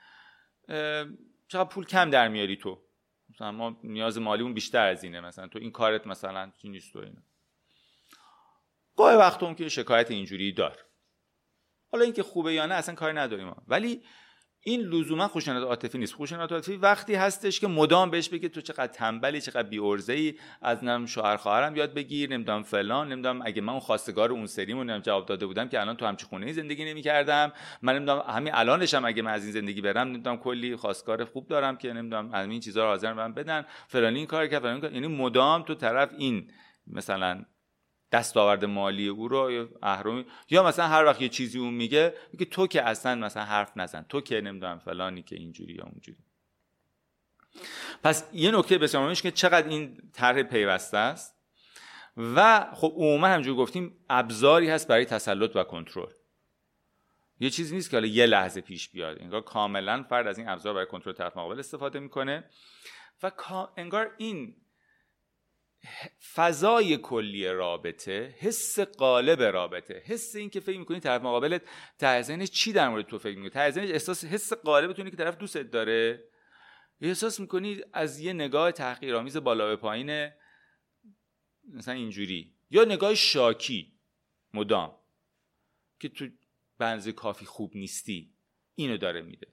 چقدر 1.49 1.69
پول 1.69 1.85
کم 1.85 2.11
در 2.11 2.29
میاری 2.29 2.57
تو. 2.57 2.83
مثلا 3.31 3.53
ما 3.53 3.81
نیاز 3.85 4.19
مالیمون 4.19 4.55
بیشتر 4.55 4.87
از 4.87 5.05
اینه 5.05 5.21
مثلا. 5.21 5.49
تو 5.49 5.59
این 5.59 5.71
کارت 5.71 6.07
مثلا 6.07 6.53
چی 6.62 6.69
نیست 6.69 6.93
تو 6.93 6.99
اینه 6.99 7.23
گاهی 8.97 9.16
وقت 9.16 9.57
که 9.57 9.68
شکایت 9.68 10.11
اینجوری 10.11 10.53
دار. 10.53 10.76
حالا 11.92 12.05
اینکه 12.05 12.22
خوبه 12.22 12.55
یا 12.55 12.66
نه 12.66 12.74
اصلا 12.74 12.94
کاری 12.94 13.14
نداریم 13.14 13.55
ولی 13.68 14.03
این 14.61 14.80
لزوما 14.80 15.28
خشونت 15.28 15.62
عاطفی 15.62 15.99
نیست. 15.99 16.14
خشونت 16.14 16.53
عاطفی 16.53 16.76
وقتی 16.76 17.14
هستش 17.14 17.61
که 17.61 17.66
مدام 17.66 18.11
بهش 18.11 18.28
بگه 18.28 18.49
تو 18.49 18.61
چقدر 18.61 18.86
تنبلی 18.86 19.40
چقدر 19.40 19.68
بی 19.68 19.78
ای 20.09 20.34
از 20.62 20.84
نم 20.84 21.07
شوهر 21.07 21.36
خواهرم 21.36 21.76
یاد 21.76 21.94
بگیر 21.94 22.30
نمی‌دونم 22.30 22.62
فلان 22.62 23.12
نمی‌دونم 23.12 23.42
اگه 23.44 23.62
من 23.62 23.68
اون 23.68 23.80
خواستگار 23.80 24.32
اون 24.32 24.47
سریمو 24.47 24.80
نمی‌دونم 24.80 25.01
جواب 25.01 25.26
داده 25.26 25.47
بودم 25.47 25.68
که 25.68 25.80
الان 25.80 25.97
تو 25.97 26.07
همچین 26.07 26.28
خونه 26.28 26.53
زندگی 26.53 26.84
نمی‌کردم. 26.84 27.53
من 27.82 27.97
نمی‌دونم 27.97 28.24
همین 28.28 28.55
الانشم 28.55 29.05
اگه 29.05 29.22
من 29.22 29.32
از 29.32 29.42
این 29.42 29.53
زندگی 29.53 29.80
برم 29.80 30.09
نمی‌دونم 30.09 30.36
کلی 30.36 30.76
خواستگار 30.76 31.24
خوب 31.24 31.49
دارم 31.49 31.76
که 31.76 31.92
نمی‌دونم 31.92 32.30
از 32.32 32.49
این 32.49 32.61
چیزا 32.61 32.82
رو 32.82 32.88
حاضر 32.88 33.12
من 33.12 33.34
بدن. 33.34 33.64
فلانی 33.88 34.18
این 34.18 34.26
کار 34.26 34.47
کرد 34.47 34.62
فلانی 34.62 34.94
یعنی 34.94 35.07
مدام 35.07 35.62
تو 35.62 35.74
طرف 35.74 36.11
این 36.18 36.51
مثلا 36.86 37.44
دستاورد 38.12 38.64
مالی 38.64 39.09
او 39.09 39.28
رو 39.28 39.68
اهرمی 39.82 40.26
یا 40.50 40.62
مثلا 40.62 40.86
هر 40.86 41.04
وقت 41.04 41.22
یه 41.22 41.28
چیزی 41.28 41.59
اون 41.59 41.74
میگه 41.74 42.14
میگه 42.32 42.44
تو 42.44 42.66
که 42.66 42.82
اصلا 42.82 43.14
مثلا 43.14 43.44
حرف 43.44 43.72
نزن. 43.76 44.02
تو 44.09 44.20
که 44.20 44.40
نمی‌دونم 44.40 44.78
فلانی 44.78 45.22
که 45.22 45.36
اینجوری 45.36 45.74
یا 45.74 45.84
اونجوری. 45.84 46.18
پس 48.04 48.28
یه 48.32 48.50
نکته 48.50 48.78
بسیار 48.78 49.02
مهمش 49.02 49.22
که 49.22 49.30
چقدر 49.30 49.68
این 49.68 50.11
طرح 50.12 50.42
پیوسته 50.42 50.98
است. 50.98 51.36
و 52.16 52.66
خب 52.74 52.92
عموما 52.96 53.26
همجور 53.26 53.57
گفتیم 53.57 54.04
ابزاری 54.11 54.70
هست 54.70 54.88
برای 54.88 55.04
تسلط 55.04 55.57
و 55.57 55.64
کنترل. 55.64 56.12
یه 57.40 57.50
چیزی 57.50 57.74
نیست 57.74 57.90
که 57.90 57.96
حالا 57.96 58.07
یه 58.07 58.26
لحظه 58.26 58.61
پیش 58.61 58.88
بیاد. 58.88 59.22
انگار 59.22 59.40
کاملا 59.40 60.02
فرد 60.02 60.26
از 60.26 60.38
این 60.38 60.48
ابزار 60.48 60.74
برای 60.74 60.86
کنترل 60.86 61.12
طرف 61.12 61.36
مقابل 61.36 61.59
استفاده 61.59 61.98
می‌کنه. 61.98 62.44
و 63.22 63.30
انگار 63.76 64.14
این 64.18 64.57
فضای 66.35 66.97
کلی 66.97 67.49
رابطه 67.49 68.35
حس 68.39 68.81
قالب 68.81 69.43
رابطه. 69.43 70.03
حس 70.07 70.37
این 70.37 70.51
که 70.51 70.61
فکر 70.61 70.79
می‌کنی 70.79 71.01
طرف 71.01 71.22
مقابلت 71.22 71.62
ته 71.99 72.47
چی 72.47 72.72
در 72.72 72.89
مورد 72.89 73.07
تو 73.07 73.18
فکر 73.18 73.39
می‌کنی 73.39 73.70
ته 73.70 73.81
احساس 73.81 74.24
حس 74.24 74.53
قالبتونه 74.53 75.11
که 75.11 75.16
طرف 75.16 75.37
دوستت 75.37 75.70
داره. 75.70 76.29
احساس 77.01 77.41
می‌کنی 77.41 77.81
از 77.93 78.20
یه 78.20 78.33
نگاه 78.33 78.72
تحقیرآمیز 78.72 79.37
بالا 79.37 79.66
به 79.66 79.77
پایین 79.77 80.31
مثلا 81.72 81.95
اینجوری. 81.95 82.55
یا 82.70 82.85
نگاه 82.85 83.14
شاکی 83.14 83.93
مدام 84.55 84.99
که 86.01 86.09
تو 86.09 86.29
بنز 86.79 87.09
کافی 87.09 87.45
خوب 87.45 87.77
نیستی. 87.77 88.35
اینو 88.74 88.97
داره 88.97 89.22
میده. 89.22 89.47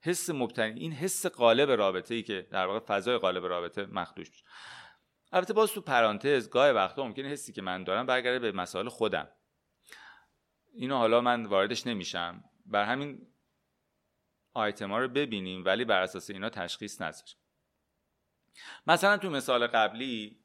حس 0.00 0.30
مبتنی 0.30 0.80
این 0.80 0.92
حس 0.92 1.26
قالب 1.26 1.70
رابطه 1.70 2.14
ای 2.14 2.22
که 2.22 2.48
در 2.50 2.66
واقع 2.66 2.78
فضای 2.78 3.18
قالب 3.18 3.44
رابطه 3.44 3.86
مخدوش 3.86 4.30
میشه. 4.30 4.44
البته 5.36 5.52
باز 5.52 5.72
تو 5.72 5.80
پرانتز 5.80 6.50
گاه 6.50 6.70
وقتا 6.70 7.04
ممکنه 7.04 7.28
حسی 7.28 7.52
که 7.52 7.62
من 7.62 7.84
دارم 7.84 8.06
برگرده 8.06 8.38
به 8.38 8.52
مسائل 8.52 8.88
خودم. 8.88 9.28
اینو 10.74 10.96
حالا 10.96 11.20
من 11.20 11.46
واردش 11.46 11.86
نمیشم. 11.86 12.44
بر 12.66 12.84
همین 12.84 13.26
آیتما 14.54 14.98
رو 14.98 15.08
ببینیم 15.08 15.64
ولی 15.64 15.84
بر 15.84 16.02
اساس 16.02 16.30
اینا 16.30 16.50
تشخیص 16.50 17.00
نذاریم 17.02 17.36
مثلا 18.86 19.16
تو 19.16 19.30
مثال 19.30 19.66
قبلی 19.66 20.44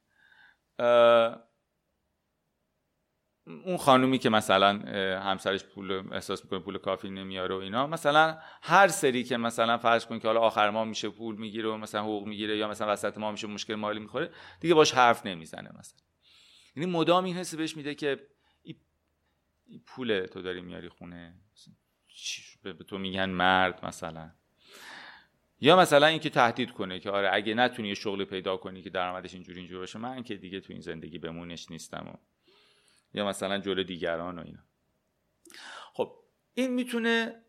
اون 3.48 3.78
خانومی 3.78 4.18
که 4.18 4.30
مثلا 4.30 4.80
همسرش 5.20 5.64
پول 5.64 6.14
احساس 6.14 6.44
می‌کنه 6.44 6.60
پول 6.60 6.78
کافی 6.78 7.10
نمیاره 7.10 7.56
و 7.56 7.58
اینا 7.58 7.88
مثلا 7.88 8.38
هر 8.62 8.88
سری 8.88 9.24
که 9.24 9.38
مثلا 9.38 9.78
فرض 9.78 10.06
کن 10.06 10.20
که 10.20 10.28
حالا 10.28 10.40
آخر 10.40 10.70
ما 10.70 10.86
میشه 10.86 11.10
پول 11.10 11.36
می‌گیره 11.36 11.70
و 11.70 11.78
مثلا 11.78 12.02
حقوق 12.02 12.28
می‌گیره 12.28 12.58
یا 12.58 12.68
مثلا 12.68 12.94
وسط 12.94 13.18
ما 13.18 13.32
میشه 13.32 13.48
مشکل 13.48 13.76
مالی 13.76 14.00
می‌خوره 14.00 14.30
دیگه 14.60 14.74
باش 14.74 14.92
حرف 14.92 15.26
نمی‌زنه 15.26 15.70
مثلا. 15.80 16.00
یعنی 16.76 16.92
مدام 16.92 17.24
این 17.24 17.36
حس 17.36 17.56
بهش 17.56 17.78
میده 17.78 17.96
که 17.96 18.20
این 19.66 19.82
پول 19.86 20.26
تو 20.26 20.42
داری 20.42 20.62
میاری 20.62 20.90
خونه 20.90 21.34
به 22.64 22.74
تو 22.74 22.98
میگن 22.98 23.30
مرد 23.30 23.86
مثلا. 23.86 24.32
یا 25.60 25.80
مثلا 25.80 26.08
اینکه 26.08 26.30
تهدید 26.30 26.72
کنه 26.72 27.00
که 27.00 27.12
آره 27.12 27.30
اگه 27.34 27.54
نتونی 27.54 27.88
یه 27.88 27.94
شغلی 27.94 28.26
پیدا 28.26 28.58
کنی 28.58 28.82
که 28.82 28.90
درآمدش 28.90 29.34
اینجوری 29.34 29.60
اینجوری 29.60 29.80
باشه 29.80 30.00
من 30.00 30.24
که 30.24 30.36
دیگه 30.36 30.60
تو 30.60 30.74
این 30.74 30.82
زندگی 30.82 31.18
بمونش 31.18 31.72
نیستم 31.72 32.12
و 32.14 32.18
یا 33.14 33.28
مثلا 33.28 33.58
جلو 33.58 33.84
دیگران 33.84 34.40
و 34.40 34.42
اینا. 34.42 34.60
خب 35.94 36.16
این 36.54 36.72
می‌تونه 36.72 37.42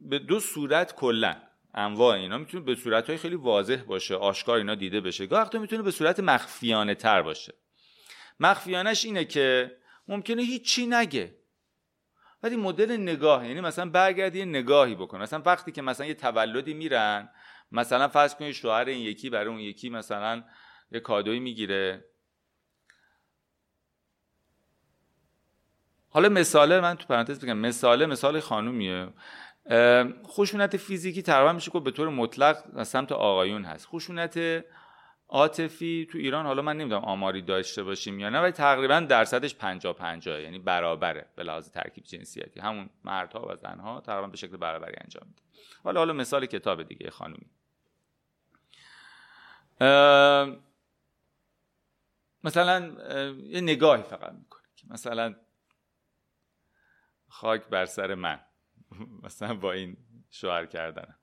به 0.00 0.18
دو 0.18 0.40
صورت 0.40 0.94
کلا 0.94 1.36
انواع 1.74 2.16
اینا 2.16 2.38
می‌تونه 2.38 2.64
به 2.64 2.74
صورت 2.74 3.16
خیلی 3.16 3.34
واضح 3.34 3.82
باشه 3.86 4.14
آشکار 4.14 4.58
اینا 4.58 4.74
دیده 4.74 5.00
بشه. 5.00 5.26
گاه 5.26 5.50
می‌تونه 5.56 5.82
به 5.82 5.90
صورت 5.90 6.20
مخفیانه 6.20 6.94
تر 6.94 7.22
باشه. 7.22 7.54
مخفیانش 8.40 9.04
اینه 9.04 9.24
که 9.24 9.76
ممکنه 10.08 10.42
هیچی 10.42 10.86
نگه. 10.86 11.34
ولی 12.42 12.56
مدل 12.56 12.96
نگاه 12.96 13.48
یعنی 13.48 13.60
مثلا 13.60 13.90
برگردی 13.90 14.44
نگاهی 14.44 14.94
بکنه 14.94 15.22
مثلا 15.22 15.42
وقتی 15.46 15.72
که 15.72 15.82
مثلا 15.82 16.06
یه 16.06 16.14
تولدی 16.14 16.74
میرن 16.74 17.30
مثلا 17.72 18.08
فرض 18.08 18.34
کنید 18.34 18.52
شوهر 18.52 18.84
این 18.84 19.00
یکی 19.00 19.30
برای 19.30 19.46
اون 19.46 19.58
یکی 19.58 19.90
مثلا 19.90 20.44
یه 20.90 21.00
کادوی 21.00 21.40
می‌گیره. 21.40 22.04
حالا 26.10 26.28
مثاله 26.28 26.80
من 26.80 26.94
تو 26.94 27.06
پرانتز 27.06 27.44
بگم 27.44 27.58
مثاله 27.58 28.06
مثال 28.06 28.40
خانومیه. 28.40 29.08
خشونت 30.26 30.76
فیزیکی 30.76 31.22
تقریبا 31.22 31.52
میشه 31.52 31.70
که 31.70 31.80
به 31.80 31.90
طور 31.90 32.08
مطلق 32.08 32.82
سمت 32.82 33.12
آقایون 33.12 33.64
هست. 33.64 33.86
خشونت 33.86 34.64
عاطفی 35.28 36.08
تو 36.12 36.18
ایران 36.18 36.46
حالا 36.46 36.62
من 36.62 36.76
نمی‌دونم 36.76 37.04
آماری 37.04 37.42
داشته 37.42 37.82
باشیم 37.82 38.20
یا 38.20 38.30
نه 38.30 38.40
ولی 38.40 38.52
تقریبا 38.52 39.00
درصدش 39.00 39.54
50 39.54 39.92
50 39.92 40.40
یعنی 40.40 40.58
برابره 40.58 41.26
به 41.36 41.42
لحاظ 41.42 41.70
ترکیب 41.70 42.04
جنسیتی. 42.04 42.60
همون 42.60 42.90
مردها 43.04 43.48
و 43.48 43.56
زنها 43.56 44.00
تقریبا 44.00 44.26
به 44.26 44.36
شکل 44.36 44.56
برابری 44.56 44.94
انجام 45.00 45.22
میده. 45.28 45.42
حالا 45.84 46.00
حالا 46.00 46.12
مثال 46.12 46.46
کتاب 46.46 46.82
دیگه 46.82 47.10
خانومی. 47.10 47.46
مثلا 52.44 52.92
یه 53.44 53.60
نگاهی 53.60 54.02
فقط 54.02 54.32
می‌کنه 54.32 54.62
که 54.76 54.86
مثلا 54.90 55.34
خاک 57.28 57.66
بر 57.68 57.86
سر 57.86 58.14
من. 58.14 58.40
مثلا 59.24 59.54
با 59.54 59.72
این 59.72 59.96
شوهر 60.30 60.66
کردنم. 60.66 61.14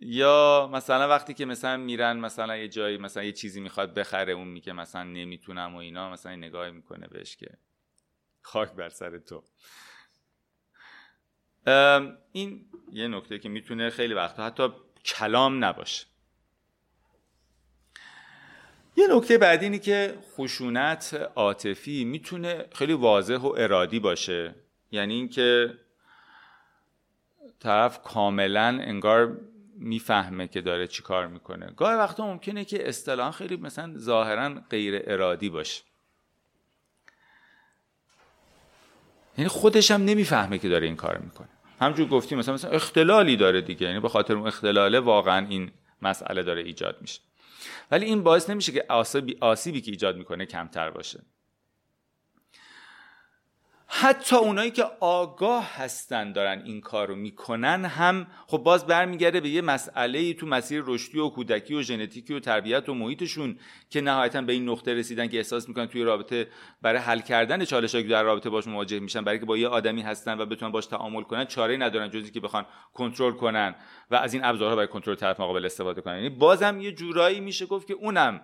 یا 0.00 0.70
مثلا 0.72 1.08
وقتی 1.08 1.34
که 1.34 1.44
مثلا 1.44 1.76
میرن 1.76 2.16
مثلا 2.16 2.56
یه 2.56 2.68
جایی 2.68 2.98
مثلا 2.98 3.22
یه 3.22 3.32
چیزی 3.32 3.60
می‌خواد 3.60 3.94
بخره 3.94 4.32
اون 4.32 4.48
میگه 4.48 4.72
مثلا 4.72 5.02
نمی‌تونم 5.02 5.74
و 5.74 5.78
اینا 5.78 6.10
مثلا 6.10 6.36
نگاهی 6.36 6.70
می‌کنه 6.70 7.06
بهش 7.06 7.36
که 7.36 7.58
خاک 8.42 8.72
بر 8.72 8.88
سر 8.88 9.18
تو. 9.18 9.44
این 12.32 12.66
یه 12.92 13.08
نکته 13.08 13.38
که 13.38 13.48
می‌تونه 13.48 13.90
خیلی 13.90 14.14
وقتا 14.14 14.46
حتی 14.46 14.68
کلام 15.04 15.64
نباشه. 15.64 16.06
یه 18.96 19.06
نکته 19.10 19.38
بعدی 19.38 19.64
اینه 19.64 19.78
که 19.78 20.18
خشونت 20.36 21.30
عاطفی 21.36 22.04
می‌تونه 22.04 22.64
خیلی 22.74 22.92
واضح 22.92 23.36
و 23.36 23.54
ارادی 23.56 24.00
باشه. 24.00 24.54
یعنی 24.90 25.14
اینکه 25.14 25.74
طرف 27.60 28.02
کاملا 28.02 28.66
انگار 28.66 29.40
می‌فهمه 29.76 30.48
که 30.48 30.60
داره 30.60 30.86
چی 30.86 31.02
کار 31.02 31.26
می‌کنه. 31.26 31.72
گاهی 31.76 31.96
وقتا 31.96 32.26
ممکنه 32.26 32.64
که 32.64 32.88
اصطلاحا 32.88 33.30
خیلی 33.30 33.56
مثلا 33.56 33.98
ظاهرا 33.98 34.54
غیر 34.70 35.02
ارادی 35.04 35.48
باشه. 35.48 35.82
یعنی 39.38 39.48
خودش 39.48 39.90
هم 39.90 40.04
نمی‌فهمه 40.04 40.58
که 40.58 40.68
داره 40.68 40.86
این 40.86 40.96
کار 40.96 41.18
می‌کنه. 41.18 41.48
همجور 41.80 42.08
گفتیم 42.08 42.38
مثلا 42.38 42.54
مثلا 42.54 42.70
اختلالی 42.70 43.36
داره 43.36 43.60
دیگه. 43.60 43.86
یعنی 43.86 44.00
به 44.00 44.08
خاطر 44.08 44.34
اون 44.34 44.46
اختلاله 44.46 45.00
واقعا 45.00 45.46
این 45.46 45.70
مسئله 46.02 46.42
داره 46.42 46.62
ایجاد 46.62 46.96
میشه. 47.00 47.20
ولی 47.90 48.06
این 48.06 48.22
باعث 48.22 48.50
نمیشه 48.50 48.72
که 48.72 48.84
آسیبی, 48.88 49.36
آسیبی 49.40 49.80
که 49.80 49.90
ایجاد 49.90 50.16
می‌کنه 50.16 50.46
کمتر 50.46 50.90
باشه. 50.90 51.20
حتی 53.90 54.36
اونایی 54.36 54.70
که 54.70 54.84
آگاه 55.00 55.76
هستن 55.76 56.32
دارن 56.32 56.62
این 56.64 56.80
کار 56.80 57.08
رو 57.08 57.14
می‌کنن 57.14 57.84
هم 57.84 58.26
خب 58.46 58.58
باز 58.58 58.86
برمیگرده 58.86 59.40
به 59.40 59.48
یه 59.48 59.62
مسئله 59.62 60.34
تو 60.34 60.46
مسیر 60.46 60.82
رشدی 60.86 61.18
و 61.18 61.28
کودکی 61.28 61.74
و 61.74 61.82
ژنتیکی 61.82 62.34
و 62.34 62.40
تربیت 62.40 62.88
و 62.88 62.94
محیطشون 62.94 63.58
که 63.90 64.00
نهایتا 64.00 64.42
به 64.42 64.52
این 64.52 64.68
نقطه 64.68 64.94
رسیدن 64.94 65.26
که 65.26 65.36
احساس 65.36 65.68
می‌کنن 65.68 65.86
توی 65.86 66.02
رابطه 66.02 66.48
برای 66.82 67.00
حل 67.00 67.20
کردن 67.20 67.64
چالش 67.64 67.92
که 67.92 68.02
در 68.02 68.22
رابطه 68.22 68.50
باش 68.50 68.66
مواجه 68.66 69.00
میشن 69.00 69.24
برای 69.24 69.38
که 69.38 69.46
با 69.46 69.56
یه 69.56 69.68
آدمی 69.68 70.02
هستن 70.02 70.40
و 70.40 70.46
بتونن 70.46 70.72
باش 70.72 70.86
تعامل 70.86 71.22
کنن 71.22 71.44
چاره 71.44 71.76
ندارن 71.76 72.10
جزی 72.10 72.30
که 72.30 72.40
بخوان 72.40 72.66
کنترل 72.94 73.32
کنن 73.32 73.74
و 74.10 74.14
از 74.14 74.34
این 74.34 74.44
ابزارها 74.44 74.76
برای 74.76 74.88
کنترل 74.88 75.14
طرف 75.14 75.40
مقابل 75.40 75.64
استفاده 75.64 76.00
کنن. 76.00 76.14
یعنی 76.14 76.28
بازم 76.28 76.80
یه 76.80 76.92
جورایی 76.92 77.40
میشه 77.40 77.66
گفت 77.66 77.86
که 77.86 77.94
اونم 77.94 78.40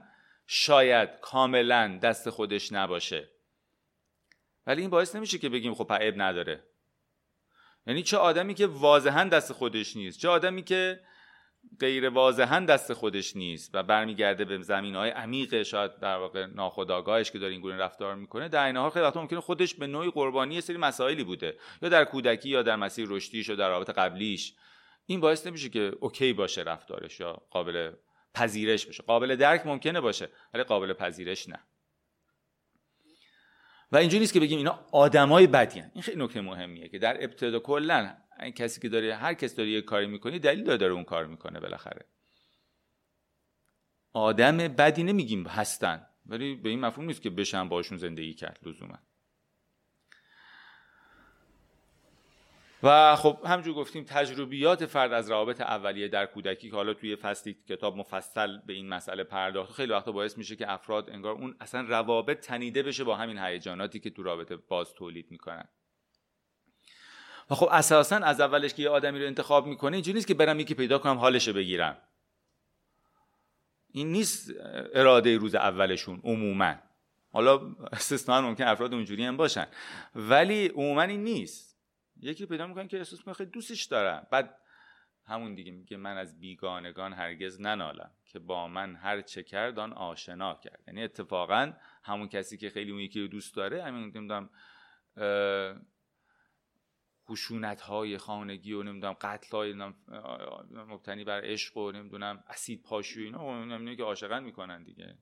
شاید 0.46 1.08
کاملا 1.22 1.98
دست 2.02 2.30
خودش 2.30 2.72
نباشه. 2.72 3.33
ولی 4.66 4.80
این 4.80 4.90
باعث 4.90 5.16
نمیشه 5.16 5.38
که 5.38 5.48
بگیم 5.48 5.74
خب 5.74 5.92
عیب 5.92 6.14
نداره. 6.22 6.64
یعنی 7.86 8.02
چه 8.02 8.16
آدمی 8.16 8.54
که 8.54 8.66
واضحا 8.66 9.24
دست 9.24 9.52
خودش 9.52 9.96
نیست 9.96 10.18
چه 10.18 10.28
آدمی 10.28 10.62
که 10.62 11.00
غیر 11.80 12.08
واضحا 12.08 12.60
دست 12.60 12.92
خودش 12.92 13.36
نیست 13.36 13.70
و 13.74 13.82
برمیگرده 13.82 14.44
به 14.44 14.62
زمین 14.62 14.94
های 14.94 15.10
عمیق 15.10 15.62
شاید 15.62 15.98
در 15.98 16.16
واقع 16.16 16.46
ناخودآگاهش 16.46 17.30
که 17.30 17.38
داره 17.38 17.52
این 17.52 17.60
گونه 17.60 17.76
رفتار 17.76 18.14
می‌کنه 18.14 18.48
در 18.48 18.66
این 18.66 18.76
حال 18.76 18.90
خیلی 18.90 19.04
وقتا 19.04 19.20
ممکنه 19.20 19.40
خودش 19.40 19.74
به 19.74 19.86
نوعی 19.86 20.10
قربانی 20.10 20.60
سری 20.60 20.76
مسائلی 20.76 21.24
بوده 21.24 21.58
یا 21.82 21.88
در 21.88 22.04
کودکی 22.04 22.48
یا 22.48 22.62
در 22.62 22.76
مسیر 22.76 23.06
رشدیش 23.08 23.48
یا 23.48 23.54
در 23.54 23.68
رابطه 23.68 23.92
قبلیش. 23.92 24.54
این 25.06 25.20
باعث 25.20 25.46
نمیشه 25.46 25.68
که 25.68 25.92
اوکی 26.00 26.32
باشه 26.32 26.62
رفتارش 26.62 27.20
یا 27.20 27.32
قابل 27.50 27.92
پذیرش 28.34 28.86
بشه. 28.86 29.02
قابل 29.02 29.36
درک 29.36 29.66
ممکنه 29.66 30.00
باشه 30.00 30.28
ولی 30.54 30.62
قابل 30.62 30.92
پذیرش 30.92 31.48
نه. 31.48 31.58
و 33.94 33.96
اینجوری 33.96 34.20
نیست 34.20 34.32
که 34.32 34.40
بگیم 34.40 34.58
اینا 34.58 34.86
آدمای 34.92 35.46
بدی 35.46 35.82
این 35.92 36.02
خیلی 36.02 36.24
نکته 36.24 36.40
مهمیه 36.40 36.88
که 36.88 36.98
در 36.98 37.24
ابتدا 37.24 37.58
کلا 37.58 38.16
کسی 38.54 38.80
که 38.80 38.88
داره 38.88 39.14
هر 39.14 39.34
کس 39.34 39.54
داره 39.54 39.70
یه 39.70 39.82
کاری 39.82 40.06
می‌کنه 40.06 40.38
دلیل 40.38 40.64
داره, 40.64 40.78
داره 40.78 40.92
اون 40.92 41.04
کار 41.04 41.26
می‌کنه 41.26 41.60
بالاخره. 41.60 42.06
آدم 44.12 44.56
بدی 44.56 45.02
نمیگیم 45.02 45.46
هستن 45.46 46.06
ولی 46.26 46.54
به 46.54 46.68
این 46.68 46.80
مفهوم 46.80 47.06
نیست 47.06 47.22
که 47.22 47.30
بشن 47.30 47.68
باشون 47.68 47.98
زندگی 47.98 48.34
کرد 48.34 48.58
لزوما. 48.62 48.98
و 52.84 53.16
خب 53.16 53.38
همجور 53.46 53.74
گفتیم 53.74 54.04
تجربیات 54.04 54.86
فرد 54.86 55.12
از 55.12 55.30
روابط 55.30 55.60
اولیه 55.60 56.08
در 56.08 56.26
کودکی 56.26 56.70
که 56.70 56.76
حالا 56.76 56.94
توی 56.94 57.16
فصلی 57.16 57.56
کتاب 57.68 57.96
مفصل 57.96 58.58
به 58.66 58.72
این 58.72 58.88
مسئله 58.88 59.24
پرداخت 59.24 59.72
خیلی 59.72 59.92
وقتا 59.92 60.12
باعث 60.12 60.38
میشه 60.38 60.56
که 60.56 60.72
افراد 60.72 61.10
انگار 61.10 61.34
اون 61.34 61.56
اصلا 61.60 61.80
روابط 61.80 62.40
تنیده 62.40 62.82
بشه 62.82 63.04
با 63.04 63.16
همین 63.16 63.38
هیجاناتی 63.38 64.00
که 64.00 64.10
تو 64.10 64.22
رابطه 64.22 64.56
باز 64.56 64.94
تولید 64.94 65.30
می‌کنن. 65.30 65.68
و 67.50 67.54
خب 67.54 67.68
اساسا 67.72 68.16
از 68.16 68.40
اولش 68.40 68.74
که 68.74 68.82
یه 68.82 68.88
آدمی 68.88 69.20
رو 69.20 69.26
انتخاب 69.26 69.66
می‌کنه 69.66 69.96
اینجوری 69.96 70.14
نیست 70.14 70.26
که 70.26 70.34
برم 70.34 70.60
یکی 70.60 70.74
پیدا 70.74 70.98
کنم 70.98 71.18
حالش 71.18 71.48
بگیرم. 71.48 71.96
این 73.92 74.12
نیست 74.12 74.50
اراده 74.94 75.36
روز 75.36 75.54
اولشون 75.54 76.20
عموما. 76.24 76.74
حالا 77.32 77.60
استثنا 77.92 78.40
ممکن 78.40 78.64
افراد 78.64 78.94
اونجوری 78.94 79.24
هم 79.24 79.36
باشن. 79.36 79.66
ولی 80.14 80.68
عموما 80.68 81.02
این 81.02 81.24
نیست. 81.24 81.73
یکی 82.24 82.46
پیدا 82.46 82.66
می‌کنن 82.66 82.88
که 82.88 82.98
احساس 82.98 83.18
می‌کنه 83.18 83.34
خیلی 83.34 83.50
دوستش 83.50 83.84
دارم. 83.84 84.26
بعد 84.30 84.60
همون 85.26 85.54
دیگه 85.54 85.72
میگه 85.72 85.96
من 85.96 86.16
از 86.16 86.40
بیگانگان 86.40 87.12
هرگز 87.12 87.60
ننالم 87.60 88.10
که 88.24 88.38
با 88.38 88.68
من 88.68 88.96
هر 88.96 89.20
چه 89.20 89.42
کرد 89.42 89.78
آن 89.78 89.92
آشنا 89.92 90.54
کرد. 90.54 90.82
یعنی 90.86 91.02
اتفاقا 91.02 91.72
همون 92.02 92.28
کسی 92.28 92.56
که 92.56 92.70
خیلی 92.70 92.90
اون 92.90 93.00
یکی 93.00 93.20
رو 93.20 93.26
دوست 93.26 93.56
داره 93.56 93.82
همین 93.82 94.00
نمی‌دونم 94.00 94.50
خشونت 97.28 97.80
های 97.80 98.18
خانگی 98.18 98.72
و 98.72 98.82
نمی‌دونم 98.82 99.12
قتل 99.12 99.56
های 99.56 99.72
مبتنی 100.70 101.24
بر 101.24 101.40
عشق 101.44 101.76
و 101.76 101.92
نمی‌دونم 101.92 102.44
اسید 102.48 102.82
پاشو 102.82 103.20
اینا 103.20 103.64
نمی‌دونم 103.64 103.96
که 103.96 104.02
عاشقن 104.02 104.44
می‌کنن 104.44 104.82
دیگه. 104.82 105.18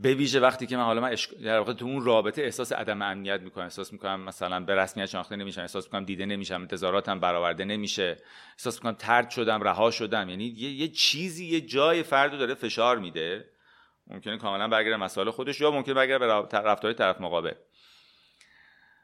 به 0.00 0.14
ویژه 0.14 0.40
وقتی 0.40 0.66
که 0.66 0.76
من 0.76 0.82
حالا 0.82 1.00
من 1.00 1.16
در 1.44 1.58
واقع 1.58 1.72
تو 1.72 1.84
اون 1.84 2.04
رابطه 2.04 2.42
احساس 2.42 2.72
عدم 2.72 3.02
امنیت 3.02 3.40
می‌کنم. 3.40 3.64
احساس 3.64 3.92
می‌کنم 3.92 4.20
مثلا 4.20 4.60
به 4.60 4.74
رسمیت 4.74 5.06
شناخته 5.06 5.36
نمیشم. 5.36 5.60
احساس 5.60 5.84
می‌کنم 5.84 6.04
دیده 6.04 6.26
نمیشم. 6.26 6.60
انتظاراتم 6.60 7.20
برآورده 7.20 7.64
نمیشه. 7.64 8.16
احساس 8.52 8.76
می‌کنم 8.76 8.92
ترد 8.92 9.30
شدم 9.30 9.62
رها 9.62 9.90
شدم. 9.90 10.28
یعنی 10.28 10.44
یه, 10.44 10.70
یه 10.70 10.88
چیزی 10.88 11.46
یه 11.46 11.60
جای 11.60 12.02
فرد 12.02 12.38
داره 12.38 12.54
فشار 12.54 12.98
میده. 12.98 13.44
ممکنه 14.06 14.38
کاملا 14.38 14.68
برگرده 14.68 14.96
مسائل 14.96 15.30
خودش 15.30 15.60
یا 15.60 15.70
ممکنه 15.70 15.94
برگرده 15.94 16.26
به 16.26 16.58
رفتار 16.58 16.92
طرف 16.92 17.20
مقابل. 17.20 17.52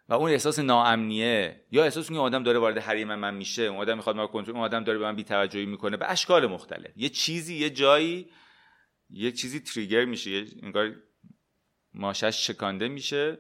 و 0.09 0.15
اون 0.15 0.31
احساس 0.31 0.59
ناامنیه 0.59 1.61
یا 1.71 1.85
احساس 1.85 2.13
که 2.13 2.19
آدم 2.19 2.43
داره 2.43 2.59
وارد 2.59 2.79
حریم 2.79 3.15
من 3.15 3.35
میشه. 3.35 3.63
اون 3.63 3.79
آدم 3.79 3.97
می‌خواد 3.97 4.17
ما 4.17 4.27
کنترل 4.27 4.55
اون 4.55 4.65
آدم 4.65 4.85
داره 4.85 4.99
به 4.99 5.05
من 5.05 5.17
بی‌توجهی 5.17 5.67
می‌کنه. 5.67 5.97
به 5.97 6.11
اشکال 6.11 6.47
مختلف. 6.47 6.91
یه 6.97 7.09
چیزی 7.09 7.55
یه 7.57 7.71
جایی 7.71 8.31
یه 9.11 9.33
چیزی 9.33 9.61
تریگر 9.61 10.05
میشه 10.05 10.45
انگار 10.63 10.95
ماشش 11.95 12.47
شکانده 12.47 12.89
میشه 12.89 13.39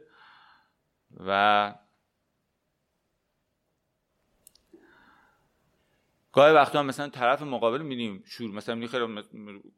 و 1.27 1.75
گاهی 6.35 6.55
وقتا 6.55 6.83
مثلا 6.83 7.09
طرف 7.09 7.43
مقابل 7.43 7.83
می‌بینیم 7.83 8.23
شروع 8.27 8.55
مثلا 8.55 8.87
خیلی 8.87 9.23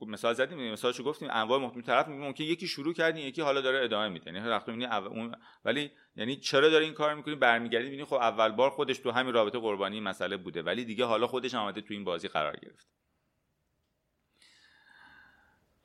مثال 0.01 0.35
زدیم 0.35 0.73
مثالشو 0.73 1.05
گفتیم 1.05 1.29
انواع 1.33 1.61
مختلف 1.61 1.85
طرف 1.85 2.09
ممکن 2.09 2.45
یکی 2.45 2.69
شروع 2.69 2.95
کردین 2.95 3.27
یکی 3.27 3.43
حالا 3.43 3.61
داره 3.61 3.85
ادامه 3.85 4.09
میده. 4.09 4.33
یعنی 4.33 4.49
وقتا 4.49 4.73
اون 4.73 5.35
ولی 5.65 5.91
یعنی 6.17 6.37
چرا 6.37 6.69
داره 6.69 6.85
این 6.85 6.95
کار 6.95 7.15
می‌کنی؟ 7.15 7.35
برمیگردی 7.35 7.85
می‌بینی 7.85 8.05
خب 8.05 8.15
اول 8.15 8.53
بار 8.53 8.71
خودش 8.71 8.99
تو 8.99 9.11
همین 9.11 9.33
رابطه 9.33 9.59
قربانی 9.59 10.01
مسئله 10.01 10.37
بوده 10.37 10.63
ولی 10.63 10.85
دیگه 10.85 11.05
حالا 11.05 11.27
خودش 11.27 11.55
آمده 11.55 11.81
تو 11.81 11.95
این 11.95 12.05
بازی 12.05 12.29
قرار 12.29 12.57
گرفت 12.57 12.89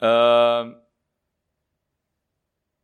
و 0.02 0.74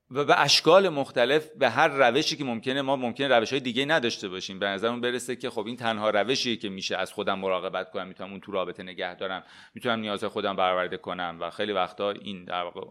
به 0.10 0.42
اشکال 0.42 0.90
مختلف 0.90 1.48
به 1.52 1.70
هر 1.70 1.88
روشی 1.88 2.36
که 2.36 2.44
ممکنه 2.44 2.82
ما 2.82 2.96
ممکنه 2.96 3.28
روش 3.28 3.50
های 3.50 3.60
دیگه 3.60 3.86
نداشته 3.86 4.30
باشیم. 4.30 4.60
به 4.60 4.66
نظرمون 4.66 5.02
برسه 5.02 5.36
که 5.36 5.50
خب 5.50 5.66
این 5.66 5.76
تنها 5.78 6.10
روشی 6.10 6.58
که 6.58 6.70
میشه 6.70 6.98
از 6.98 7.14
خودم 7.14 7.40
مراقبت 7.40 7.92
کنم 7.92 8.08
می‌تونم 8.08 8.32
اون 8.32 8.40
تو 8.40 8.52
رابطه 8.52 8.84
نگه 8.84 9.16
دارم 9.16 9.44
می‌تونم 9.74 10.00
نیاز 10.00 10.24
خودم 10.24 10.56
برآورده 10.56 10.98
کنم 10.98 11.38
و 11.42 11.50
خیلی 11.50 11.72
وقتا 11.72 12.12
این 12.12 12.46
در 12.46 12.64
واقع 12.64 12.88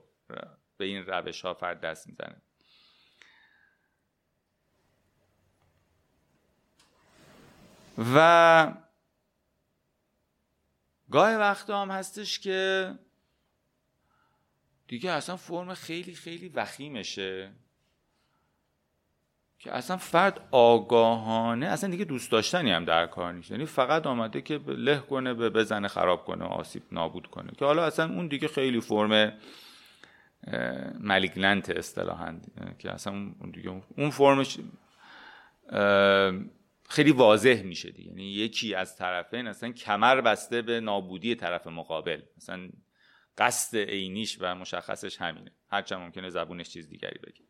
به 0.77 0.85
این 0.85 1.07
روش 1.07 1.41
ها 1.41 1.55
فرد 1.55 1.81
دست 1.81 2.07
می‌زنه. 2.07 2.43
و 8.15 8.73
گاهی 11.11 11.35
وقتا 11.35 11.83
هم 11.83 11.91
هستش 11.91 12.39
که 12.39 12.91
دیگه 14.89 15.11
اصلا 15.11 15.37
فرم 15.37 15.75
خیلی 15.75 16.15
خیلی 16.15 16.49
وخیمشه. 16.49 17.53
که 19.59 19.73
اصلا 19.73 19.97
فرد 19.97 20.49
آگاهانه 20.51 21.67
اصلا 21.67 21.91
دیگه 21.91 22.05
دوست 22.05 22.31
داشتنی 22.33 22.71
هم 22.71 22.85
در 22.85 23.07
کار 23.07 23.33
نیست. 23.33 23.51
یعنی 23.51 23.67
فقط 23.67 24.07
آمده 24.07 24.41
که 24.41 24.61
له 24.67 24.99
کنه 24.99 25.35
به 25.35 25.51
بزنه 25.51 25.89
خراب 25.89 26.25
کنه 26.25 26.45
آسیب 26.45 26.83
نابود 26.93 27.27
کنه. 27.27 27.53
که 27.59 27.65
حالا 27.65 27.85
اصلا 27.85 28.15
اون 28.15 28.27
دیگه 28.27 28.49
خیلی 28.49 28.81
فرم 28.81 29.33
ملیگننت 31.01 31.71
اصطلاحا 31.71 32.41
که 32.79 32.91
اصلا 32.91 33.13
اون 33.13 33.51
دیگه 33.51 33.83
اون 33.97 34.11
فرمش 34.11 34.59
خیلی 36.89 37.11
واضح 37.13 37.63
میشه 37.63 37.91
دیگه. 37.91 38.09
یعنی 38.09 38.25
یکی 38.25 38.75
از 38.75 38.97
طرفین 38.97 39.47
اصلا 39.47 39.73
کمر 39.73 40.21
بسته 40.21 40.63
به 40.63 40.81
نابودی 40.81 41.35
طرف 41.35 41.67
مقابل. 41.67 42.21
مثلا 42.37 42.69
قصد 43.39 43.77
عینیش 43.77 44.37
و 44.41 44.55
مشخصش 44.55 45.21
همینه. 45.21 45.53
هرچند 45.69 45.99
ممکنه 45.99 46.31
زبونش 46.31 46.69
چیز 46.69 46.89
دیگری 46.89 47.19
بگه. 47.19 47.45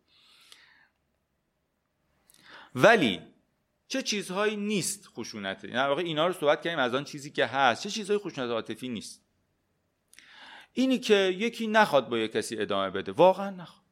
ولی 2.75 3.21
چه 3.89 4.03
چیزهایی 4.03 4.57
نیست 4.57 5.09
خشونت؟ 5.09 5.65
یعنی 5.65 5.77
واقع 5.77 6.03
اینا 6.03 6.27
رو 6.27 6.33
صحبت 6.33 6.63
کردیم 6.63 6.79
از 6.79 6.95
آن 6.95 7.05
چیزی 7.05 7.31
که 7.31 7.47
هست. 7.47 7.83
چه 7.83 7.91
چیزهایی 7.91 8.21
خشونت 8.21 8.51
عاطفی 8.51 8.89
نیست؟ 8.89 9.23
اینی 10.73 10.99
که 10.99 11.15
یکی 11.15 11.67
نخواد 11.67 12.09
با 12.09 12.19
یک 12.19 12.33
کسی 12.33 12.59
ادامه 12.59 12.91
بده. 12.91 13.13
واقعا 13.13 13.51
نخواد. 13.51 13.87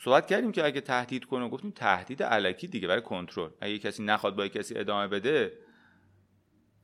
صحبت 0.00 0.26
کردیم 0.26 0.52
که 0.52 0.64
اگه 0.64 0.80
تهدید 0.80 1.24
کنه 1.24 1.48
گفتیم 1.48 1.70
تهدید 1.70 2.22
علکی 2.22 2.66
دیگه 2.66 2.88
برای 2.88 3.02
کنترل. 3.02 3.50
اگه 3.60 3.78
کسی 3.78 4.02
نخواد 4.02 4.36
با 4.36 4.48
کسی 4.48 4.74
ادامه 4.78 5.08
بده 5.08 5.58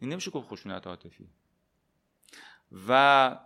این 0.00 0.12
نمیشه 0.12 0.30
گفت 0.30 0.48
خشونت 0.48 0.86
عاطفی. 0.86 1.30
و 2.88 3.38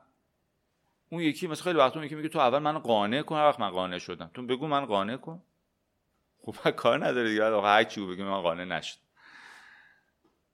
اون 1.11 1.23
یکی 1.23 1.47
مثلا 1.47 1.65
خیلی 1.65 1.79
وقت 1.79 1.97
یکی 1.97 2.15
میگه 2.15 2.29
تو 2.29 2.39
اول 2.39 2.59
منو 2.59 2.79
قانع 2.79 3.23
کن 3.23 3.37
وقت 3.37 3.61
من 3.61 3.71
قانع 3.71 3.99
شدم. 3.99 4.31
تو 4.35 4.43
بگو 4.43 4.67
من 4.67 4.85
قانع 4.85 5.17
کن. 5.17 5.43
خب 6.43 6.71
کار 6.83 7.07
نداره 7.07 7.29
دیگه. 7.29 7.61
هر 7.61 7.85
چی 7.85 8.07
بگه 8.07 8.25
من 8.25 8.41
قانع 8.41 8.65
نشد 8.65 8.99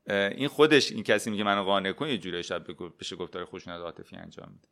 این 0.06 0.48
خودش 0.48 0.92
این 0.92 1.02
کسی 1.02 1.30
میگه 1.30 1.44
منو 1.44 1.64
قانع 1.64 1.92
کن 1.92 2.08
یه 2.08 2.18
جوری 2.18 2.42
شب 2.42 2.66
بشه 3.00 3.16
گفتار 3.16 3.44
خشونت 3.44 3.80
عاطفی 3.80 4.16
انجام 4.16 4.48
میده. 4.52 4.68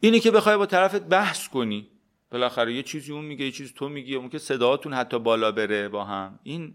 اینی 0.00 0.20
که 0.20 0.30
بخوای 0.30 0.56
با 0.56 0.66
طرفت 0.66 1.02
بحث 1.02 1.48
کنی. 1.48 1.90
بالاخره 2.30 2.74
یه 2.74 2.82
چیزی 2.82 3.12
اون 3.12 3.24
میگه 3.24 3.44
یه 3.44 3.50
چیزی 3.50 3.74
تو 3.76 3.88
میگی 3.88 4.14
اون 4.14 4.28
که 4.28 4.38
صداتون 4.38 4.94
حتی 4.94 5.18
بالا 5.18 5.52
بره 5.52 5.88
با 5.88 6.04
هم. 6.04 6.38
این 6.42 6.74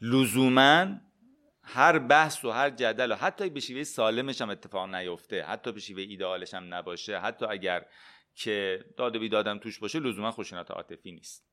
لزوما 0.00 0.86
هر 1.64 1.98
بحث 1.98 2.44
و 2.44 2.50
هر 2.50 2.70
جدل 2.70 3.12
و 3.12 3.14
حتی 3.14 3.50
به 3.50 3.60
شیوه 3.60 3.84
سالمش 3.84 4.40
هم 4.40 4.50
اتفاق 4.50 4.94
نیفته 4.94 5.42
حتی 5.42 5.72
به 5.72 5.80
شیوه 5.80 6.02
ایدئالش 6.02 6.54
هم 6.54 6.74
نباشه 6.74 7.18
حتی 7.18 7.46
اگر 7.46 7.86
که 8.34 8.84
داد 8.96 9.16
و 9.16 9.18
بیدادم 9.18 9.58
توش 9.58 9.78
باشه 9.78 10.00
لزوما 10.00 10.30
خشونت 10.30 10.70
عاطفی 10.70 11.12
نیست. 11.12 11.46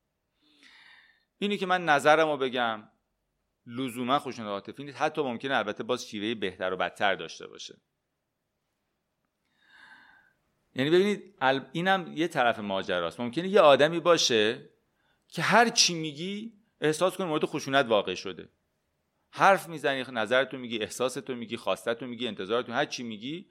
اینی 1.38 1.58
که 1.58 1.66
من 1.66 1.84
نظرم 1.84 2.28
رو 2.28 2.36
بگم 2.36 2.88
لزوما 3.66 4.18
خشونت 4.18 4.48
عاطفی 4.48 4.84
نیست 4.84 4.96
حتی 4.96 5.22
ممکنه 5.22 5.56
البته 5.56 5.82
باز 5.82 6.06
شیوه 6.06 6.34
بهتر 6.34 6.72
و 6.72 6.76
بدتر 6.76 7.14
داشته 7.14 7.46
باشه. 7.46 7.80
یعنی 10.74 10.90
ببینید 10.90 11.34
اینم 11.72 12.12
یه 12.16 12.28
طرف 12.28 12.58
ماجراست. 12.58 13.20
ممکنه 13.20 13.48
یه 13.48 13.60
آدمی 13.60 14.00
باشه 14.00 14.68
که 15.28 15.42
هر 15.42 15.68
چی 15.68 15.94
میگی 15.94 16.52
احساس 16.80 17.16
کنه 17.16 17.26
مورد 17.26 17.44
خشونت 17.44 17.86
واقع 17.86 18.14
شده. 18.14 18.48
حرف 19.34 19.68
می‌زنی 19.68 20.04
نظرتو 20.12 20.58
میگی 20.58 20.78
احساستو 20.78 21.34
میگی 21.34 21.56
خواستتو 21.56 22.06
میگی 22.06 22.28
انتظارتو 22.28 22.72
هر 22.72 22.84
چی 22.84 23.02
میگی 23.02 23.50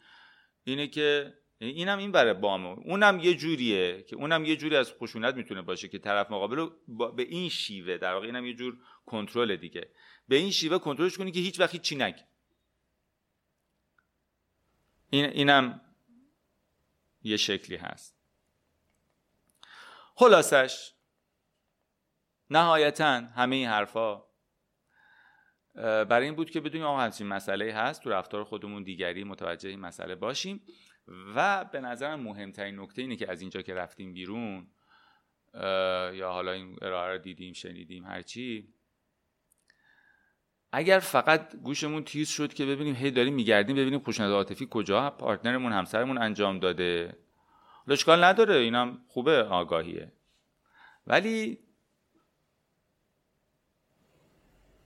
اینه 0.63 0.87
که 0.87 1.33
اینم 1.59 1.97
این 1.97 2.11
برای 2.11 2.33
بامه 2.33 2.67
اونم 2.67 3.19
یه 3.19 3.33
جوریه 3.33 4.03
که 4.03 4.15
اونم 4.15 4.45
یه 4.45 4.55
جوری 4.55 4.75
از 4.75 4.93
خشونت 4.93 5.35
می‌تونه 5.35 5.61
باشه 5.61 5.87
که 5.87 5.99
طرف 5.99 6.31
مقابل 6.31 6.55
رو 6.55 6.71
به 7.11 7.23
این 7.23 7.49
شیوه 7.49 7.97
در 7.97 8.13
واقع 8.13 8.25
اینم 8.25 8.45
یه 8.45 8.53
جور 8.53 8.77
کنترل 9.05 9.55
دیگه. 9.55 9.91
به 10.27 10.35
این 10.35 10.51
شیوه 10.51 10.79
کنترلش 10.79 11.17
کنی 11.17 11.31
که 11.31 11.39
هیچ 11.39 11.59
وقت 11.59 11.81
چی 11.81 11.95
نگی. 11.95 12.23
این 15.09 15.25
اینم 15.25 15.81
یه 17.23 17.37
شکلی 17.37 17.75
هست. 17.75 18.17
خلاصش 20.15 20.93
نهایتا 22.49 23.05
همه 23.05 23.55
این 23.55 23.67
حرفا 23.67 24.30
برای 25.75 26.25
این 26.25 26.35
بود 26.35 26.49
که 26.49 26.61
بدونیم 26.61 26.87
آقا 26.87 26.99
همچین 26.99 27.27
مسئله 27.27 27.73
هست 27.73 28.03
تو 28.03 28.09
رفتار 28.09 28.43
خودمون 28.43 28.83
دیگری 28.83 29.23
متوجه 29.23 29.69
این 29.69 29.79
مسئله 29.79 30.15
باشیم. 30.15 30.61
و 31.35 31.65
به 31.71 31.81
نظرم 31.81 32.19
مهمترین 32.19 32.79
نکته 32.79 33.01
اینه 33.01 33.15
که 33.15 33.31
از 33.31 33.41
اینجا 33.41 33.61
که 33.61 33.73
رفتیم 33.73 34.13
بیرون 34.13 34.67
یا 36.13 36.29
حالا 36.31 36.51
این 36.51 36.77
ارائه 36.81 37.11
رو 37.11 37.17
دیدیم 37.17 37.53
شنیدیم 37.53 38.05
هرچی 38.05 38.73
اگر 40.71 40.99
فقط 40.99 41.55
گوشمون 41.55 42.03
تیز 42.03 42.29
شد 42.29 42.53
که 42.53 42.65
ببینیم 42.65 42.95
هی 42.95 43.11
داریم 43.11 43.33
میگردیم 43.33 43.75
ببینیم 43.75 43.99
خوشنده 43.99 44.33
عاطفی 44.33 44.67
کجا 44.69 45.09
پارتنرمون 45.09 45.71
همسرمون 45.71 46.17
انجام 46.17 46.59
داده. 46.59 47.17
اشکال 47.87 48.23
نداره 48.23 48.55
اینم 48.55 49.01
خوبه 49.07 49.43
آگاهیه. 49.43 50.11
ولی 51.07 51.59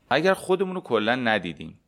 اگر 0.09 0.33
خودمون 0.33 0.75
رو 0.75 0.81
کلا 0.81 1.15
ندیدیم. 1.15 1.79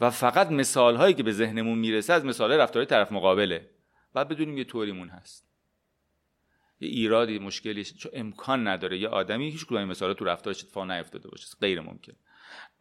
و 0.00 0.10
فقط 0.10 0.50
مثال 0.50 0.96
هایی 0.96 1.14
که 1.14 1.22
به 1.22 1.32
ذهنمون 1.32 1.78
می‌رسه 1.78 2.12
از 2.12 2.24
مثال 2.24 2.52
رفتار 2.52 2.84
طرف 2.84 3.12
مقابله 3.12 3.70
و 4.14 4.24
بدونیم 4.24 4.58
یه 4.58 4.64
طوریمون 4.64 5.08
هست. 5.08 5.48
یه 6.80 6.88
ایرادی 6.88 7.38
مشکلی 7.38 7.84
چون 7.84 8.12
امکان 8.14 8.68
نداره. 8.68 8.98
یه 8.98 9.08
آدمی 9.08 9.50
هیچ 9.50 9.66
کدوم 9.66 9.84
مثال 9.84 10.12
تو 10.12 10.24
رفتارش 10.24 10.64
اتفاق 10.64 10.90
نیفتاده 10.90 11.28
باشه. 11.28 11.46
غیر 11.60 11.80
ممکن. 11.80 12.12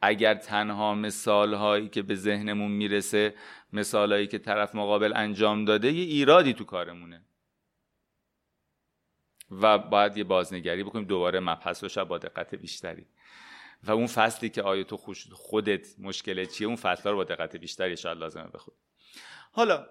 اگر 0.02 0.36
تنها 0.36 0.96
مثال 0.96 1.54
هایی 1.54 1.90
که 1.90 2.02
به 2.02 2.16
ذهنمون 2.16 2.72
می‌رسه 2.72 3.36
مثال 3.74 4.14
هایی 4.14 4.28
که 4.28 4.38
طرف 4.38 4.76
مقابل 4.76 5.14
انجام 5.16 5.66
داده 5.66 5.92
یه 5.92 6.04
ایرادی 6.04 6.54
تو 6.54 6.64
کارمونه. 6.64 7.22
و 9.52 9.78
باید 9.78 10.18
یه 10.18 10.24
بازنگری 10.24 10.84
بکنیم 10.84 11.06
دوباره 11.06 11.40
مبحث 11.40 11.98
رو 11.98 12.06
با 12.06 12.18
دقت 12.18 12.56
بیشتری. 12.56 13.06
و 13.84 13.92
اون 13.92 14.08
فصلی 14.08 14.50
که 14.50 14.62
آیا 14.62 14.84
تو 14.84 14.98
خودت 15.34 16.00
مشکل 16.00 16.46
چیه 16.46 16.68
اون 16.68 16.76
فصل 16.76 17.10
رو 17.10 17.16
با 17.16 17.24
دقت 17.24 17.56
بیشتری 17.56 17.98
شاید 17.98 18.18
لازمه 18.18 18.48
بخود 18.48 18.74
حالا 19.52 19.88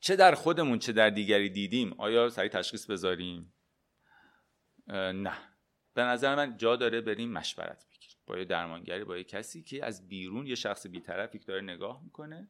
چه 0.00 0.16
در 0.16 0.34
خودمون 0.34 0.78
چه 0.78 0.92
در 0.92 1.10
دیگری 1.10 1.50
دیدیم؟ 1.50 1.92
آیا 1.98 2.28
سریع 2.28 2.48
تشخیص 2.48 2.86
بذاریم؟ 2.86 3.54
نه. 4.88 5.32
به 5.94 6.02
نظر 6.02 6.34
من 6.34 6.56
جا 6.56 6.76
داره 6.76 7.00
بریم 7.00 7.32
مشورت 7.32 7.86
بگیریم. 7.86 8.16
با 8.26 8.38
یه 8.38 8.44
درمانگری 8.44 9.04
با 9.04 9.16
یه 9.16 9.24
کسی 9.24 9.62
که 9.62 9.84
از 9.84 10.08
بیرون 10.08 10.46
یه 10.46 10.54
شخص 10.54 10.86
بیطرفی 10.86 11.38
که 11.38 11.44
داره 11.44 11.60
نگاه 11.60 12.04
می‌کنه 12.04 12.48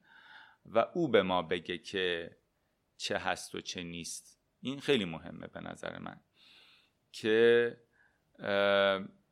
و 0.67 0.87
او 0.95 1.09
به 1.09 1.23
ما 1.23 1.43
بگه 1.43 1.79
که 1.79 2.37
چه 2.97 3.19
هست 3.19 3.55
و 3.55 3.61
چه 3.61 3.83
نیست. 3.83 4.41
این 4.61 4.81
خیلی 4.81 5.05
مهمه 5.05 5.47
به 5.47 5.61
نظر 5.61 5.99
من 5.99 6.21
که 7.13 7.77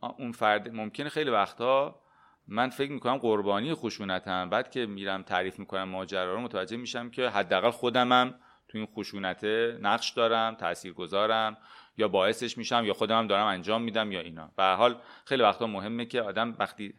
اون 0.07 0.33
فرد 0.33 0.75
ممکنه 0.75 1.09
خیلی 1.09 1.31
وقتها 1.31 2.03
من 2.49 2.69
فکر 2.69 2.93
می‌کنم 2.93 3.17
قربانی 3.17 3.75
خشونتم. 3.75 4.51
بعد 4.51 4.71
که 4.71 4.87
میرم 4.87 5.23
تعریف 5.23 5.59
می‌کنم 5.59 5.89
ماجرا 5.89 6.35
رو 6.35 6.41
متوجه 6.41 6.77
میشم 6.77 7.11
که 7.11 7.29
حداقل 7.29 7.71
خودمم 7.71 8.35
تو 8.69 8.79
این 8.79 8.87
خشونت 8.87 9.45
نقش 9.81 10.11
دارم 10.11 10.55
تأثیر 10.55 10.93
گذارم 10.93 11.57
یا 11.97 12.09
باعثش 12.09 12.59
میشم 12.59 12.83
یا 12.87 12.93
خودمم 12.93 13.27
دارم 13.27 13.47
انجام 13.47 13.83
میدم 13.83 14.13
یا 14.13 14.21
اینا. 14.21 14.53
به 14.57 14.65
حال 14.65 15.01
خیلی 15.25 15.43
وقتا 15.43 15.67
مهمه 15.67 16.05
که 16.05 16.23
آدم 16.23 16.57
وقتی 16.59 16.95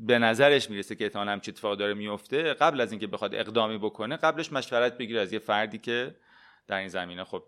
به 0.00 0.18
نظرش 0.18 0.70
می‌رسه 0.70 0.94
که 0.94 1.04
احتمال 1.04 1.28
همچی 1.28 1.50
اتفاق 1.50 1.78
داره 1.78 1.94
میفته 1.94 2.54
قبل 2.54 2.80
از 2.80 2.92
اینکه 2.92 3.06
بخواد 3.06 3.34
اقدامی 3.34 3.78
بکنه 3.78 4.16
قبلش 4.16 4.52
مشورت 4.52 4.98
بگیره 4.98 5.20
از 5.20 5.32
یه 5.32 5.38
فردی 5.38 5.78
که 5.78 6.16
در 6.66 6.76
این 6.76 6.88
زمینه 6.88 7.24
خب 7.24 7.42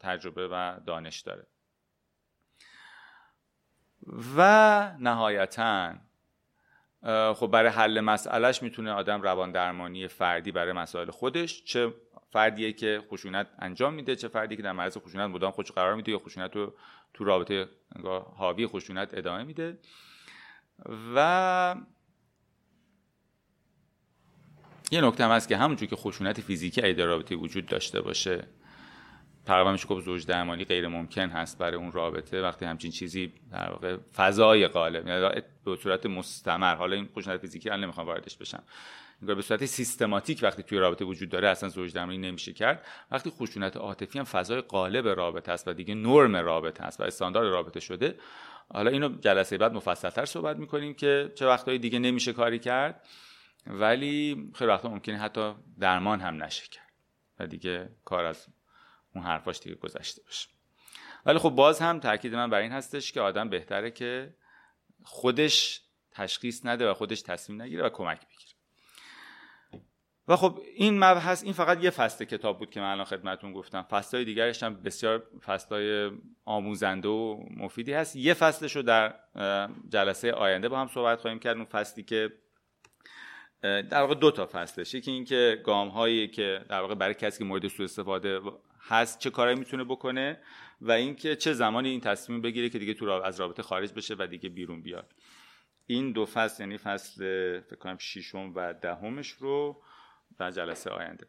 تجربه 0.00 0.48
و 0.48 0.80
دانش 0.86 1.20
داره. 1.20 1.46
و 4.36 4.92
نهایتا 4.98 5.94
خب 7.34 7.46
برای 7.46 7.70
حل 7.70 8.00
مسئلهش 8.00 8.62
می‌تونه 8.62 8.92
آدم 8.92 9.22
روان 9.22 9.52
درمانی 9.52 10.08
فردی 10.08 10.52
برای 10.52 10.72
مسائل 10.72 11.10
خودش 11.10 11.64
چه 11.64 11.94
فردیه 12.30 12.72
که 12.72 13.02
خشونت 13.10 13.46
انجام 13.58 13.94
میده 13.94 14.16
چه 14.16 14.28
فردی 14.28 14.56
که 14.56 14.62
در 14.62 14.72
معرض 14.72 14.98
خشونت 14.98 15.30
مدام 15.30 15.50
خودش 15.50 15.72
قرار 15.72 15.94
میده 15.94 16.12
یا 16.12 16.18
خشونت 16.18 16.56
رو 16.56 16.74
تو 17.14 17.24
رابطه 17.24 17.68
حاوی 18.36 18.66
خشونت 18.66 19.14
ادامه 19.14 19.44
میده. 19.44 19.78
و 21.14 21.74
یه 24.90 25.00
نکته 25.00 25.24
هم 25.24 25.30
هست 25.30 25.48
که 25.48 25.56
همونجور 25.56 25.88
که 25.88 25.96
خشونت 25.96 26.40
فیزیکی 26.40 26.92
در 26.92 27.04
رابطه 27.04 27.36
وجود 27.36 27.66
داشته 27.66 28.00
باشه 28.00 28.48
تقریبا 29.48 29.72
میشه 29.72 29.86
گفت 29.86 30.04
زوج 30.04 30.26
درمانی 30.26 30.64
غیر 30.64 30.88
ممکن 30.88 31.28
هست 31.28 31.58
برای 31.58 31.76
اون 31.76 31.92
رابطه. 31.92 32.42
وقتی 32.42 32.64
همچین 32.64 32.90
چیزی 32.90 33.32
در 33.52 33.70
واقع 33.70 33.96
فضای 34.16 34.68
غالب 34.68 35.08
یعنی 35.08 35.42
به 35.64 35.76
صورت 35.76 36.06
مستمر. 36.06 36.74
حالا 36.74 36.96
این 36.96 37.08
خشونت 37.16 37.40
فیزیکی 37.40 37.70
الان 37.70 37.84
نمی‌خوام 37.84 38.06
واردش 38.06 38.36
بشم. 38.36 38.62
به 39.22 39.42
صورت 39.42 39.64
سیستماتیک 39.64 40.40
وقتی 40.42 40.62
توی 40.62 40.78
رابطه 40.78 41.04
وجود 41.04 41.28
داره 41.28 41.48
اصلا 41.48 41.68
زوج 41.68 41.92
درمانی 41.92 42.18
نمیشه 42.18 42.52
کرد. 42.52 42.86
وقتی 43.10 43.30
خشونت 43.30 43.76
عاطفی 43.76 44.18
هم 44.18 44.24
فضای 44.24 44.60
غالب 44.60 45.08
رابطه 45.08 45.52
است 45.52 45.68
و 45.68 45.72
دیگه 45.72 45.94
نرم 45.94 46.36
رابطه 46.36 46.84
است 46.84 47.00
و 47.00 47.04
استاندارد 47.04 47.48
رابطه 47.48 47.80
شده. 47.80 48.18
حالا 48.74 48.90
اینو 48.90 49.08
جلسه 49.08 49.58
بعد 49.58 49.72
مفصلتر 49.72 50.24
صحبت 50.24 50.56
می‌کنیم 50.56 50.94
که 50.94 51.32
چه 51.34 51.46
وقتهای 51.46 51.78
دیگه 51.78 51.98
نمیشه 51.98 52.32
کاری 52.32 52.58
کرد. 52.58 53.06
ولی 53.66 54.50
خیلی 54.54 54.70
وقتا 54.70 54.88
ممکنه 54.88 55.18
حتی 55.18 55.54
درمان 55.80 56.20
هم 56.20 56.42
نشه 56.42 56.68
کرد 56.70 56.92
و 57.38 57.46
دیگه 57.46 57.88
کار 58.04 58.24
از 58.24 58.46
اون 59.18 59.26
حرفاش 59.26 59.60
دیگه 59.60 59.76
گذشته 59.76 60.22
باشه. 60.22 60.48
ولی 61.26 61.38
خب 61.38 61.50
باز 61.50 61.80
هم 61.80 62.00
تاکید 62.00 62.34
من 62.34 62.50
بر 62.50 62.58
این 62.58 62.72
هستش 62.72 63.12
که 63.12 63.20
آدم 63.20 63.48
بهتره 63.48 63.90
که 63.90 64.34
خودش 65.04 65.80
تشخیص 66.12 66.66
نده 66.66 66.90
و 66.90 66.94
خودش 66.94 67.22
تصمیم 67.22 67.62
نگیره 67.62 67.84
و 67.84 67.88
کمک 67.88 68.20
بگیره. 68.20 68.52
و 70.28 70.36
خب 70.36 70.60
این 70.74 70.98
مبحث 70.98 71.44
این 71.44 71.52
فقط 71.52 71.84
یه 71.84 71.90
فصل 71.90 72.24
کتاب 72.24 72.58
بود 72.58 72.70
که 72.70 72.80
من 72.80 72.90
الان 72.90 73.04
خدمتون 73.04 73.52
گفتم. 73.52 73.82
فصلهای 73.82 74.24
دیگرش 74.24 74.62
هم 74.62 74.82
بسیار 74.82 75.26
فصلهای 75.46 76.10
آموزنده 76.44 77.08
و 77.08 77.44
مفیدی 77.56 77.92
هست. 77.92 78.16
یه 78.16 78.34
فصلش 78.34 78.76
رو 78.76 78.82
در 78.82 79.14
جلسه 79.88 80.32
آینده 80.32 80.68
با 80.68 80.80
هم 80.80 80.88
صحبت 80.88 81.20
خواهیم 81.20 81.38
کرد. 81.38 81.56
اون 81.56 81.64
فصلی 81.64 82.02
که 82.02 82.32
در 83.62 84.00
واقع 84.00 84.14
دو 84.14 84.30
تا 84.30 84.48
فصلش 84.52 84.94
یکی 84.94 85.10
اینکه 85.10 85.62
گام 85.64 85.88
هایی 85.88 86.28
که 86.28 86.64
در 86.68 86.80
واقع 86.80 86.94
برای 86.94 87.14
کسی 87.14 87.38
که 87.38 87.44
مورد 87.44 87.68
سوء 87.68 87.84
استفاده 87.84 88.40
هست 88.80 89.18
چه 89.18 89.30
کاری 89.30 89.54
می‌تونه 89.54 89.84
بکنه 89.84 90.40
و 90.80 90.92
اینکه 90.92 91.36
چه 91.36 91.52
زمانی 91.52 91.88
این 91.88 92.00
تصمیم 92.00 92.42
بگیره 92.42 92.68
که 92.68 92.78
دیگه 92.78 92.94
تو 92.94 93.10
از 93.10 93.40
رابطه 93.40 93.62
خارج 93.62 93.92
بشه 93.92 94.16
و 94.18 94.26
دیگه 94.26 94.48
بیرون 94.48 94.82
بیاد. 94.82 95.12
این 95.86 96.12
دو 96.12 96.26
فصل 96.26 96.62
یعنی 96.62 96.78
فصل 96.78 97.20
فکر 97.60 97.76
کنم 97.76 97.98
ششم 97.98 98.52
و 98.54 98.74
دهمش 98.74 99.30
رو 99.30 99.82
در 100.38 100.50
جلسه 100.50 100.90
آینده. 100.90 101.26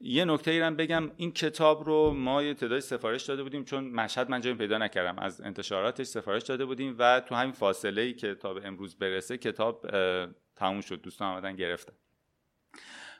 یه 0.00 0.24
نکته 0.24 0.50
ای 0.50 0.70
بگم 0.70 1.10
این 1.16 1.32
کتاب 1.32 1.84
رو 1.84 2.10
ما 2.10 2.42
یه 2.42 2.54
تعدادی 2.54 2.80
سفارش 2.80 3.22
داده 3.22 3.42
بودیم 3.42 3.64
چون 3.64 3.84
مشهد 3.84 4.30
من 4.30 4.40
جایی 4.40 4.56
پیدا 4.56 4.78
نکردم. 4.78 5.18
از 5.18 5.40
انتشاراتش 5.40 6.06
سفارش 6.06 6.42
داده 6.42 6.64
بودیم 6.64 6.96
و 6.98 7.20
تو 7.20 7.34
همین 7.34 7.52
فاصله 7.52 8.02
ای 8.02 8.14
که 8.14 8.34
تا 8.34 8.54
به 8.54 8.66
امروز 8.66 8.98
برسه 8.98 9.38
کتاب 9.38 9.86
تموم 10.56 10.80
شد. 10.80 11.00
دوستان 11.00 11.28
آمدن 11.28 11.56
گرفتن. 11.56 11.92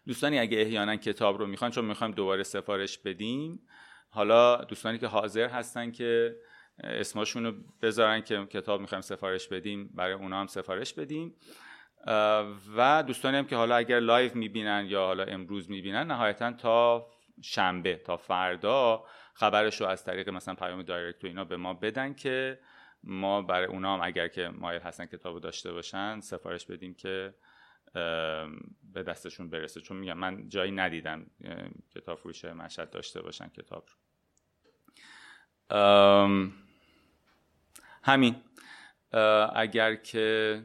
دوستانی 0.06 0.38
اگه 0.38 0.60
احیانا 0.60 0.96
کتاب 0.96 1.38
رو 1.38 1.46
می‌خوان 1.46 1.70
چون 1.70 1.84
می‌خوایم 1.84 2.14
دوباره 2.14 2.42
سفارش 2.42 2.98
بدیم 2.98 3.60
حالا 4.10 4.56
دوستانی 4.56 4.98
که 4.98 5.06
حاضر 5.06 5.48
هستن 5.48 5.90
که 5.90 6.36
اسمشون 6.84 7.44
رو 7.44 7.52
بذارن 7.82 8.20
که 8.20 8.46
کتاب 8.46 8.80
می‌خوایم 8.80 9.02
سفارش 9.02 9.48
بدیم 9.48 9.90
برای 9.94 10.12
اونا 10.12 10.40
هم 10.40 10.46
سفارش 10.46 10.94
بدیم. 10.94 11.34
و 12.76 13.04
دوستانی 13.06 13.36
هم 13.36 13.46
که 13.46 13.56
حالا 13.56 13.76
اگر 13.76 14.00
live 14.00 14.30
می‌بینن 14.34 14.86
یا 14.88 15.00
حالا 15.00 15.24
امروز 15.24 15.70
می‌بینن 15.70 16.06
نهایتا 16.06 16.52
تا 16.52 17.06
شنبه 17.42 17.96
تا 17.96 18.16
فردا 18.16 19.04
خبرش 19.34 19.80
رو 19.80 19.86
از 19.86 20.04
طریق 20.04 20.28
مثلا 20.28 20.54
پیام 20.54 20.82
direct 20.82 21.24
و 21.24 21.26
اینا 21.26 21.44
به 21.44 21.56
ما 21.56 21.74
بدن 21.74 22.14
که 22.14 22.58
ما 23.04 23.42
برای 23.42 23.66
اونا 23.66 23.94
هم 23.94 24.00
اگر 24.02 24.28
که 24.28 24.48
مایل 24.48 24.80
هستن 24.80 25.06
کتاب 25.06 25.40
داشته 25.40 25.72
باشن 25.72 26.20
سفارش 26.20 26.66
بدیم 26.66 26.94
که 26.94 27.34
به 28.92 29.02
دستشون 29.06 29.50
برسه. 29.50 29.80
چون 29.80 29.96
میگم 29.96 30.18
من 30.18 30.48
جایی 30.48 30.72
ندیدم 30.72 31.26
کتاب 31.94 32.18
فروش 32.18 32.44
مشهد 32.44 32.90
داشته 32.90 33.22
باشن 33.22 33.48
کتاب 33.48 33.86
رو. 33.88 33.94
همین. 38.02 38.36
اگر 39.54 39.94
که 39.94 40.62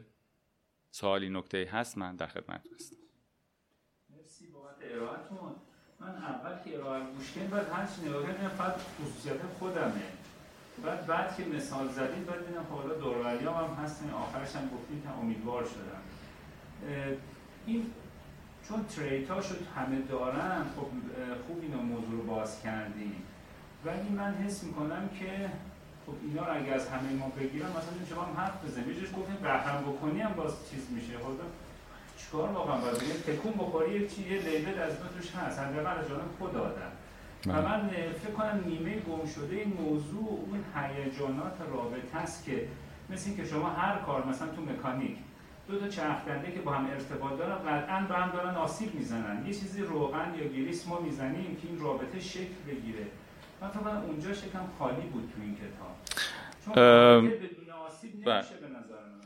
سوالی 0.90 1.28
نکته 1.30 1.68
هست 1.72 1.98
من 1.98 2.16
در 2.16 2.26
خدمت 2.26 2.66
هستم. 2.74 2.96
مرسی 4.10 4.46
بابت 4.46 4.76
ارائهتون. 4.82 5.56
من 6.00 6.08
اول 6.08 6.62
که 6.64 6.76
ارائه 6.76 7.02
کردم 7.34 7.46
بعد 7.50 7.68
هر 7.68 7.86
چی 7.86 8.02
نگاه 8.02 8.26
کردم 8.26 8.48
فقط 8.48 8.74
خصوصیت 8.74 9.42
خودمه. 9.42 10.02
بعد 10.84 11.06
بعد 11.06 11.36
که 11.36 11.44
مثال 11.44 11.88
زدید 11.88 12.26
بعد 12.26 12.46
دیدم 12.46 12.62
حالا 12.62 12.94
دوروریام 12.94 13.54
هم 13.54 13.84
هستن. 13.84 14.10
آخرش 14.10 14.56
هم 14.56 14.70
که 15.02 15.10
امیدوار 15.10 15.64
شدم. 15.64 16.02
این 17.66 17.86
چون 18.68 18.84
تریت 18.84 19.30
ها 19.30 19.40
شد 19.40 19.58
همه 19.76 20.00
دارن 20.08 20.62
خب 20.76 20.86
خوب 21.46 21.58
اینا 21.62 21.82
موضوع 21.82 22.10
رو 22.10 22.22
باز 22.22 22.62
کردیم. 22.62 23.22
ولی 23.84 24.08
من 24.08 24.34
حس 24.34 24.64
می‌کنم 24.64 25.08
که 25.18 25.50
خب 26.06 26.12
اینا 26.22 26.46
رو 26.46 26.62
اگه 26.62 26.72
از 26.72 26.88
همه 26.88 27.12
ما 27.12 27.28
بگیرم 27.28 27.70
مثلا 27.70 28.06
شما 28.10 28.22
هم 28.22 28.36
حرف 28.36 28.64
بزنیم 28.64 28.88
یه 28.88 28.94
گفتیم 28.94 29.36
بهرم 29.42 29.82
بکنی 29.82 30.20
هم 30.20 30.32
باز 30.32 30.52
چیز 30.70 30.90
میشه. 30.90 31.18
خب 31.18 31.32
چیکار 32.18 32.48
واقعا 32.48 32.76
باید 32.76 32.96
بگیم 32.98 33.16
تکون 33.26 33.52
بخوری 33.52 34.08
چی 34.08 34.22
یه 34.22 34.40
لیبل 34.40 34.78
از 34.78 34.92
ما 34.92 35.08
توش 35.18 35.30
هست. 35.30 35.58
حداقل 35.58 35.98
از 35.98 36.08
جانب 36.08 36.30
خود 36.38 36.56
آدم. 36.56 36.92
و 37.46 37.52
بله. 37.52 37.62
من 37.62 37.88
فکر 38.22 38.32
کنم 38.32 38.64
نیمه 38.66 39.00
گم 39.00 39.26
شده 39.26 39.56
این 39.56 39.72
موضوع 39.72 40.46
اون 40.46 40.64
هیجانات 40.74 41.56
رابطه 41.72 42.18
است 42.18 42.44
که 42.44 42.68
مثل 43.10 43.36
که 43.36 43.44
شما 43.44 43.70
هر 43.70 43.98
کار 43.98 44.26
مثلا 44.26 44.48
تو 44.48 44.62
مکانیک 44.62 45.16
دو 45.68 45.78
تا 45.78 45.88
چرخدنده 45.88 46.52
که 46.52 46.60
با 46.60 46.72
هم 46.72 46.86
ارتباط 46.90 47.38
دارن 47.38 47.56
قطعا 47.56 48.00
به 48.08 48.14
هم 48.14 48.30
دارن 48.30 48.54
آسیب 48.54 48.94
می‌زنن. 48.94 49.46
یه 49.46 49.54
چیزی 49.54 49.82
روغن 49.82 50.34
یا 50.38 50.46
گریس 50.46 50.88
ما 50.88 51.00
می‌زنیم 51.00 51.56
که 51.62 51.68
این 51.68 51.80
رابطه 51.80 52.20
شکل 52.20 52.54
بگیره. 52.68 53.06
من 53.60 53.70
کنم 53.70 54.02
اونجا 54.06 54.32
شکم 54.32 54.64
خالی 54.78 55.02
بود 55.02 55.32
تو 55.34 55.42
این 55.42 55.54
کتاب. 55.54 55.96
چون 56.64 56.74
بدون 56.74 57.70
آسیب 57.86 58.14
نمیشه 58.14 58.54
به 58.54 58.68
نظر 58.68 58.94
من 59.04 59.18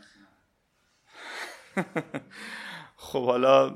خب 2.96 3.26
حالا 3.26 3.74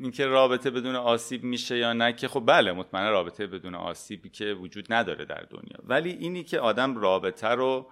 اینکه 0.00 0.26
رابطه 0.26 0.70
بدون 0.70 0.96
آسیب 0.96 1.44
میشه 1.44 1.78
یا 1.78 1.92
نه 1.92 2.12
که 2.12 2.28
خب 2.28 2.42
بله 2.46 2.72
مطمئنا 2.72 3.10
رابطه 3.10 3.46
بدون 3.46 3.74
آسیبی 3.74 4.28
که 4.28 4.44
وجود 4.44 4.92
نداره 4.92 5.24
در 5.24 5.46
دنیا. 5.50 5.76
ولی 5.84 6.10
اینی 6.10 6.44
که 6.44 6.60
آدم 6.60 6.96
رابطه 6.98 7.48
رو 7.48 7.86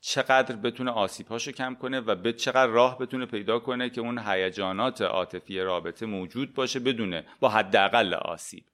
چقدر 0.00 0.56
بتونه 0.56 0.90
آسیبهاشو 0.90 1.52
کم 1.52 1.74
کنه 1.74 2.00
و 2.00 2.14
به 2.14 2.32
چقدر 2.32 2.66
راه 2.66 2.98
بتونه 2.98 3.26
پیدا 3.26 3.58
کنه 3.58 3.90
که 3.90 4.00
اون 4.00 4.18
هیجانات 4.18 5.02
عاطفی 5.02 5.60
رابطه 5.60 6.06
موجود 6.06 6.54
باشه 6.54 6.80
بدونه 6.80 7.26
با 7.40 7.48
حداقل 7.48 8.14
آسیب. 8.14 8.64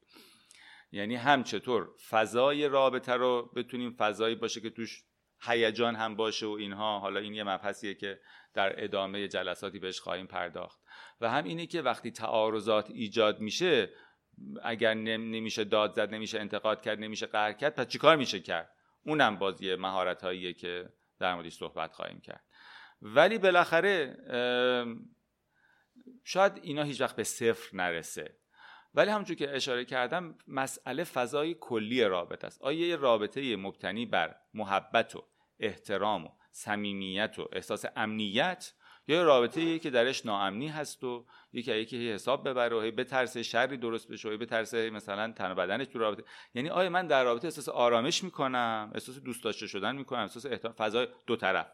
یعنی 0.92 1.16
هم 1.16 1.44
چطور 1.44 1.88
فضای 2.08 2.68
رابطه 2.68 3.12
رو 3.12 3.50
بتونیم 3.56 3.96
فضایی 3.98 4.34
باشه 4.34 4.60
که 4.60 4.70
توش 4.70 5.04
هیجان 5.42 5.96
هم 5.96 6.16
باشه 6.16 6.46
و 6.46 6.50
اینها 6.50 6.98
حالا 6.98 7.20
این 7.20 7.34
یه 7.34 7.44
مبحثیه 7.44 7.94
که 7.94 8.20
در 8.54 8.84
ادامه 8.84 9.28
جلساتی 9.28 9.78
بهش 9.78 10.00
خواهیم 10.00 10.26
پرداخت. 10.26 10.80
و 11.20 11.30
هم 11.30 11.44
اینه 11.44 11.66
که 11.66 11.82
وقتی 11.82 12.10
تعارضات 12.10 12.90
ایجاد 12.90 13.40
میشه 13.40 13.90
اگر 14.62 14.94
نمیشه 14.94 15.64
داد 15.64 15.92
زد 15.92 16.14
نمیشه 16.14 16.40
انتقاد 16.40 16.82
کرد 16.82 16.98
نمیشه 16.98 17.26
قهر 17.26 17.52
کرد 17.52 17.74
پس 17.74 17.88
چیکار 17.88 18.16
میشه 18.16 18.40
کرد؟ 18.40 18.70
اونم 19.06 19.38
بازی 19.38 19.74
مهارت 19.74 20.22
هاییه 20.22 20.52
که 20.52 20.88
در 21.18 21.34
موردش 21.34 21.56
صحبت 21.56 21.92
خواهیم 21.92 22.20
کرد. 22.20 22.44
ولی 23.02 23.38
بالاخره 23.38 24.16
شاید 26.24 26.52
اینا 26.62 26.82
هیچ 26.82 27.00
وقت 27.00 27.16
به 27.16 27.24
صفر 27.24 27.76
نرسه. 27.76 28.38
ولی 28.94 29.10
همونجور 29.10 29.36
که 29.36 29.56
اشاره 29.56 29.84
کردم 29.84 30.38
مسئله 30.48 31.04
فضای 31.04 31.56
کلی 31.60 32.04
رابطه 32.04 32.46
است. 32.46 32.62
آیا 32.62 32.88
یه 32.88 32.96
رابطه 32.96 33.56
مبتنی 33.56 34.06
بر 34.06 34.36
محبت 34.54 35.16
و 35.16 35.28
احترام 35.58 36.24
و 36.24 36.28
صمیمیت 36.50 37.38
و 37.38 37.48
احساس 37.52 37.84
امنیت 37.96 38.72
یا 39.06 39.22
رابطه 39.22 39.78
که 39.78 39.90
درش 39.90 40.26
ناامنی 40.26 40.68
هست 40.68 41.04
و 41.04 41.26
یکی 41.52 41.74
یکی 41.74 42.12
حساب 42.12 42.48
ببره 42.48 42.76
و 42.76 42.80
بترسه 42.80 43.42
شری 43.42 43.76
درست 43.76 44.08
بشه 44.08 44.28
و 44.28 44.38
بترسه 44.38 44.90
مثلا 44.90 45.32
تن 45.32 45.54
بدنش 45.54 45.86
تو 45.86 45.98
رابطه. 45.98 46.24
یعنی 46.54 46.70
آیا 46.70 46.90
من 46.90 47.06
در 47.06 47.24
رابطه 47.24 47.46
احساس 47.46 47.68
آرامش 47.68 48.24
می‌کنم؟ 48.24 48.90
احساس 48.94 49.18
دوست 49.18 49.44
داشته 49.44 49.66
شدن 49.66 49.96
می‌کنم؟ 49.96 50.20
احساس 50.20 50.46
احترام؟ 50.46 50.74
فضای 50.74 51.08
دو 51.26 51.36
طرف. 51.36 51.66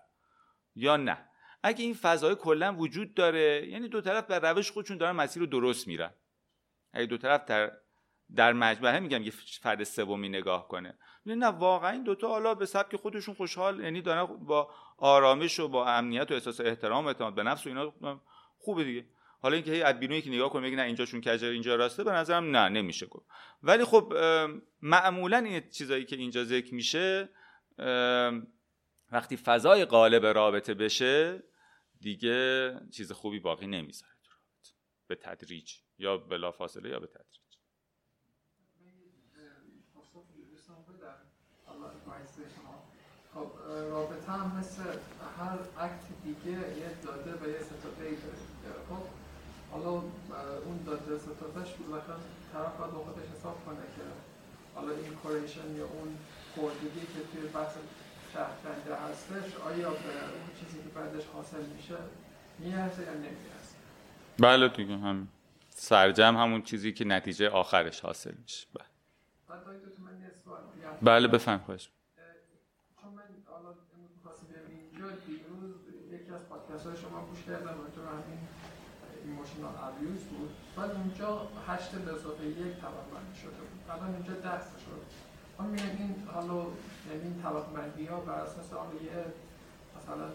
یا 0.75 0.97
نه؟ 0.97 1.29
اگه 1.63 1.85
این 1.85 1.95
فضای 1.95 2.35
کلا 2.35 2.75
وجود 2.75 3.15
داره 3.15 3.69
یعنی 3.69 3.89
دو 3.89 4.01
طرف 4.01 4.27
در 4.27 4.53
روش 4.53 4.71
خودشون 4.71 4.97
دارن 4.97 5.17
مسیر 5.17 5.41
رو 5.41 5.47
درست 5.47 5.89
میرن. 5.89 6.15
اگه 6.93 7.07
دو 7.07 7.19
طرف 7.19 7.45
در 7.45 7.73
در 8.37 8.53
مجموعه 8.53 9.01
میگم 9.01 9.23
یه 9.23 9.31
فرد 9.61 9.85
سومی 9.85 10.29
نگاه 10.29 10.69
کنه. 10.69 10.95
نه 11.27 11.47
واقعا 11.47 11.91
این 11.91 12.03
دوتا 12.03 12.29
حالا 12.29 12.55
به 12.55 12.67
سبک 12.67 12.97
خودشون 12.97 13.35
خوشحال 13.35 13.81
یعنی 13.81 14.03
دارن 14.03 14.25
با 14.25 14.71
آرامش 14.97 15.61
و 15.61 15.69
با 15.69 15.87
امنیت 15.87 16.31
و 16.31 16.35
احساس 16.35 16.61
احترام 16.61 17.05
و 17.05 17.09
اعتماد 17.09 17.35
به 17.35 17.43
نفس 17.43 17.67
و 17.67 17.69
اینا 17.69 18.21
خوبه 18.59 18.85
دیگه. 18.85 19.05
حالا 19.43 19.55
اینکه 19.55 19.71
هی 19.71 19.83
از 19.83 20.01
که 20.01 20.31
نگاه 20.31 20.51
کنه 20.51 20.67
بگه 20.67 20.77
نه 20.77 20.83
اینجاشون 20.83 21.21
کجه 21.21 21.47
اینجا 21.49 21.77
راسته 21.77 22.05
به 22.05 22.13
نظرم 22.13 22.57
نه 22.57 22.69
نمیشه 22.69 23.07
گفت. 23.07 23.27
ولی 23.63 23.85
خب 23.85 24.15
معمولا 24.83 25.39
این 25.39 25.71
چیزایی 25.71 26.05
که 26.05 26.17
اینجا 26.17 26.45
ذکر 26.45 26.75
میشه 26.75 27.29
وقتی 29.13 29.37
فضای 29.37 29.85
قالب 29.85 30.27
رابطه 30.27 30.75
بشه 30.75 31.43
دیگه 32.01 32.75
چیز 32.91 33.13
خوبی 33.13 33.41
باقی 33.41 33.67
نمی‌ذاره 33.67 34.13
به 35.07 35.15
تدریج 35.15 35.75
یا 35.99 36.17
بلا 36.17 36.51
فاصله 36.53 36.89
یا 36.89 37.01
به 37.01 37.07
تدریج 37.07 37.41
خب 43.35 43.47
رابطه 43.91 44.33
هم 44.33 44.59
مثل 44.59 44.83
هر 45.39 45.59
اکت 45.85 46.05
دیگه 46.25 46.51
یه 46.53 46.91
داده 47.03 47.33
و 47.33 47.49
یه 47.49 47.61
ستاده 47.63 48.05
ای 48.05 48.17
داره. 48.17 48.81
خب 48.89 49.03
حالا 49.73 49.91
اون 50.67 50.79
داده 50.87 51.19
ستادهش 51.19 51.75
بالاخره 51.75 52.17
طرف 52.53 52.77
باید 52.77 52.93
با 52.93 53.05
خودش 53.05 53.29
حساب 53.39 53.65
کنه 53.67 53.77
که 53.97 54.03
حالا 54.75 54.93
این 54.93 55.15
کوریشن 55.15 55.77
یا 55.77 55.85
اون 55.85 56.19
خوردگی 56.55 57.01
که 57.01 57.21
توی 57.33 57.49
بحث 57.49 57.75
شهرکنده 58.33 58.95
هستش 58.97 59.57
آیا 59.57 59.91
به 59.91 59.97
اون 59.97 60.51
چیزی 60.61 60.79
که 60.83 60.89
بعدش 60.89 61.27
حاصل 61.27 61.63
میشه 61.77 61.95
میارزه 62.59 63.03
یا 63.03 63.15
نمیارزه؟ 63.15 63.77
بله 64.39 64.69
دیگه 64.69 64.97
هم 64.97 65.29
سرجم 65.71 66.37
همون 66.37 66.63
چیزی 66.63 66.93
که 66.93 67.05
نتیجه 67.05 67.49
آخرش 67.49 68.01
حاصل 68.01 68.35
میشه. 68.43 68.67
بله. 68.75 68.87
بله 71.03 71.29
بفهم 71.29 71.59
خواهش 71.59 71.91
چون 73.03 73.13
من 73.13 73.23
حالا 73.47 73.75
می‌خواستم 74.17 74.47
اینجا 74.69 75.11
دیروز 75.27 75.75
های 76.87 76.97
شما 77.05 77.19
گوش 77.29 77.43
کردم 77.49 77.77
تو 77.95 78.01
همین 78.15 78.41
ایموشنال 79.25 79.75
ابیوز 79.89 80.21
بود. 80.21 80.51
بعد 80.77 80.91
اونجا 80.91 81.31
هشت 81.69 81.91
به 81.91 82.13
اضافه 82.15 82.45
یک 82.47 82.73
طبق 82.83 83.05
بندی 83.13 83.37
شده 83.43 83.61
بود. 83.69 83.81
الان 83.91 84.15
اینجا 84.15 84.35
ده 84.35 84.61
شد 84.85 85.03
ما 85.61 85.67
میگم 85.67 85.85
این 85.99 86.15
حالا 86.35 86.59
یعنی 87.09 87.23
این 87.23 87.43
طبق 87.43 87.65
بندی 87.77 88.07
ها 88.07 88.21
بر 88.21 88.41
اساس 88.41 88.73
حالا 88.73 88.95
یه 88.95 89.25
مثلا 89.97 90.27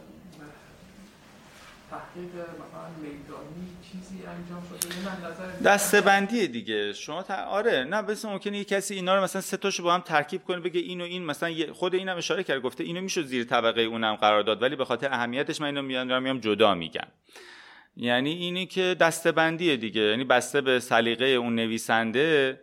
تحقیق 1.90 2.30
مثلا 2.36 2.90
میدانی 3.02 3.68
چیزی 3.92 4.24
انجام 4.26 4.64
شده؟ 4.80 4.96
من 5.06 5.30
نظر 5.32 5.70
دسته 5.70 6.02
بندی 6.02 6.48
دیگه. 6.48 6.94
شما 6.94 7.24
تا... 7.24 7.36
آره 7.36 7.84
نه 7.84 8.02
بس 8.02 8.26
ممکنه 8.26 8.58
یه 8.58 8.64
کسی 8.64 8.96
اینا 8.96 9.16
رو 9.16 9.24
مثلا 9.24 9.42
سه 9.42 9.58
تاشو 9.58 9.84
با 9.84 9.94
هم 9.94 10.02
ترکیب 10.02 10.44
کنه 10.44 10.60
بگه 10.60 10.80
اینو 10.80 11.04
این 11.04 11.26
مثلا 11.26 11.54
خود 11.74 11.96
اینم 11.96 12.18
اشاره 12.18 12.44
کرد 12.44 12.62
گفته 12.62 12.84
اینو 12.84 13.02
میشه 13.02 13.24
زیر 13.24 13.44
طبقه 13.44 13.82
اونم 13.82 14.16
قرار 14.16 14.44
داد 14.44 14.62
ولی 14.62 14.76
به 14.76 14.86
خاطر 14.86 15.14
اهمیتش 15.14 15.62
من 15.62 15.68
اینو 15.68 15.82
میام 15.82 16.24
میام 16.24 16.40
جدا 16.40 16.76
میگم. 16.76 17.08
یعنی 17.98 18.32
اینی 18.32 18.66
که 18.66 18.96
دسته 19.00 19.32
بندیه 19.32 19.78
دیگه. 19.78 20.02
یعنی 20.02 20.24
بسته 20.24 20.62
به 20.62 20.80
سلیقه 20.80 21.26
اون 21.26 21.56
نویسنده 21.56 22.60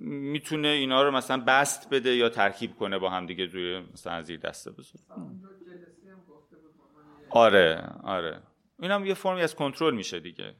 می‌تونه 0.00 0.68
اینا 0.68 1.02
رو 1.02 1.10
مثلا 1.10 1.42
بست 1.46 1.90
بده 1.90 2.16
یا 2.16 2.28
ترکیب 2.28 2.74
کنه 2.76 2.98
با 2.98 3.10
هم 3.10 3.26
دیگه 3.26 3.44
روی 3.44 3.82
مثلا 3.92 4.22
زیر 4.22 4.40
دسته 4.40 4.70
بذاره 4.70 5.04
آره 7.30 7.92
آره. 8.02 8.42
این 8.78 8.90
هم 8.90 9.06
یه 9.06 9.14
فرمی 9.14 9.42
از 9.42 9.54
کنترل 9.54 9.94
میشه 9.94 10.20
دیگه. 10.20 10.54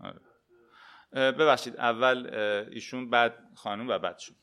آره. 0.00 0.20
ببخشید 1.12 1.76
اول 1.76 2.30
ایشون 2.70 3.10
بعد 3.10 3.34
خانم 3.54 3.88
و 3.88 3.98
بعد 3.98 4.18
شون 4.18 4.36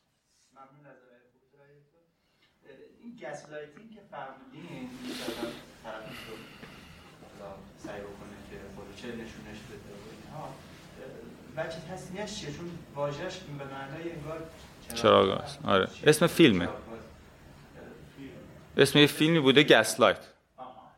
این 3.01 3.15
gaslighting 3.15 3.91
که 3.91 4.01
فرمودین 4.11 4.89
سعی 7.77 8.01
بکنه 8.01 8.35
گیج 8.49 9.07
نشونش 9.07 9.59
بده 9.69 9.93
و 9.93 10.07
اینها 10.23 10.55
وجه 11.57 11.77
تسمیه‌ش 11.91 12.39
چیه؟ 12.39 12.51
چون 12.51 12.71
واژهش 12.95 13.37
به 13.37 13.65
معنای 13.65 14.11
انگار 14.11 14.49
چراغ 14.95 15.43
آره. 15.63 15.87
اسم 16.03 16.27
فیلمه. 16.27 16.69
اسم 18.77 18.99
یه 18.99 19.07
فیلمی 19.07 19.39
بوده 19.39 19.63
گسلایت 19.63 20.34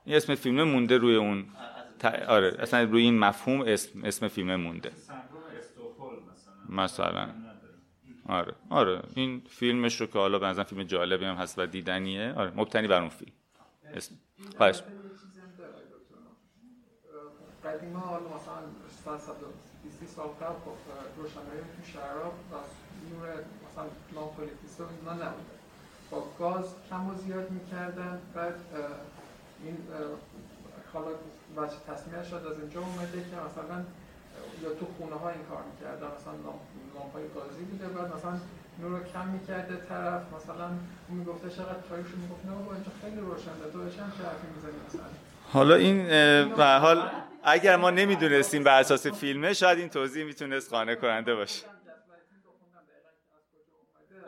این 0.07 0.15
اسم 0.15 0.35
فیلم 0.35 0.63
مونده 0.63 0.97
روی 0.97 1.15
اون 1.15 1.45
آره 2.27 2.55
اصلا 2.59 2.83
روی 2.83 3.01
این 3.01 3.19
مفهوم 3.19 3.61
اسم 3.61 4.05
اسم 4.05 4.27
فیلم 4.27 4.55
مونده. 4.55 4.91
مثلا. 6.69 7.29
آره. 8.29 8.53
آره. 8.69 9.01
این 9.15 9.41
فیلمش 9.49 10.01
رو 10.01 10.07
که 10.07 10.19
حالا 10.19 10.39
به 10.39 10.63
فیلم 10.63 10.83
جالبی 10.83 11.25
هم 11.25 11.35
هست 11.35 11.59
و 11.59 11.65
دیدنیه. 11.65 12.33
آره. 12.33 12.51
مبتنی 12.55 12.87
بر 12.87 12.99
اون 12.99 13.09
فیلم. 13.09 13.31
اسم. 13.93 14.15
خواهش. 14.57 14.83
قدیما 17.65 17.99
حالا 17.99 18.25
مثلا 18.25 18.61
100 19.05 19.17
سال 20.15 20.27
قبل 20.27 20.59
خب 20.65 20.77
روشنایی 21.17 21.59
تو 21.59 21.91
شهرها 21.93 22.33
نور 23.11 23.29
مثلا 23.71 23.85
لامپ 24.15 24.39
و 24.39 24.41
اینا 24.41 25.13
نبوده 25.13 25.57
با 26.11 26.23
گاز 26.39 26.75
کم 26.89 27.07
و 27.09 27.15
زیاد 27.15 27.51
می‌کردن. 27.51 28.21
بعد 28.35 28.55
این 29.63 29.77
حالا 30.93 31.11
بچه 31.57 31.75
تصمیه 31.87 32.23
شد 32.23 32.47
از 32.51 32.59
اینجا 32.59 32.79
اومده 32.79 33.21
که 33.29 33.35
مثلا 33.49 33.85
یا 34.63 34.73
تو 34.79 34.85
خونه 34.97 35.15
ها 35.15 35.29
این 35.29 35.43
کار 35.43 35.63
می‌کردن 35.63 36.07
مثلا 36.15 36.33
لامپ 36.93 37.13
های 37.13 37.27
گازی 37.35 37.63
بوده. 37.63 37.87
بعد 37.87 38.13
مثلا 38.15 38.39
نور 38.79 38.99
رو 38.99 39.05
کم 39.05 39.27
می‌کرده 39.27 39.75
طرف. 39.89 40.33
مثلا 40.33 40.65
اون 41.09 41.17
می‌گفته 41.17 41.49
چقدر 41.49 41.81
تاریخ 41.89 42.07
می‌گفت. 42.15 42.45
نه 42.45 42.65
با 42.65 42.73
اینجا 42.73 42.91
خیلی 43.01 43.19
روشنه. 43.19 43.53
تو 43.73 43.89
چه 43.89 44.01
حرفی 44.01 44.47
می‌زنی 44.55 44.79
مثلا؟ 44.87 45.01
حالا 45.53 45.75
این 45.75 46.07
به 46.55 46.65
حال 46.65 47.09
اگر 47.43 47.75
ما 47.75 47.89
نمی‌دونستیم 47.89 48.63
بر 48.63 48.79
اساس 48.79 49.07
فیلمه 49.07 49.53
شاید 49.53 49.79
این 49.79 49.89
توضیح 49.89 50.25
می‌تونست 50.25 50.69
قانع 50.69 50.95
کننده 50.95 51.35
باشه. 51.35 51.65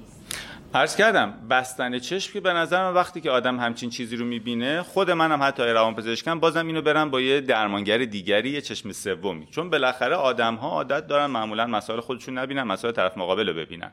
عرض 0.73 0.95
کردم 0.95 1.33
بستن 1.49 1.99
چشم 1.99 2.33
که 2.33 2.39
به 2.39 2.53
نظر 2.53 2.83
من 2.83 2.93
وقتی 2.93 3.21
که 3.21 3.31
آدم 3.31 3.59
همچین 3.59 3.89
چیزی 3.89 4.15
رو 4.15 4.25
می‌بینه 4.25 4.81
خود 4.81 5.11
منم 5.11 5.43
حتی 5.43 5.63
روان 5.63 5.95
پزشکم 5.95 6.39
بازم 6.39 6.67
اینو 6.67 6.81
برم 6.81 7.09
با 7.09 7.21
یه 7.21 7.41
درمانگر 7.41 7.97
دیگری 7.97 8.49
یه 8.49 8.61
چشم 8.61 8.91
سومی. 8.91 9.47
چون 9.51 9.69
بالاخره 9.69 10.15
آدم 10.15 10.55
ها 10.55 10.69
عادت 10.69 11.07
دارن 11.07 11.25
معمولا 11.25 11.67
مسائل 11.67 11.99
خودشون 11.99 12.37
نبینن 12.37 12.63
مسائل 12.63 12.93
طرف 12.93 13.17
مقابل 13.17 13.49
رو 13.49 13.53
ببینن. 13.53 13.91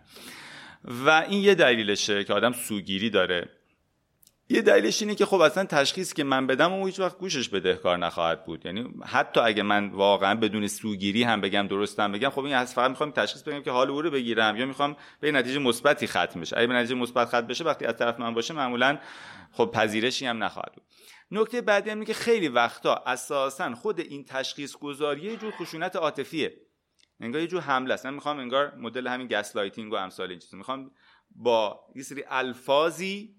و 0.84 1.10
این 1.28 1.42
یه 1.42 1.54
دلیلشه 1.54 2.24
که 2.24 2.34
آدم 2.34 2.52
سوگیری 2.52 3.10
داره. 3.10 3.48
یه 4.50 4.62
دلیلش 4.62 5.02
اینه 5.02 5.14
که 5.14 5.26
خب 5.26 5.40
اصلا 5.40 5.64
تشخیص 5.64 6.12
که 6.12 6.24
من 6.24 6.46
بدم 6.46 6.72
و 6.72 6.86
هیچ 6.86 7.00
وقت 7.00 7.18
گوشش 7.18 7.48
بدهکار 7.48 7.96
نخواهد 7.96 8.44
بود. 8.44 8.66
یعنی 8.66 8.94
حتی 9.06 9.40
اگه 9.40 9.62
من 9.62 9.88
واقعا 9.88 10.34
بدون 10.34 10.66
سوگیری 10.66 11.22
هم 11.22 11.40
بگم 11.40 11.66
درستم 11.66 12.12
بگم 12.12 12.30
خب 12.30 12.44
این 12.44 12.54
از 12.54 12.74
فقط 12.74 12.90
می‌خوام 12.90 13.10
تشخیص 13.10 13.42
بدم 13.42 13.62
که 13.62 13.70
حال 13.70 13.90
او 13.90 14.02
رو 14.02 14.10
بگیرم 14.10 14.56
یا 14.56 14.66
می‌خوام 14.66 14.96
به 15.20 15.32
نتیجه 15.32 15.58
مثبتی 15.58 16.06
ختم 16.06 16.40
بشه. 16.40 16.58
اگه 16.58 16.66
به 16.66 16.74
نتیجه 16.74 16.94
مثبت 16.94 17.28
ختم 17.28 17.46
بشه 17.46 17.64
وقتی 17.64 17.84
از 17.84 17.96
طرف 17.96 18.20
من 18.20 18.34
باشه 18.34 18.54
معمولا 18.54 18.98
خب 19.52 19.70
پذیرشی 19.74 20.26
هم 20.26 20.44
نخواهد 20.44 20.72
بود. 20.74 20.84
نکته 21.30 21.60
بعدی 21.60 21.90
هم 21.90 22.04
که 22.04 22.14
خیلی 22.14 22.48
وقتا 22.48 23.02
اساسا 23.06 23.74
خود 23.74 24.00
این 24.00 24.24
تشخیص 24.24 24.76
گذاری 24.76 25.20
یه 25.20 25.36
جور 25.36 25.50
خشونت 25.50 25.96
عاطفیه. 25.96 26.56
انگار 27.20 27.40
یه 27.40 27.46
جور 27.46 27.60
حمله 27.60 27.94
است. 27.94 28.06
من 28.06 28.14
می‌خوام 28.14 28.38
انگار 28.38 28.74
مدل 28.74 29.06
همین 29.06 29.26
gaslighting 29.26 29.92
و 29.92 29.96
امثال 29.96 30.30
این 30.30 30.38
چیزا. 30.38 30.56
می‌خوام 30.56 30.90
با 31.30 31.80
یه 31.96 32.02
سری 32.02 32.24
الفاظی 32.28 33.37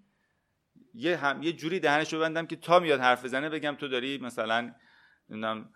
یه 0.94 1.18
هم 1.18 1.44
یه 1.44 1.54
جوری 1.54 1.80
دهنش 1.80 2.14
ببندم 2.14 2.46
که 2.46 2.56
تا 2.56 2.80
میاد 2.80 3.00
حرف 3.00 3.26
بزنه 3.26 3.50
بگم 3.50 3.76
تو 3.76 3.88
داری 3.88 4.18
مثلا 4.18 4.74
نمی‌دونم 5.30 5.70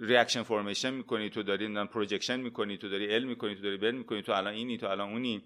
reaction 0.00 0.42
formation 0.42 0.90
می‌کنی 0.90 1.30
تو 1.30 1.42
داری 1.42 1.64
نمی‌دونم 1.64 1.86
projection 1.86 2.40
می‌کنی 2.40 2.78
تو 2.78 2.88
داری 2.88 3.14
ال 3.14 3.24
می‌کنی 3.24 3.54
تو 3.54 3.62
داری 3.62 3.76
بل 3.76 3.90
می‌کنی 3.90 4.22
تو 4.22 4.32
الان 4.32 4.54
اینی 4.54 4.78
تو 4.78 4.86
الان 4.86 5.12
اونی. 5.12 5.44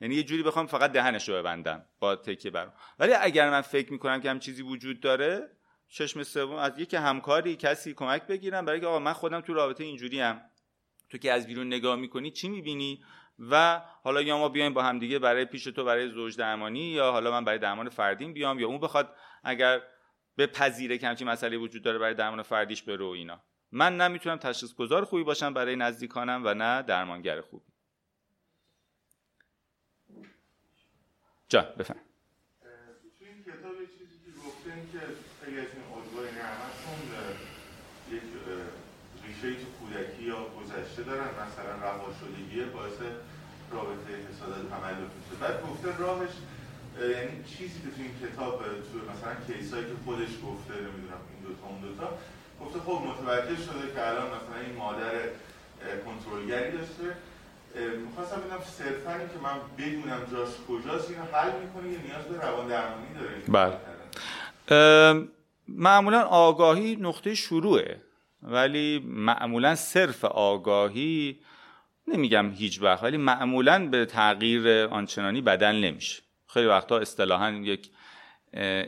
یعنی 0.00 0.14
یه 0.14 0.22
جوری 0.22 0.42
بخوام 0.42 0.66
فقط 0.66 0.92
دهنش 0.92 1.28
رو 1.28 1.34
ببندم 1.34 1.84
با 1.98 2.16
تکیه 2.16 2.50
بر. 2.50 2.72
ولی 2.98 3.12
اگر 3.12 3.50
من 3.50 3.60
فکر 3.60 3.92
می‌کنم 3.92 4.20
که 4.20 4.30
هم 4.30 4.38
چیزی 4.38 4.62
وجود 4.62 5.00
داره 5.00 5.48
چشم 5.88 6.22
سوم 6.22 6.54
از 6.54 6.78
یک 6.78 6.94
همکاری 6.94 7.56
کسی 7.56 7.94
کمک 7.94 8.26
بگیرم 8.26 8.64
برای 8.64 8.80
که 8.80 8.86
آقا 8.86 8.98
من 8.98 9.12
خودم 9.12 9.40
تو 9.40 9.54
رابطه 9.54 9.84
اینجوری 9.84 10.20
هم 10.20 10.40
تو 11.10 11.18
که 11.18 11.32
از 11.32 11.46
بیرون 11.46 11.66
نگاه 11.66 11.96
می‌کنی 11.96 12.30
چی 12.30 12.48
می‌بینی؟ 12.48 13.04
و 13.40 13.82
حالا 14.02 14.22
یا 14.22 14.38
ما 14.38 14.48
بیایم 14.48 14.74
با 14.74 14.82
همدیگه 14.82 15.18
برای 15.18 15.44
پیش 15.44 15.64
تو 15.64 15.84
برای 15.84 16.10
زوج 16.10 16.36
درمانی 16.36 16.80
یا 16.80 17.12
حالا 17.12 17.30
من 17.30 17.44
برای 17.44 17.58
درمان 17.58 17.88
فردیم 17.88 18.32
بیام 18.32 18.58
یا 18.58 18.66
اون 18.66 18.80
بخواد 18.80 19.16
اگر 19.44 19.82
به 20.36 20.46
پذیره 20.46 20.98
که 20.98 21.24
مسئله 21.24 21.56
وجود 21.56 21.82
داره 21.82 21.98
برای 21.98 22.14
درمان 22.14 22.42
فردیش 22.42 22.82
بره 22.82 23.04
و 23.04 23.08
اینا. 23.08 23.42
من 23.72 23.96
نمی‌تونم 23.96 24.36
تشخیص 24.36 24.74
گذار 24.74 25.04
خوبی 25.04 25.24
باشم 25.24 25.54
برای 25.54 25.76
نزدیکانم 25.76 26.42
و 26.44 26.54
نه 26.54 26.82
درمانگر 26.82 27.40
خوبی. 27.40 27.64
جان 31.48 31.66
بفهم 31.78 32.00
توی 33.18 33.28
این 33.28 33.42
کتاب 33.42 33.80
یه 33.80 33.86
چیزی 33.86 34.18
که 34.24 34.30
گفتن 34.46 34.80
که 34.92 35.00
خیلی 35.44 35.60
از 35.60 35.66
این 35.66 35.84
الگوی 35.94 36.30
نعمتون 36.38 37.00
یک 38.10 38.22
ریشه 39.42 39.60
تو 39.60 39.66
کودکی 39.78 40.22
یا 40.22 40.40
گذشته 40.56 41.02
دارن 41.02 41.30
مثلا 41.44 41.72
رها 41.84 42.08
شدگی 42.20 42.64
باعث 42.76 42.98
رابطه 43.72 44.10
حسادت 44.28 44.62
تملک 44.70 45.10
میشه. 45.16 45.34
بعد 45.40 45.56
گفته 45.66 45.88
راهش 45.98 46.34
یعنی 47.14 47.44
چیزی 47.44 47.78
که 47.82 47.88
تو 47.94 47.98
این 48.04 48.14
کتاب 48.22 48.58
تو 48.58 48.94
مثلا 49.12 49.34
کیسایی 49.46 49.84
که 49.84 49.96
خودش 50.04 50.32
گفته 50.46 50.74
نمی‌دونم 50.74 51.22
این 51.30 51.40
دوتا 51.46 51.66
اون 51.68 51.80
دوتا 51.80 52.08
گفته 52.60 52.78
خب 52.86 52.98
متوجه 53.10 53.56
شده 53.66 53.84
که 53.94 54.08
الان 54.08 54.26
مثلا 54.26 54.58
این 54.66 54.76
مادر 54.76 55.12
کنترلگری 56.04 56.70
داشته. 56.78 57.06
می‌خواستم 58.06 58.40
ببینم 58.40 58.60
صرفا 58.78 59.18
که 59.32 59.38
من 59.42 59.56
بدونم 59.78 60.20
جاش 60.32 60.48
کجاست 60.68 61.10
اینو 61.10 61.24
حل 61.32 61.52
می‌کنه 61.62 61.92
یا 61.92 62.00
نیاز 62.06 62.24
به 62.24 62.46
روان 62.46 62.66
درمانی 62.68 63.06
داره 63.20 63.34
بله 63.48 63.76
معمولا 65.68 66.22
آگاهی 66.22 66.96
نقطه 66.96 67.34
شروعه. 67.34 68.00
ولی 68.42 68.98
معمولا 69.06 69.74
صرف 69.74 70.24
آگاهی 70.24 71.38
نمیگم 72.08 72.50
هیچ 72.50 72.82
وقت 72.82 73.02
ولی 73.02 73.16
معمولا 73.16 73.88
به 73.88 74.04
تغییر 74.04 74.68
آنچنانی 74.86 75.40
بدل 75.40 75.76
نمیشه. 75.76 76.22
خیلی 76.46 76.66
وقتا 76.66 76.98
اصطلاحا 76.98 77.50
یک 77.50 77.90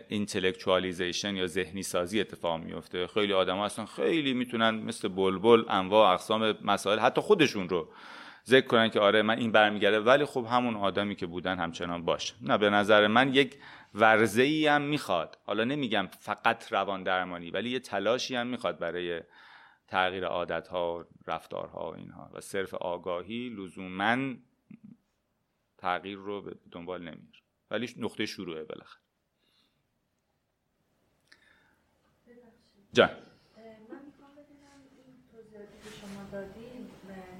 اینتלקچوالیزیشن 0.08 1.36
یا 1.36 1.46
ذهنی 1.46 1.82
سازی 1.82 2.20
اتفاق 2.20 2.60
میفته. 2.60 3.06
خیلی 3.06 3.32
آدم 3.32 3.56
ها 3.56 3.64
اصلا 3.64 3.86
خیلی 3.86 4.34
می‌تونن 4.34 4.70
مثل 4.70 5.08
بلبل 5.08 5.64
انواع 5.68 6.12
اقسام 6.12 6.54
مسائل 6.64 6.98
حتی 6.98 7.20
خودشون 7.20 7.68
رو 7.68 7.88
ذکر 8.46 8.66
کنن 8.66 8.88
که 8.88 9.00
آره 9.00 9.22
من 9.22 9.38
این 9.38 9.52
برمیگرده. 9.52 10.00
ولی 10.00 10.24
خب 10.24 10.46
همون 10.50 10.76
آدمی 10.76 11.16
که 11.16 11.26
بودن 11.26 11.58
همچنان 11.58 12.04
باشه. 12.04 12.34
نه 12.40 12.58
به 12.58 12.70
نظر 12.70 13.06
من 13.06 13.34
یک 13.34 13.56
ورزه 13.94 14.42
ای 14.42 14.66
هم 14.66 14.82
می‌خواد. 14.82 15.38
حالا 15.44 15.64
نمیگم 15.64 16.06
فقط 16.06 16.72
روان 16.72 17.02
درمانی 17.02 17.50
ولی 17.50 17.70
یه 17.70 17.80
تلاشی 17.80 18.36
هم 18.36 18.46
می‌خواد 18.46 18.78
برای 18.78 19.22
تغییر 19.88 20.24
عادت 20.24 20.68
ها 20.68 21.06
رفتارها 21.26 21.90
و 21.90 21.94
اینها. 21.94 22.30
و 22.32 22.40
صرف 22.40 22.74
آگاهی 22.74 23.48
لزوما 23.48 24.34
تغییر 25.78 26.18
رو 26.18 26.42
به 26.42 26.56
دنبال 26.70 27.02
نمیره 27.02 27.40
ولی 27.70 27.94
نقطه 27.98 28.26
شروعه 28.26 28.64
بالاخره. 28.64 29.02
جان. 32.92 33.08
که 33.08 33.14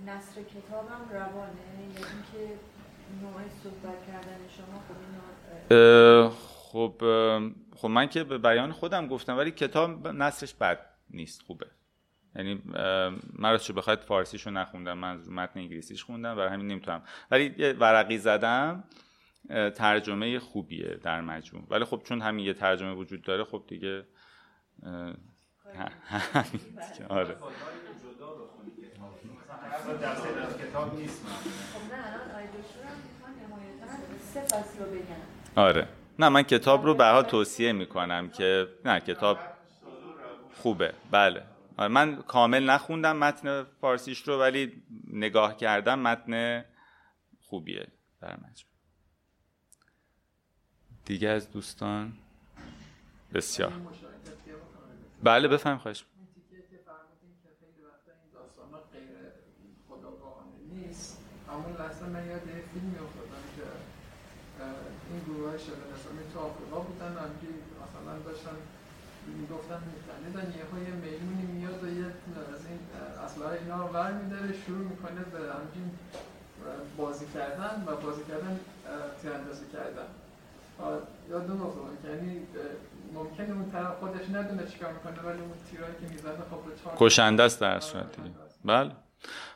نصر 0.07 0.43
کتابم 0.43 1.09
روانه. 1.13 1.53
یعنی 1.71 1.87
نوع 1.87 2.07
صحبت 3.63 4.07
کردن 4.07 4.39
شما 4.49 4.83
خب 4.89 4.95
خب 6.73 7.03
خب 7.77 7.89
من 7.89 8.09
که 8.09 8.25
به 8.25 8.39
بیان 8.39 8.73
خودم 8.73 9.07
گفتم 9.07 9.37
ولی 9.37 9.51
کتاب 9.51 10.09
نصرش 10.09 10.55
بد 10.55 10.79
نیست 11.11 11.43
خوبه. 11.43 11.67
یعنی 12.37 12.63
من 13.33 13.51
راستش 13.51 13.73
بخواید 13.73 14.01
فارسیشو 14.01 14.51
نخوندم 14.51 14.99
من 14.99 15.17
متن 15.17 15.61
انگلیسیش 15.61 16.05
خوندم 16.05 16.39
و 16.39 16.41
همین 16.41 16.67
نمی‌تونم. 16.67 17.03
ولی 17.31 17.55
یه 17.59 17.73
ورقی 17.73 18.19
زدم 18.19 18.85
ترجمه 19.49 20.39
خوبیه 20.39 20.95
در 21.03 21.21
مجموع. 21.21 21.65
ولی 21.71 21.85
خب 21.85 22.03
چون 22.05 22.21
همین 22.21 22.47
یه 22.47 22.55
ترجمه 22.55 22.93
وجود 22.93 23.23
داره 23.23 23.45
خب 23.45 23.65
دیگه 23.69 24.05
آره. 27.09 27.37
آره. 35.57 35.89
نه 36.19 36.29
من 36.29 36.43
کتاب 36.43 36.85
رو 36.85 36.95
به 36.95 37.23
توصیه 37.23 37.73
می‌کنم 37.73 38.29
که 38.29 38.69
نه 38.85 39.01
کتاب 39.01 39.39
خوبه. 40.55 40.95
بله. 41.11 41.43
آره 41.77 41.89
من 41.89 42.17
کامل 42.17 42.65
نخوندم 42.71 43.17
متن 43.17 43.65
فارسیش 43.81 44.29
رو 44.29 44.39
ولی 44.41 44.83
نگاه 45.07 45.57
کردم 45.57 45.99
متن 45.99 46.65
خوبیه 47.41 47.87
در 48.21 48.33
مجموع. 48.37 48.73
دیگه 51.05 51.29
از 51.29 51.51
دوستان؟ 51.51 52.13
بسیار. 53.35 53.73
بله 55.23 55.49
بفهم 55.49 55.79
خواهش 55.79 56.05
همون 61.55 61.73
لحظه 61.81 62.05
من 62.15 62.25
یاد 62.33 62.45
یه 62.53 62.63
فیلمی 62.73 62.99
افتادم 63.07 63.45
که 63.57 63.67
این 65.09 65.21
گروه 65.27 65.45
های 65.51 65.61
شده 65.67 65.85
نظامی 65.93 66.25
تو 66.33 66.39
آفریقا 66.49 66.79
بودن 66.89 67.13
همگی 67.23 67.53
مثلا 67.83 68.13
داشتن 68.29 68.57
می‌گفتن 69.41 69.81
میفهمیدن 69.93 70.47
یه 70.59 70.65
های 70.73 70.87
میمونی 71.05 71.47
میاد 71.57 71.79
و 71.85 71.87
یه 72.01 72.07
از 72.55 72.63
این 72.69 72.81
اصلا 73.27 73.51
اینا 73.51 73.77
رو 73.83 73.89
ور 73.95 74.13
میداره 74.13 74.49
شروع 74.63 74.85
می‌کنه 74.93 75.21
به 75.33 75.41
همچین 75.59 75.87
بازی 76.97 77.27
کردن 77.35 77.75
و 77.87 77.97
بازی 77.97 78.23
کردن 78.29 78.55
تیراندازی 79.23 79.67
کردن. 79.75 80.09
یادم 81.31 81.63
افتادم 81.63 81.97
که 82.03 82.09
یعنی 82.09 82.33
ممکنه 83.15 83.51
اون 83.51 83.71
طرف 83.71 83.99
خودش 84.01 84.25
ندونه 84.29 84.67
چیکار 84.67 84.93
می‌کنه 84.93 85.21
ولی 85.29 85.41
اون 85.41 85.53
تیرایی 85.71 85.95
که 86.01 86.07
می‌زنه 86.15 86.43
خب 86.51 86.61
به 86.67 86.73
کشنده 87.07 87.43
است 87.43 87.61
در 87.61 87.81
صورت 87.81 88.17
دیگه. 88.17 88.31
بله. 88.65 88.91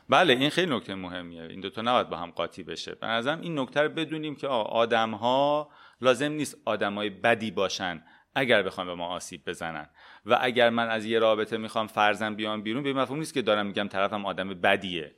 بله 0.09 0.33
این 0.33 0.49
خیلی 0.49 0.75
نکته 0.75 0.95
مهمیه. 0.95 1.43
این 1.43 1.59
دوتا 1.59 1.81
نباید 1.81 2.09
با 2.09 2.17
هم 2.17 2.31
قاطی 2.31 2.63
بشه. 2.63 2.95
به 2.95 3.07
نظرم 3.07 3.41
این 3.41 3.59
نکته 3.59 3.81
رو 3.81 3.89
بدونیم 3.89 4.35
که 4.35 4.47
آدم 4.47 5.11
ها 5.11 5.69
لازم 6.01 6.31
نیست 6.31 6.57
آدم 6.65 6.95
های 6.95 7.09
بدی 7.09 7.51
باشن 7.51 8.03
اگر 8.35 8.63
بخوام 8.63 8.87
به 8.87 8.95
ما 8.95 9.07
آسیب 9.07 9.45
بزنن. 9.45 9.89
و 10.25 10.37
اگر 10.41 10.69
من 10.69 10.89
از 10.89 11.05
یه 11.05 11.19
رابطه 11.19 11.57
می‌خوام 11.57 11.87
فرزن 11.87 12.35
بیام 12.35 12.61
بیرون 12.61 12.83
به 12.83 12.93
مفهوم 12.93 13.19
نیست 13.19 13.33
که 13.33 13.41
دارم 13.41 13.65
میگم 13.65 13.87
طرفم 13.87 14.25
آدم 14.25 14.49
بدیه. 14.49 15.15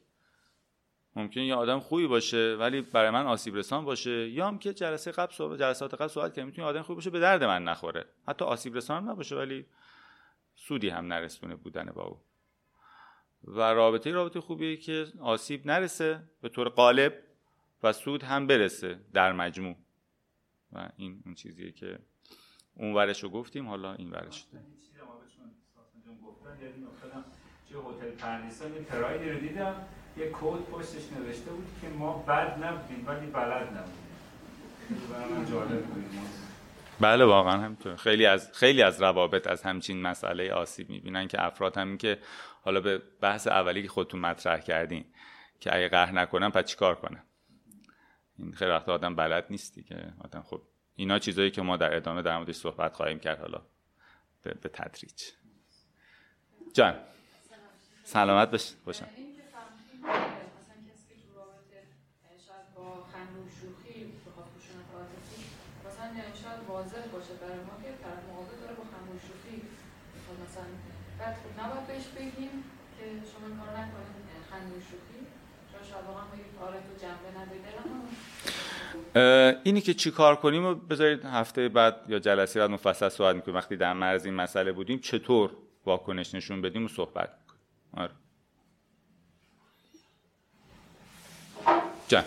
ممکن 1.16 1.41
یه 1.41 1.56
آدم 1.56 1.80
خوبی 1.80 2.08
باشه 2.08 2.56
ولی 2.60 2.82
برای 2.82 3.10
من 3.10 3.26
آسیب 3.26 3.56
رسان 3.56 3.86
باشه. 3.86 4.30
یا 4.30 4.47
هم 4.47 4.58
که 4.58 4.74
جلسه 4.74 5.12
قبل 5.12 5.34
صحبت 5.34 5.60
جلسات 5.60 5.93
قبل 5.93 6.08
صحبت 6.08 6.34
که 6.34 6.43
می‌تونه 6.43 6.68
آدم 6.68 6.82
خوبی 6.82 6.95
باشه 6.95 7.10
به 7.10 7.20
درد 7.20 7.43
من 7.43 7.64
نخوره. 7.64 8.06
حتی 8.28 8.45
آسیب 8.45 8.76
رسان 8.76 9.10
نباشه 9.10 9.36
ولی 9.36 9.66
سودی 10.56 10.89
هم 10.89 11.14
نرسونه 11.14 11.56
بودن 11.56 11.91
با 11.95 12.04
او. 12.04 12.22
و 13.43 13.59
رابطه 13.59 14.11
رابطه 14.11 14.41
خوبیه 14.41 14.77
که 14.77 15.05
آسیب 15.19 15.67
نرسه 15.67 16.23
به 16.41 16.49
طور 16.49 16.69
قالب 16.69 17.13
و 17.83 17.93
سود 17.93 18.23
هم 18.23 18.47
برسه 18.47 18.99
در 19.13 19.33
مجموع. 19.33 19.75
و 20.73 20.89
این 20.97 21.21
اون 21.25 21.35
چیزیه 21.35 21.71
که 21.71 21.99
اون 22.73 22.93
ورش 22.93 23.23
رو 23.23 23.29
گفتیم 23.29 23.67
حالا 23.67 23.93
این 23.93 24.09
ورش. 24.09 24.45
ده 24.53 24.59
چه 27.69 27.75
هتل 27.75 28.11
پردیسان 28.11 28.73
یه 28.73 28.81
پرایدی 28.81 29.29
رو 29.29 29.39
دیدم 29.39 29.75
یه 30.17 30.29
کود 30.29 30.69
پشتش 30.69 31.11
نوشته 31.11 31.51
بود 31.51 31.67
که 31.81 31.87
ما 31.89 32.23
بد 32.27 32.63
نبودیم 32.63 33.07
ولی 33.07 33.27
بلد 33.27 33.67
نبودیم. 33.67 34.09
جالب 35.51 35.83
بله 36.99 37.25
واقعا 37.25 37.57
همینطور. 37.57 37.95
خیلی 37.95 38.25
از 38.25 38.51
خیلی 38.53 38.81
از 38.81 39.01
روابط 39.01 39.47
از 39.47 39.63
همچین 39.63 40.01
مسئله 40.01 40.53
آسیب 40.53 40.89
می‌بینن 40.89 41.27
که 41.27 41.45
افراد 41.45 41.77
همین 41.77 41.97
که 41.97 42.17
حالا 42.62 42.82
به 42.82 42.97
بحث 43.22 43.47
اولی 43.47 43.84
که 43.84 43.89
خودتون 43.89 44.20
مطرح 44.20 44.60
کردین 44.60 45.05
که 45.60 45.76
اگه 45.76 45.89
قهر 45.89 46.12
نکنم 46.12 46.51
پس 46.51 46.66
چیکار 46.66 46.95
کنم؟ 46.95 47.24
این 48.38 48.53
خیلی 48.53 48.72
وقت 48.72 48.89
آدم 48.89 49.16
بلد 49.16 49.45
نیستی 49.49 49.84
که 49.84 50.14
آدم 50.24 50.41
خب 50.41 50.62
اینا 50.95 51.20
چیزایی 51.20 51.51
که 51.51 51.62
ما 51.62 51.78
در 51.78 51.95
ادامه 51.95 52.22
در 52.22 52.38
موردش 52.38 52.55
صحبت 52.55 52.93
خواهیم 52.93 53.20
کرد. 53.20 53.39
حالا 53.39 53.62
به, 54.43 54.53
به 54.53 54.70
تدریج. 54.70 55.24
جان. 56.74 56.95
سلامت 58.03 58.51
بش 58.51 58.74
باشم 58.86 59.07
شاید 66.43 66.62
واضح 66.68 67.03
باشه 67.16 67.34
برای 67.41 67.62
ما 67.70 67.76
که 67.84 67.89
طرف 68.03 68.24
مقابل 68.30 68.57
داره 68.62 68.74
با 68.80 68.84
خنده 68.91 69.12
و 69.16 69.20
شوخی 69.28 69.57
مثلا 70.43 70.70
بعد 71.20 71.36
خب 71.41 71.49
نباید 71.64 71.88
بهش 71.88 72.05
بگیم 72.07 72.49
که 72.97 73.05
شما 73.05 73.66
کار 73.66 73.78
نکنید. 73.78 74.20
خنده 74.49 74.80
شوخی. 74.80 75.20
آره 79.16 79.60
اینی 79.64 79.82
که 79.82 79.93
چی 79.93 80.12
کار 80.12 80.36
کنیم 80.36 80.66
و 80.66 80.76
بذارید 80.76 81.26
هفته 81.26 81.70
بعد 81.70 81.95
یا 82.07 82.20
جلسه 82.20 82.60
بعد 82.60 82.70
مفصل 82.70 83.10
صحبت 83.10 83.36
می‌کنیم. 83.36 83.57
وقتی 83.57 83.78
در 83.78 83.93
مرز 83.93 84.26
این 84.26 84.34
مسئله 84.34 84.72
بودیم 84.72 84.99
چطور 84.99 85.51
واکنش 85.86 86.36
نشون 86.36 86.62
بدیم 86.62 86.86
و 86.86 86.88
صحبت 86.88 87.30
می‌کنیم؟ 87.39 87.62
آره. 87.93 88.12
جان. 92.07 92.24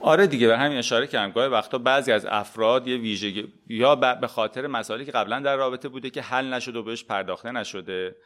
آره 0.00 0.26
دیگه 0.26 0.46
به 0.46 0.58
همین 0.58 0.78
اشاره 0.78 1.06
کردم. 1.06 1.32
گاهی 1.32 1.48
وقتا 1.48 1.78
بعضی 1.78 2.12
از 2.12 2.26
افراد 2.26 2.88
یه 2.88 2.96
ویژگی 2.96 3.52
یا 3.66 3.94
به 3.96 4.26
خاطر 4.26 4.66
مسائلی 4.66 5.04
که 5.04 5.12
قبلا 5.12 5.40
در 5.40 5.56
رابطه 5.56 5.88
بوده 5.88 6.10
که 6.10 6.22
حل 6.22 6.54
نشده 6.54 6.78
و 6.78 6.82
بهش 6.82 7.04
پرداخته 7.04 7.50
نشده 7.50 8.16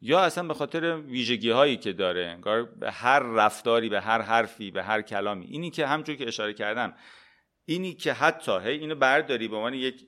یا 0.00 0.20
اصلا 0.20 0.48
به 0.48 0.54
خاطر 0.54 0.96
ویژگی 0.96 1.50
هایی 1.50 1.76
که 1.76 1.92
داره. 1.92 2.26
انگار 2.26 2.62
به 2.62 2.90
هر 2.90 3.18
رفتاری 3.18 3.88
به 3.88 4.00
هر 4.00 4.20
حرفی 4.20 4.70
به 4.70 4.82
هر 4.82 5.02
کلامی. 5.02 5.46
اینی 5.46 5.70
که 5.70 5.86
همونجور 5.86 6.16
که 6.16 6.28
اشاره 6.28 6.52
کردم 6.52 6.94
اینی 7.64 7.94
که 7.94 8.12
حتی 8.12 8.58
هی 8.58 8.78
اینو 8.78 8.94
برداری 8.94 9.48
به 9.48 9.56
عنوان 9.56 9.74
یک 9.74 10.06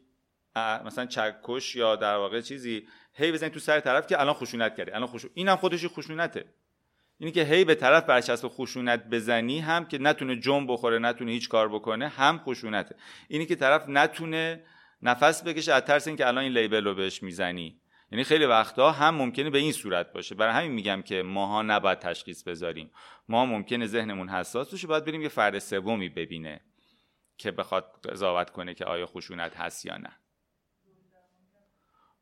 مثلا 0.56 1.06
چکش 1.06 1.76
یا 1.76 1.96
در 1.96 2.16
واقع 2.16 2.40
چیزی 2.40 2.86
هی 3.14 3.32
بزنی 3.32 3.50
تو 3.50 3.60
سر 3.60 3.80
طرف 3.80 4.06
که 4.06 4.20
الان 4.20 4.34
خشونت 4.34 4.76
کردی. 4.76 4.90
الان 4.90 5.06
خشونت 5.06 5.32
اینم 5.34 5.56
خودش 5.56 5.86
خشونته. 5.86 6.44
اینی 7.20 7.32
که 7.32 7.44
هی 7.44 7.64
به 7.64 7.74
طرف 7.74 8.04
برچسب 8.04 8.48
خشونت 8.48 9.04
بزنی 9.04 9.58
هم 9.58 9.84
که 9.84 9.98
نتونه 9.98 10.36
جنب 10.36 10.72
بخوره 10.72 10.98
نتونه 10.98 11.32
هیچ 11.32 11.48
کار 11.48 11.68
بکنه 11.68 12.08
هم 12.08 12.38
خشونته. 12.38 12.96
اینی 13.28 13.46
که 13.46 13.56
طرف 13.56 13.84
نتونه 13.88 14.64
نفس 15.02 15.44
بکشه 15.44 15.72
از 15.72 15.82
ترس 15.82 16.06
اینکه 16.06 16.26
الان 16.26 16.44
این 16.44 16.52
لیبل 16.52 16.84
رو 16.84 16.94
بهش 16.94 17.22
می‌زنی. 17.22 17.80
یعنی 18.12 18.24
خیلی 18.24 18.44
وقتها 18.44 18.90
هم 18.92 19.14
ممکنه 19.14 19.50
به 19.50 19.58
این 19.58 19.72
صورت 19.72 20.12
باشه. 20.12 20.34
برای 20.34 20.54
همین 20.54 20.72
میگم 20.72 21.02
که 21.02 21.22
ماها 21.22 21.62
نباید 21.62 21.98
تشخیص 21.98 22.42
بذاریم. 22.42 22.90
ما 23.28 23.46
ممکنه 23.46 23.86
ذهنمون 23.86 24.28
حساس 24.28 24.70
باشه 24.70 24.86
باید 24.86 25.04
بریم 25.04 25.22
یه 25.22 25.28
فرد 25.28 25.58
سومی 25.58 26.08
ببینه 26.08 26.60
که 27.36 27.50
بخواد 27.50 28.00
قضاوت 28.10 28.50
کنه 28.50 28.74
که 28.74 28.84
آیا 28.84 29.06
خشونت 29.06 29.56
هست 29.56 29.86
یا 29.86 29.96
نه. 29.96 30.19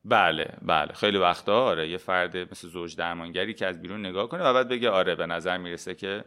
بله 0.09 0.57
بله. 0.61 0.93
خیلی 0.93 1.17
وقتا 1.17 1.63
آره 1.63 1.89
یه 1.89 1.97
فرد 1.97 2.37
مثل 2.37 2.67
زوج 2.67 2.95
درمانگری 2.95 3.53
که 3.53 3.65
از 3.65 3.81
بیرون 3.81 4.05
نگاه 4.05 4.29
کنه 4.29 4.43
و 4.43 4.53
بعد 4.53 4.67
بگه 4.67 4.89
آره 4.89 5.15
به 5.15 5.25
نظر 5.25 5.57
می‌رسه 5.57 5.95
که 5.95 6.25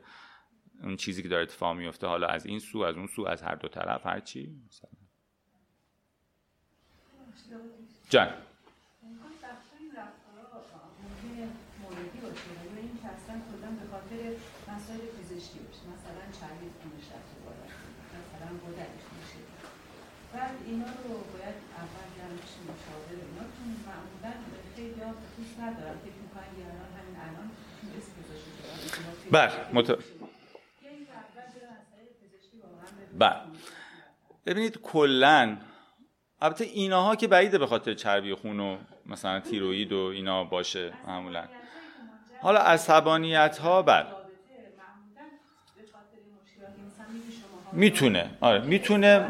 اون 0.83 0.97
چیزی 0.97 1.22
که 1.22 1.28
داره 1.28 1.43
اتفاق 1.43 1.76
میفته 1.76 2.07
حالا 2.07 2.26
از 2.26 2.47
این 2.47 2.59
سو 2.59 2.78
از 2.78 2.97
اون 2.97 3.07
سو 3.07 3.26
از 3.26 3.43
هر 3.43 3.55
دو 3.55 3.68
طرف 3.68 4.07
هر 4.07 4.20
چی. 4.20 4.55
مثلا 4.68 4.91
جان 8.09 8.28
اینا 20.66 20.85
رو 21.05 21.14
باید 21.33 21.59
اول 21.83 22.07
جمعش 22.16 22.53
مشاور 22.68 23.12
اینا 23.12 23.12
چون 23.12 23.12
معمولا 23.87 24.33
خیلی 24.76 25.01
ها 25.01 25.11
دوست 25.39 25.61
ندارم. 25.61 25.99
فکر 26.05 26.12
می‌کنن 26.22 26.59
یه 26.59 26.64
الان 26.66 26.91
همین 26.99 27.16
الان 27.16 27.51
اسم 27.99 28.12
گذاشته 28.22 29.30
بله 29.30 29.53
مت... 29.72 29.99
بله. 33.18 33.41
ببینید 34.47 34.78
کلا 34.78 35.57
البته 36.41 36.64
ایناها 36.64 37.16
که 37.16 37.28
بعیده 37.28 37.59
به 37.59 37.66
خاطر 37.66 37.95
چربی 37.95 38.35
خون 38.35 38.61
و 38.61 38.76
مثلا 39.07 39.41
تیروید 39.41 39.93
و 39.93 39.99
اینا 39.99 40.45
باشه 40.45 40.93
معمولا. 41.07 41.45
حالا 42.41 42.61
عصبانیت 42.61 43.59
ها 43.59 43.83
بله 43.83 44.07
می‌تونه. 47.72 48.30
آره 48.41 48.61
می‌تونه 48.61 49.28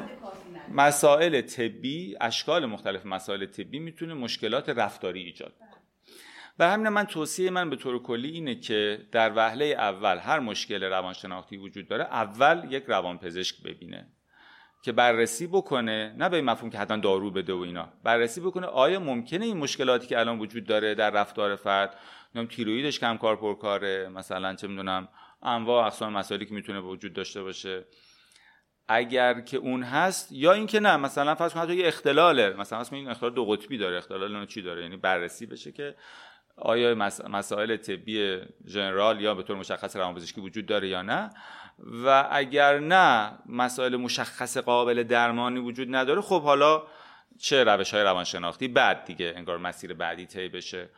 مسائل 0.68 1.40
طبی 1.40 2.16
اشکال 2.20 2.66
مختلف 2.66 3.06
مسائل 3.06 3.46
طبی 3.46 3.78
می‌تونه 3.78 4.14
مشکلات 4.14 4.68
رفتاری 4.68 5.22
ایجاد 5.22 5.52
کنه 5.58 5.68
و 6.58 6.70
همین 6.70 6.88
من 6.88 7.04
توصیه 7.04 7.50
من 7.50 7.70
به 7.70 7.76
طور 7.76 8.02
کلی 8.02 8.30
اینه 8.30 8.54
که 8.54 9.06
در 9.12 9.32
وهله 9.36 9.64
اول 9.64 10.18
هر 10.18 10.40
مشکل 10.40 10.84
روانشناختی 10.84 11.56
وجود 11.56 11.88
داره 11.88 12.04
اول 12.04 12.66
یک 12.70 12.84
روانپزشک 12.86 13.62
ببینه 13.62 14.06
که 14.82 14.92
بررسی 14.92 15.46
بکنه 15.46 16.14
نه 16.18 16.28
به 16.28 16.36
این 16.36 16.44
مفهوم 16.44 16.70
که 16.70 16.78
حتما 16.78 16.96
دارو 16.96 17.30
بده 17.30 17.52
و 17.52 17.60
اینا 17.60 17.88
بررسی 18.04 18.40
بکنه 18.40 18.66
آیا 18.66 19.00
ممکنه 19.00 19.44
این 19.44 19.56
مشکلاتی 19.56 20.06
که 20.06 20.18
الان 20.18 20.38
وجود 20.38 20.64
داره 20.64 20.94
در 20.94 21.10
رفتار 21.10 21.56
فرد 21.56 21.96
نمی‌دونم 22.34 22.56
تیرویدش 22.56 23.00
کم 23.00 23.16
کار 23.16 23.36
پرکاره 23.36 24.08
مثلا 24.08 24.54
چه 24.54 24.66
می‌دونم 24.66 25.08
انواع 25.42 25.86
اقسام 25.86 26.12
مسائلی 26.12 26.46
که 26.46 26.54
می‌تونه 26.54 26.80
وجود 26.80 27.12
داشته 27.12 27.42
باشه. 27.42 27.84
اگر 28.89 29.41
که 29.41 29.57
اون 29.57 29.83
هست 29.83 30.33
یا 30.33 30.53
اینکه 30.53 30.80
نه 30.80 30.97
مثلا 30.97 31.35
فرض 31.35 31.53
کن 31.53 31.70
یه 31.70 31.89
اختلاله. 31.89 32.51
مثلا 32.59 32.78
اسم 32.78 32.97
این 32.97 33.09
اختلال 33.09 33.35
دو 33.35 33.45
قطبی 33.45 33.78
داره. 33.78 33.97
اختلال 33.97 34.47
چی 34.47 34.62
داره؟ 34.62 34.83
یعنی 34.83 34.97
بررسی 34.97 35.47
بشه 35.47 35.72
که 35.72 35.95
آیا 36.57 36.95
مسائل 37.28 37.76
طبی 37.76 38.41
ژنرال 38.66 39.20
یا 39.20 39.35
به 39.35 39.43
طور 39.43 39.57
مشخص 39.57 39.97
روانپزشکی 39.97 40.41
وجود 40.41 40.66
داره 40.66 40.89
یا 40.89 41.03
نه. 41.03 41.30
و 42.05 42.28
اگر 42.30 42.78
نه 42.78 43.39
مسائل 43.47 43.97
مشخص 43.97 44.57
قابل 44.57 45.03
درمانی 45.03 45.61
وجود 45.61 45.95
نداره 45.95 46.20
خب 46.20 46.43
حالا 46.43 46.83
چه 47.39 47.64
روش 47.64 47.95
های 47.95 48.03
روانشناختی 48.03 48.68
بعد 48.68 49.05
دیگه 49.05 49.33
انگار 49.37 49.59
مسیر 49.59 49.95
بعدی 49.95 50.26
طی 50.26 50.49
بشه. 50.49 50.89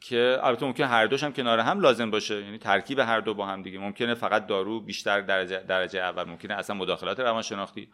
که 0.00 0.38
البته 0.42 0.66
ممکنه 0.66 0.86
هر 0.86 1.06
دوش 1.06 1.22
هم 1.22 1.32
کنار 1.32 1.58
هم 1.58 1.80
لازم 1.80 2.10
باشه. 2.10 2.40
یعنی 2.42 2.58
ترکیب 2.58 2.98
هر 2.98 3.20
دو 3.20 3.34
با 3.34 3.46
هم 3.46 3.62
دیگه. 3.62 3.78
ممکنه 3.78 4.14
فقط 4.14 4.46
دارو 4.46 4.80
بیشتر 4.80 5.20
درجه 5.20 5.60
درجه 5.60 6.00
اول. 6.00 6.24
ممکنه 6.24 6.54
اصلا 6.54 6.76
مداخلات 6.76 7.20
روانشناختی 7.20 7.88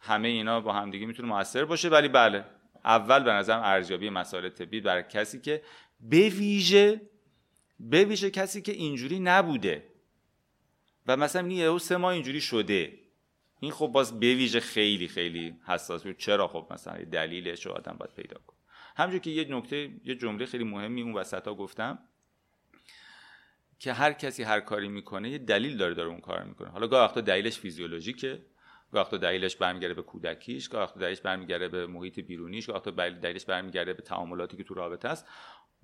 همه 0.00 0.28
اینا 0.28 0.60
با 0.60 0.72
هم 0.72 0.90
دیگه 0.90 1.06
می‌تونه 1.06 1.28
موثر 1.28 1.64
باشه. 1.64 1.88
ولی 1.88 2.08
بله 2.08 2.44
اول 2.84 3.22
به 3.22 3.32
نظرم 3.32 3.62
ارزیابی 3.62 4.10
مسائل 4.10 4.48
طبی 4.48 4.80
برای 4.80 5.02
کسی 5.02 5.40
که 5.40 5.62
به 6.00 6.28
ویژه 6.28 7.00
به 7.80 8.04
ویژه 8.04 8.30
کسی 8.30 8.62
که 8.62 8.72
اینجوری 8.72 9.18
نبوده 9.18 9.84
و 11.06 11.16
مثلا 11.16 11.48
یه 11.48 11.78
سه 11.78 11.96
ماه 11.96 12.12
اینجوری 12.12 12.40
شده. 12.40 12.92
این 13.60 13.72
خب 13.72 13.86
باز 13.86 14.20
به 14.20 14.34
ویژه 14.34 14.60
خیلی 14.60 15.08
خیلی 15.08 15.56
حساس 15.66 16.06
چرا 16.18 16.48
خب 16.48 16.66
مثلا 16.70 17.04
دلیلش 17.04 17.66
رو 17.66 17.72
آدم 17.72 17.96
باید 17.98 18.14
پیدا 18.14 18.40
کنه؟ 18.46 18.59
همونجور 19.00 19.20
که 19.20 19.30
یه 19.30 19.44
نکته 19.44 19.90
یه 20.04 20.14
جمله 20.14 20.46
خیلی 20.46 20.64
مهمی 20.64 21.02
اون 21.02 21.12
وسط 21.12 21.48
ها 21.48 21.54
گفتم 21.54 21.98
که 23.78 23.92
هر 23.92 24.12
کسی 24.12 24.42
هر 24.42 24.60
کاری 24.60 24.88
می‌کنه 24.88 25.30
یه 25.30 25.38
دلیل 25.38 25.76
داره 25.76 25.94
داره 25.94 26.08
اون 26.08 26.20
کار 26.20 26.44
می‌کنه. 26.44 26.68
حالا 26.68 26.86
گاه 26.86 27.04
وقتا 27.04 27.20
دلیلش 27.20 27.58
فیزیولوژیکه 27.58 28.42
گاه 28.92 29.02
وقتا 29.02 29.16
دلیلش 29.16 29.56
برمیگرده 29.56 29.94
به 29.94 30.02
کودکیش 30.02 30.68
گاه 30.68 30.82
وقتا 30.82 31.00
دلیلش 31.00 31.20
برمیگرده 31.20 31.68
به 31.68 31.86
محیط 31.86 32.20
بیرونیش 32.20 32.66
گاه 32.66 32.76
وقتا 32.76 32.90
دلیلش 33.10 33.44
برمیگرده 33.44 33.92
به 33.92 34.02
تعاملاتی 34.02 34.56
که 34.56 34.64
تو 34.64 34.74
رابطه 34.74 35.08
است. 35.08 35.26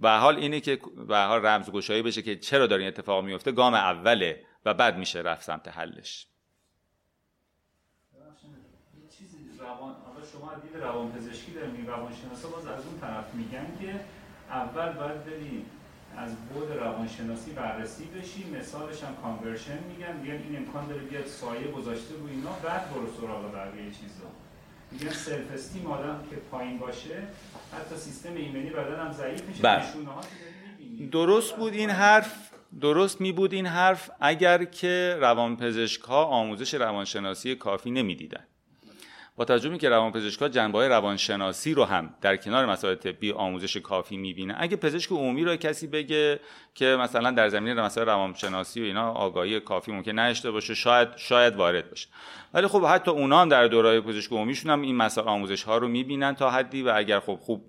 و 0.01 0.19
حال 0.19 0.37
اینه 0.37 0.61
که 0.61 0.81
به 1.09 1.19
حال 1.19 1.47
رمزگشایی 1.47 2.03
بشه 2.03 2.23
که 2.23 2.37
چرا 2.37 2.67
داره 2.67 2.83
این 2.83 2.89
اتفاق 2.89 3.25
میفته 3.25 3.53
گام 3.53 3.75
اوله 3.75 4.45
و 4.65 4.75
بعد 4.75 4.99
میشه 4.99 5.21
رفت 5.21 5.43
سمت 5.43 5.69
حلش. 5.69 6.27
شما 10.77 10.85
دید 10.85 10.85
روانپزشکی 10.85 11.53
دارید 11.53 11.87
روانشناسا 11.87 12.49
باز 12.49 12.67
از 12.67 12.85
اون 12.87 13.01
طرف 13.01 13.35
میگن 13.35 13.67
که 13.81 14.01
اول 14.51 14.93
باید 14.93 15.25
بریم 15.25 15.67
از 16.17 16.37
بعد 16.37 16.73
روانشناسی 16.73 17.51
بررسی 17.51 18.05
بشی 18.05 18.45
مثالش 18.51 19.03
هم 19.03 19.15
conversion 19.23 19.79
میگن 19.89 20.17
میگن 20.17 20.43
این 20.49 20.57
امکان 20.57 20.87
داره 20.87 21.01
بیاد 21.01 21.27
سایه 21.27 21.71
گذاشته 21.71 22.15
رو 22.15 22.27
اینا 22.27 22.51
بعد 22.65 22.91
برو 22.91 23.07
سراغ 23.21 23.55
بقیه 23.55 23.91
چیزا. 23.91 24.29
میگن 24.91 25.13
self-esteem 25.13 25.87
آدم 25.87 26.21
که 26.31 26.37
پایین 26.37 26.79
باشه 26.79 27.23
حتی 27.73 27.97
سیستم 27.97 28.35
ایمنی 28.37 28.71
بدن 28.71 29.01
هم 29.01 29.13
ضعیف 29.13 29.43
میشه 29.43 29.63
بله. 29.63 29.85
درست 31.13 31.57
بود 31.57 31.73
این 31.73 31.91
حرف 31.91 32.51
درست 32.81 33.21
می 33.21 33.33
بود 33.33 33.53
این 33.53 33.67
حرف 33.67 34.11
اگر 34.21 34.65
که 34.65 35.17
روانپزشک 35.21 36.03
ها 36.03 36.25
آموزش 36.25 36.75
روانشناسی 36.75 37.55
کافی 37.55 37.91
نمی‌دیدن. 37.91 38.45
با 39.37 39.45
توجه 39.45 39.79
که 39.79 39.89
روانپزشکا 39.89 40.49
جنبه 40.49 40.79
های 40.79 40.89
روانشناسی 40.89 41.75
رو 41.75 41.85
هم 41.85 42.15
در 42.21 42.37
کنار 42.37 42.67
مسائل 42.67 42.95
طبی 42.95 43.33
آموزش 43.33 43.77
کافی 43.77 44.17
می‌بینه. 44.17 44.55
اگه 44.59 44.77
پزشک 44.77 45.13
عمومی 45.13 45.45
رو 45.45 45.57
کسی 45.57 45.87
بگه 45.87 46.41
که 46.75 46.87
مثلا 47.01 47.31
در 47.31 47.49
زمینه 47.49 47.83
مسائل 47.83 48.07
روانشناسی 48.07 48.81
و 48.81 48.85
اینا 48.85 49.11
آگاهی 49.13 49.61
کافی 49.61 49.93
ممکن 49.93 50.19
نداشته 50.19 50.51
باشه 50.51 50.75
شاید 50.75 51.09
شاید 51.17 51.57
وارد 51.57 51.91
باشه 51.91 52.09
ولی 52.55 52.67
خب 52.67 52.85
حتی 52.85 53.11
اونا 53.11 53.41
هم 53.41 53.49
در 53.49 53.67
دورای 53.67 54.01
پزشک 54.01 54.33
عمومیشون 54.33 54.71
هم 54.71 54.83
این 54.83 54.97
مسائل 54.97 55.29
آموزش 55.29 55.63
ها 55.63 55.79
رو 55.79 55.89
می‌بینن 55.89 56.35
تا 56.35 56.51
حدی 56.51 56.83
و 56.83 56.93
اگر 56.97 57.21
خب 57.21 57.39
خوب 57.43 57.65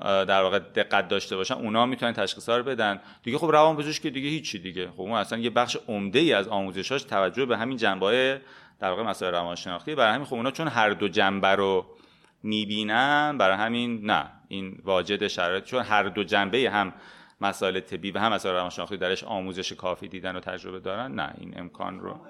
در 0.00 0.42
واقع 0.42 0.58
دقت 0.58 1.08
داشته 1.08 1.36
باشن 1.36 1.54
اونا 1.54 1.86
می‌تونن 1.86 2.12
تشخیص 2.12 2.48
رو 2.48 2.62
بدن. 2.62 3.00
دیگه 3.22 3.38
خب 3.38 3.46
روان 3.46 3.92
که 4.02 4.10
دیگه 4.10 4.28
هیچی 4.28 4.58
دیگه. 4.58 4.90
خب 4.90 5.00
اون 5.00 5.12
اصلا 5.12 5.38
یه 5.38 5.50
بخش 5.50 5.76
عمده 5.88 6.18
ای 6.18 6.32
از 6.32 6.48
آموزشاش 6.48 7.02
توجه 7.02 7.46
به 7.46 7.56
همین 7.56 7.76
جنبه 7.76 8.40
در 8.78 8.90
واقع 8.90 9.02
مسائل 9.02 9.32
روانشناختی. 9.32 9.94
برای 9.94 10.14
همین 10.14 10.26
خب 10.26 10.34
اونا 10.34 10.50
چون 10.50 10.68
هر 10.68 10.90
دو 10.90 11.08
جنبه 11.08 11.48
رو 11.48 11.86
می‌بینن 12.42 13.38
برای 13.38 13.56
همین 13.56 14.06
نه. 14.10 14.30
این 14.48 14.78
واجد 14.84 15.26
شرایط 15.26 15.64
چون 15.64 15.82
هر 15.82 16.02
دو 16.02 16.24
جنبه 16.24 16.70
هم 16.70 16.92
مسائل 17.40 17.80
طبی 17.80 18.10
و 18.10 18.18
هم 18.18 18.32
مسائل 18.32 18.54
روانشناختی 18.54 18.96
درش 18.96 19.24
آموزش 19.24 19.72
کافی 19.72 20.08
دیدن 20.08 20.36
و 20.36 20.40
تجربه 20.40 20.80
دارن 20.80 21.14
نه. 21.14 21.34
این 21.38 21.60
امکان 21.60 22.00
رو 22.00 22.20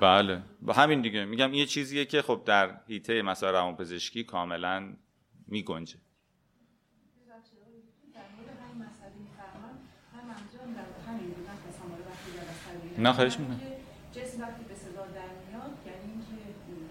بله. 0.00 0.42
با 0.62 0.72
همین 0.72 1.00
دیگه. 1.00 1.24
میگم 1.24 1.54
یه 1.54 1.66
چیزیه 1.66 2.04
که 2.04 2.22
خب 2.22 2.42
در 2.44 2.80
حیطه 2.88 3.22
مسائل 3.22 3.54
روانپزشکی 3.54 4.24
کاملا 4.24 4.92
میگنجه. 5.48 5.96
نه 13.04 13.12
خواهش 13.12 13.34
می‌کنم. 13.40 13.60
جسم 14.16 14.36
وقتی 14.44 14.62
به 14.70 14.76
صدا 14.84 15.04
در 15.18 15.32
میاد 15.46 15.72
یعنی 15.88 16.06
اینکه 16.12 16.36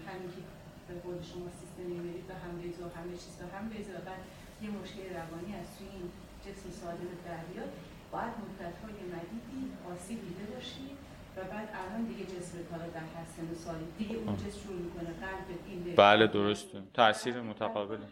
همین 0.08 0.28
که 0.34 0.42
به 0.88 0.94
قول 1.04 1.18
شما 1.30 1.48
سیستمی 1.60 1.96
برید 2.04 2.26
و 2.30 2.32
هم 2.42 2.52
ریز 2.62 2.76
و 2.84 2.86
همه 2.96 3.14
چیز 3.22 3.36
و 3.42 3.46
هم 3.56 3.64
ریز 3.74 3.88
و 3.96 3.98
بعد 4.08 4.22
یه 4.62 4.70
مشکل 4.78 5.04
روانی 5.20 5.52
از 5.60 5.68
توی 5.74 5.88
این 5.96 6.06
جسم 6.44 6.66
سالم 6.80 7.10
در 7.28 7.42
بیاد 7.50 7.70
باید 8.12 8.34
مدت 8.42 8.74
های 8.82 8.96
مدیدی 9.14 9.62
آسیب 9.92 10.18
دیده 10.28 10.46
باشید 10.54 10.96
و 11.36 11.38
بعد 11.52 11.68
الان 11.80 12.02
دیگه 12.10 12.24
جسم 12.24 12.54
کالا 12.70 12.86
در 12.96 13.06
هر 13.14 13.26
سن 13.34 13.48
سالی 13.64 13.86
دیگه 13.98 14.16
اون 14.16 14.36
جسم 14.36 14.58
شروع 14.62 14.80
می‌کنه 14.86 15.10
قلب 15.24 15.48
این 15.66 15.94
بله 15.96 16.26
درسته. 16.26 16.78
تاثیر 16.94 17.40
متقابله. 17.40 18.06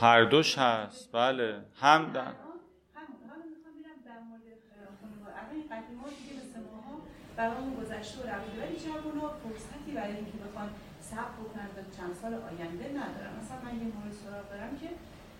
هر 0.00 0.24
دوش 0.24 0.58
هست. 0.58 1.12
بله. 1.12 1.60
هم 1.80 2.12
برامون 7.40 7.72
گذشته 7.80 8.16
و 8.20 8.24
رفته 8.32 8.52
ولی 8.62 8.76
جوونا 8.84 9.26
فرصتی 9.42 9.90
برای 9.98 10.16
اینکه 10.20 10.38
بخوان 10.44 10.68
صبر 11.10 11.34
بکنن 11.40 11.68
تا 11.76 11.82
چند 11.96 12.12
سال 12.20 12.32
آینده 12.50 12.86
ندارن. 13.00 13.32
مثلا 13.40 13.58
من 13.66 13.74
یه 13.82 13.88
مورد 13.94 14.14
سراغ 14.22 14.44
دارم 14.52 14.72
که 14.80 14.90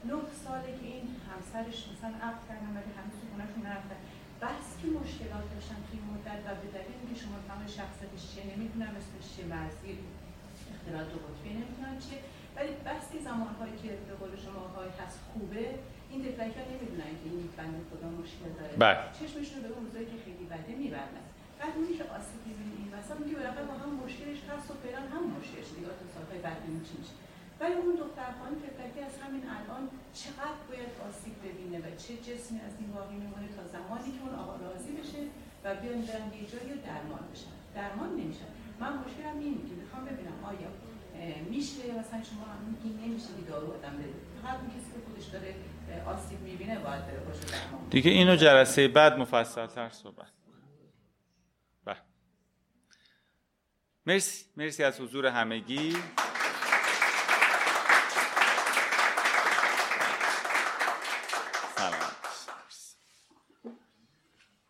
نه 0.08 0.16
ساله 0.44 0.70
که 0.78 0.86
این 0.94 1.06
همسرش 1.30 1.78
مثلا 1.92 2.14
عقد 2.26 2.40
کردن 2.48 2.70
ولی 2.76 2.90
هنوز 2.98 3.14
تو 3.18 3.24
خونهشون 3.30 3.62
نرفتن 3.68 4.00
بس 4.42 4.66
که 4.80 4.86
مشکلات 5.00 5.46
داشتن 5.54 5.80
توی 5.86 5.98
مدت 6.10 6.40
و 6.46 6.48
به 6.60 6.68
دلیل 6.76 6.96
اینکه 6.98 7.16
شما 7.22 7.36
تمام 7.48 7.62
شخصیتش 7.78 8.22
چیه 8.30 8.44
نمی‌دونم 8.52 8.92
اسمش 9.00 9.26
چیه 9.32 9.46
مرزی 9.54 9.90
اختلاط 10.72 11.06
دو 11.12 11.18
قطبی 11.24 11.50
نمی‌دونم 11.60 11.96
چیه. 12.04 12.20
ولی 12.56 12.72
بس 12.88 13.04
که 13.12 13.18
زمانهایی 13.28 13.76
که 13.82 13.90
به 14.08 14.14
قول 14.20 14.32
شما 14.44 14.62
های 14.74 14.90
هست 15.00 15.18
خوبه 15.28 15.64
این 16.10 16.20
دفلک 16.26 16.54
ها 16.58 16.64
نمی‌دونن 16.72 17.12
که 17.20 17.26
این 17.32 17.48
بنده 17.58 17.80
خدا 17.90 18.08
مشکل 18.20 18.50
داره. 18.60 18.74
بله. 18.84 19.02
چشمشون 19.18 19.56
رو 19.56 19.62
به 19.66 19.70
اون 19.74 19.82
روزایی 19.86 20.06
که 20.12 20.18
خیلی 20.24 20.44
بده 20.52 20.72
میبندن 20.82 21.26
بعد 21.60 21.72
اونی 21.76 21.92
که 21.98 22.04
آسیب 22.16 22.40
می‌بینی. 22.48 22.74
این 22.82 22.90
وسط 22.96 23.16
میگه 23.22 23.34
بالاخره 23.38 23.66
با 23.70 23.76
هم 23.82 23.90
مشکلش 24.04 24.40
هست 24.50 24.66
و 24.70 24.74
فعلا 24.82 25.02
هم 25.14 25.22
مشکلش 25.36 25.68
دیگه 25.76 25.88
تا 26.00 26.06
سالهای 26.14 26.40
بعد 26.46 26.60
چی 26.86 26.94
میشه. 27.00 27.14
ولی 27.60 27.74
اون 27.82 27.94
دختر 28.02 28.30
خانم 28.40 28.58
فکرکی 28.66 29.00
از 29.08 29.14
همین 29.22 29.44
الان 29.56 29.82
چقدر 30.20 30.60
باید 30.68 30.92
آسیب 31.06 31.34
ببینه 31.46 31.78
و 31.84 31.88
چه 32.02 32.12
جسمی 32.26 32.58
از 32.66 32.74
این 32.80 32.88
باقی 32.96 33.16
میمونه 33.22 33.48
تا 33.56 33.62
زمانی 33.74 34.10
که 34.14 34.20
اون 34.24 34.34
آقا 34.42 34.54
راضی 34.66 34.92
بشه 35.00 35.22
و 35.62 35.66
بیان 35.80 36.00
برن 36.08 36.28
یه 36.40 36.46
جایی 36.52 36.72
درمان 36.88 37.24
بشن. 37.32 37.54
درمان 37.78 38.10
نمیشن 38.20 38.50
من 38.82 38.92
مشکلم 39.02 39.36
اینه 39.44 39.62
که 39.68 39.74
می‌خوام 39.80 40.02
ببینم 40.10 40.38
آیا 40.52 40.70
میشه؟ 41.50 41.82
مثلا 42.00 42.20
شما 42.30 42.44
این 42.84 42.94
نمیشه 43.04 43.26
که 43.36 43.42
دارو 43.50 43.66
آدم 43.76 43.94
بده 43.98 44.14
فقط 44.42 44.56
اون 44.60 44.70
کسی 44.74 44.88
که 44.94 45.00
خودش 45.06 45.26
داره 45.34 45.54
آسیب 46.06 46.40
می‌بینه 46.40 46.74
باید 46.78 47.02
بره 47.06 47.20
خوش 47.26 47.38
درمان 47.52 47.88
دیگه 47.90 48.10
اینو 48.10 48.36
جلسه 48.36 48.88
بعد 48.88 49.18
مفصل 49.18 49.66
تر 49.66 49.88
صحبت 49.88 50.32
مرسی 54.06 54.44
مرسی 54.56 54.82
از 54.82 55.00
حضور 55.00 55.26
همگی. 55.26 55.96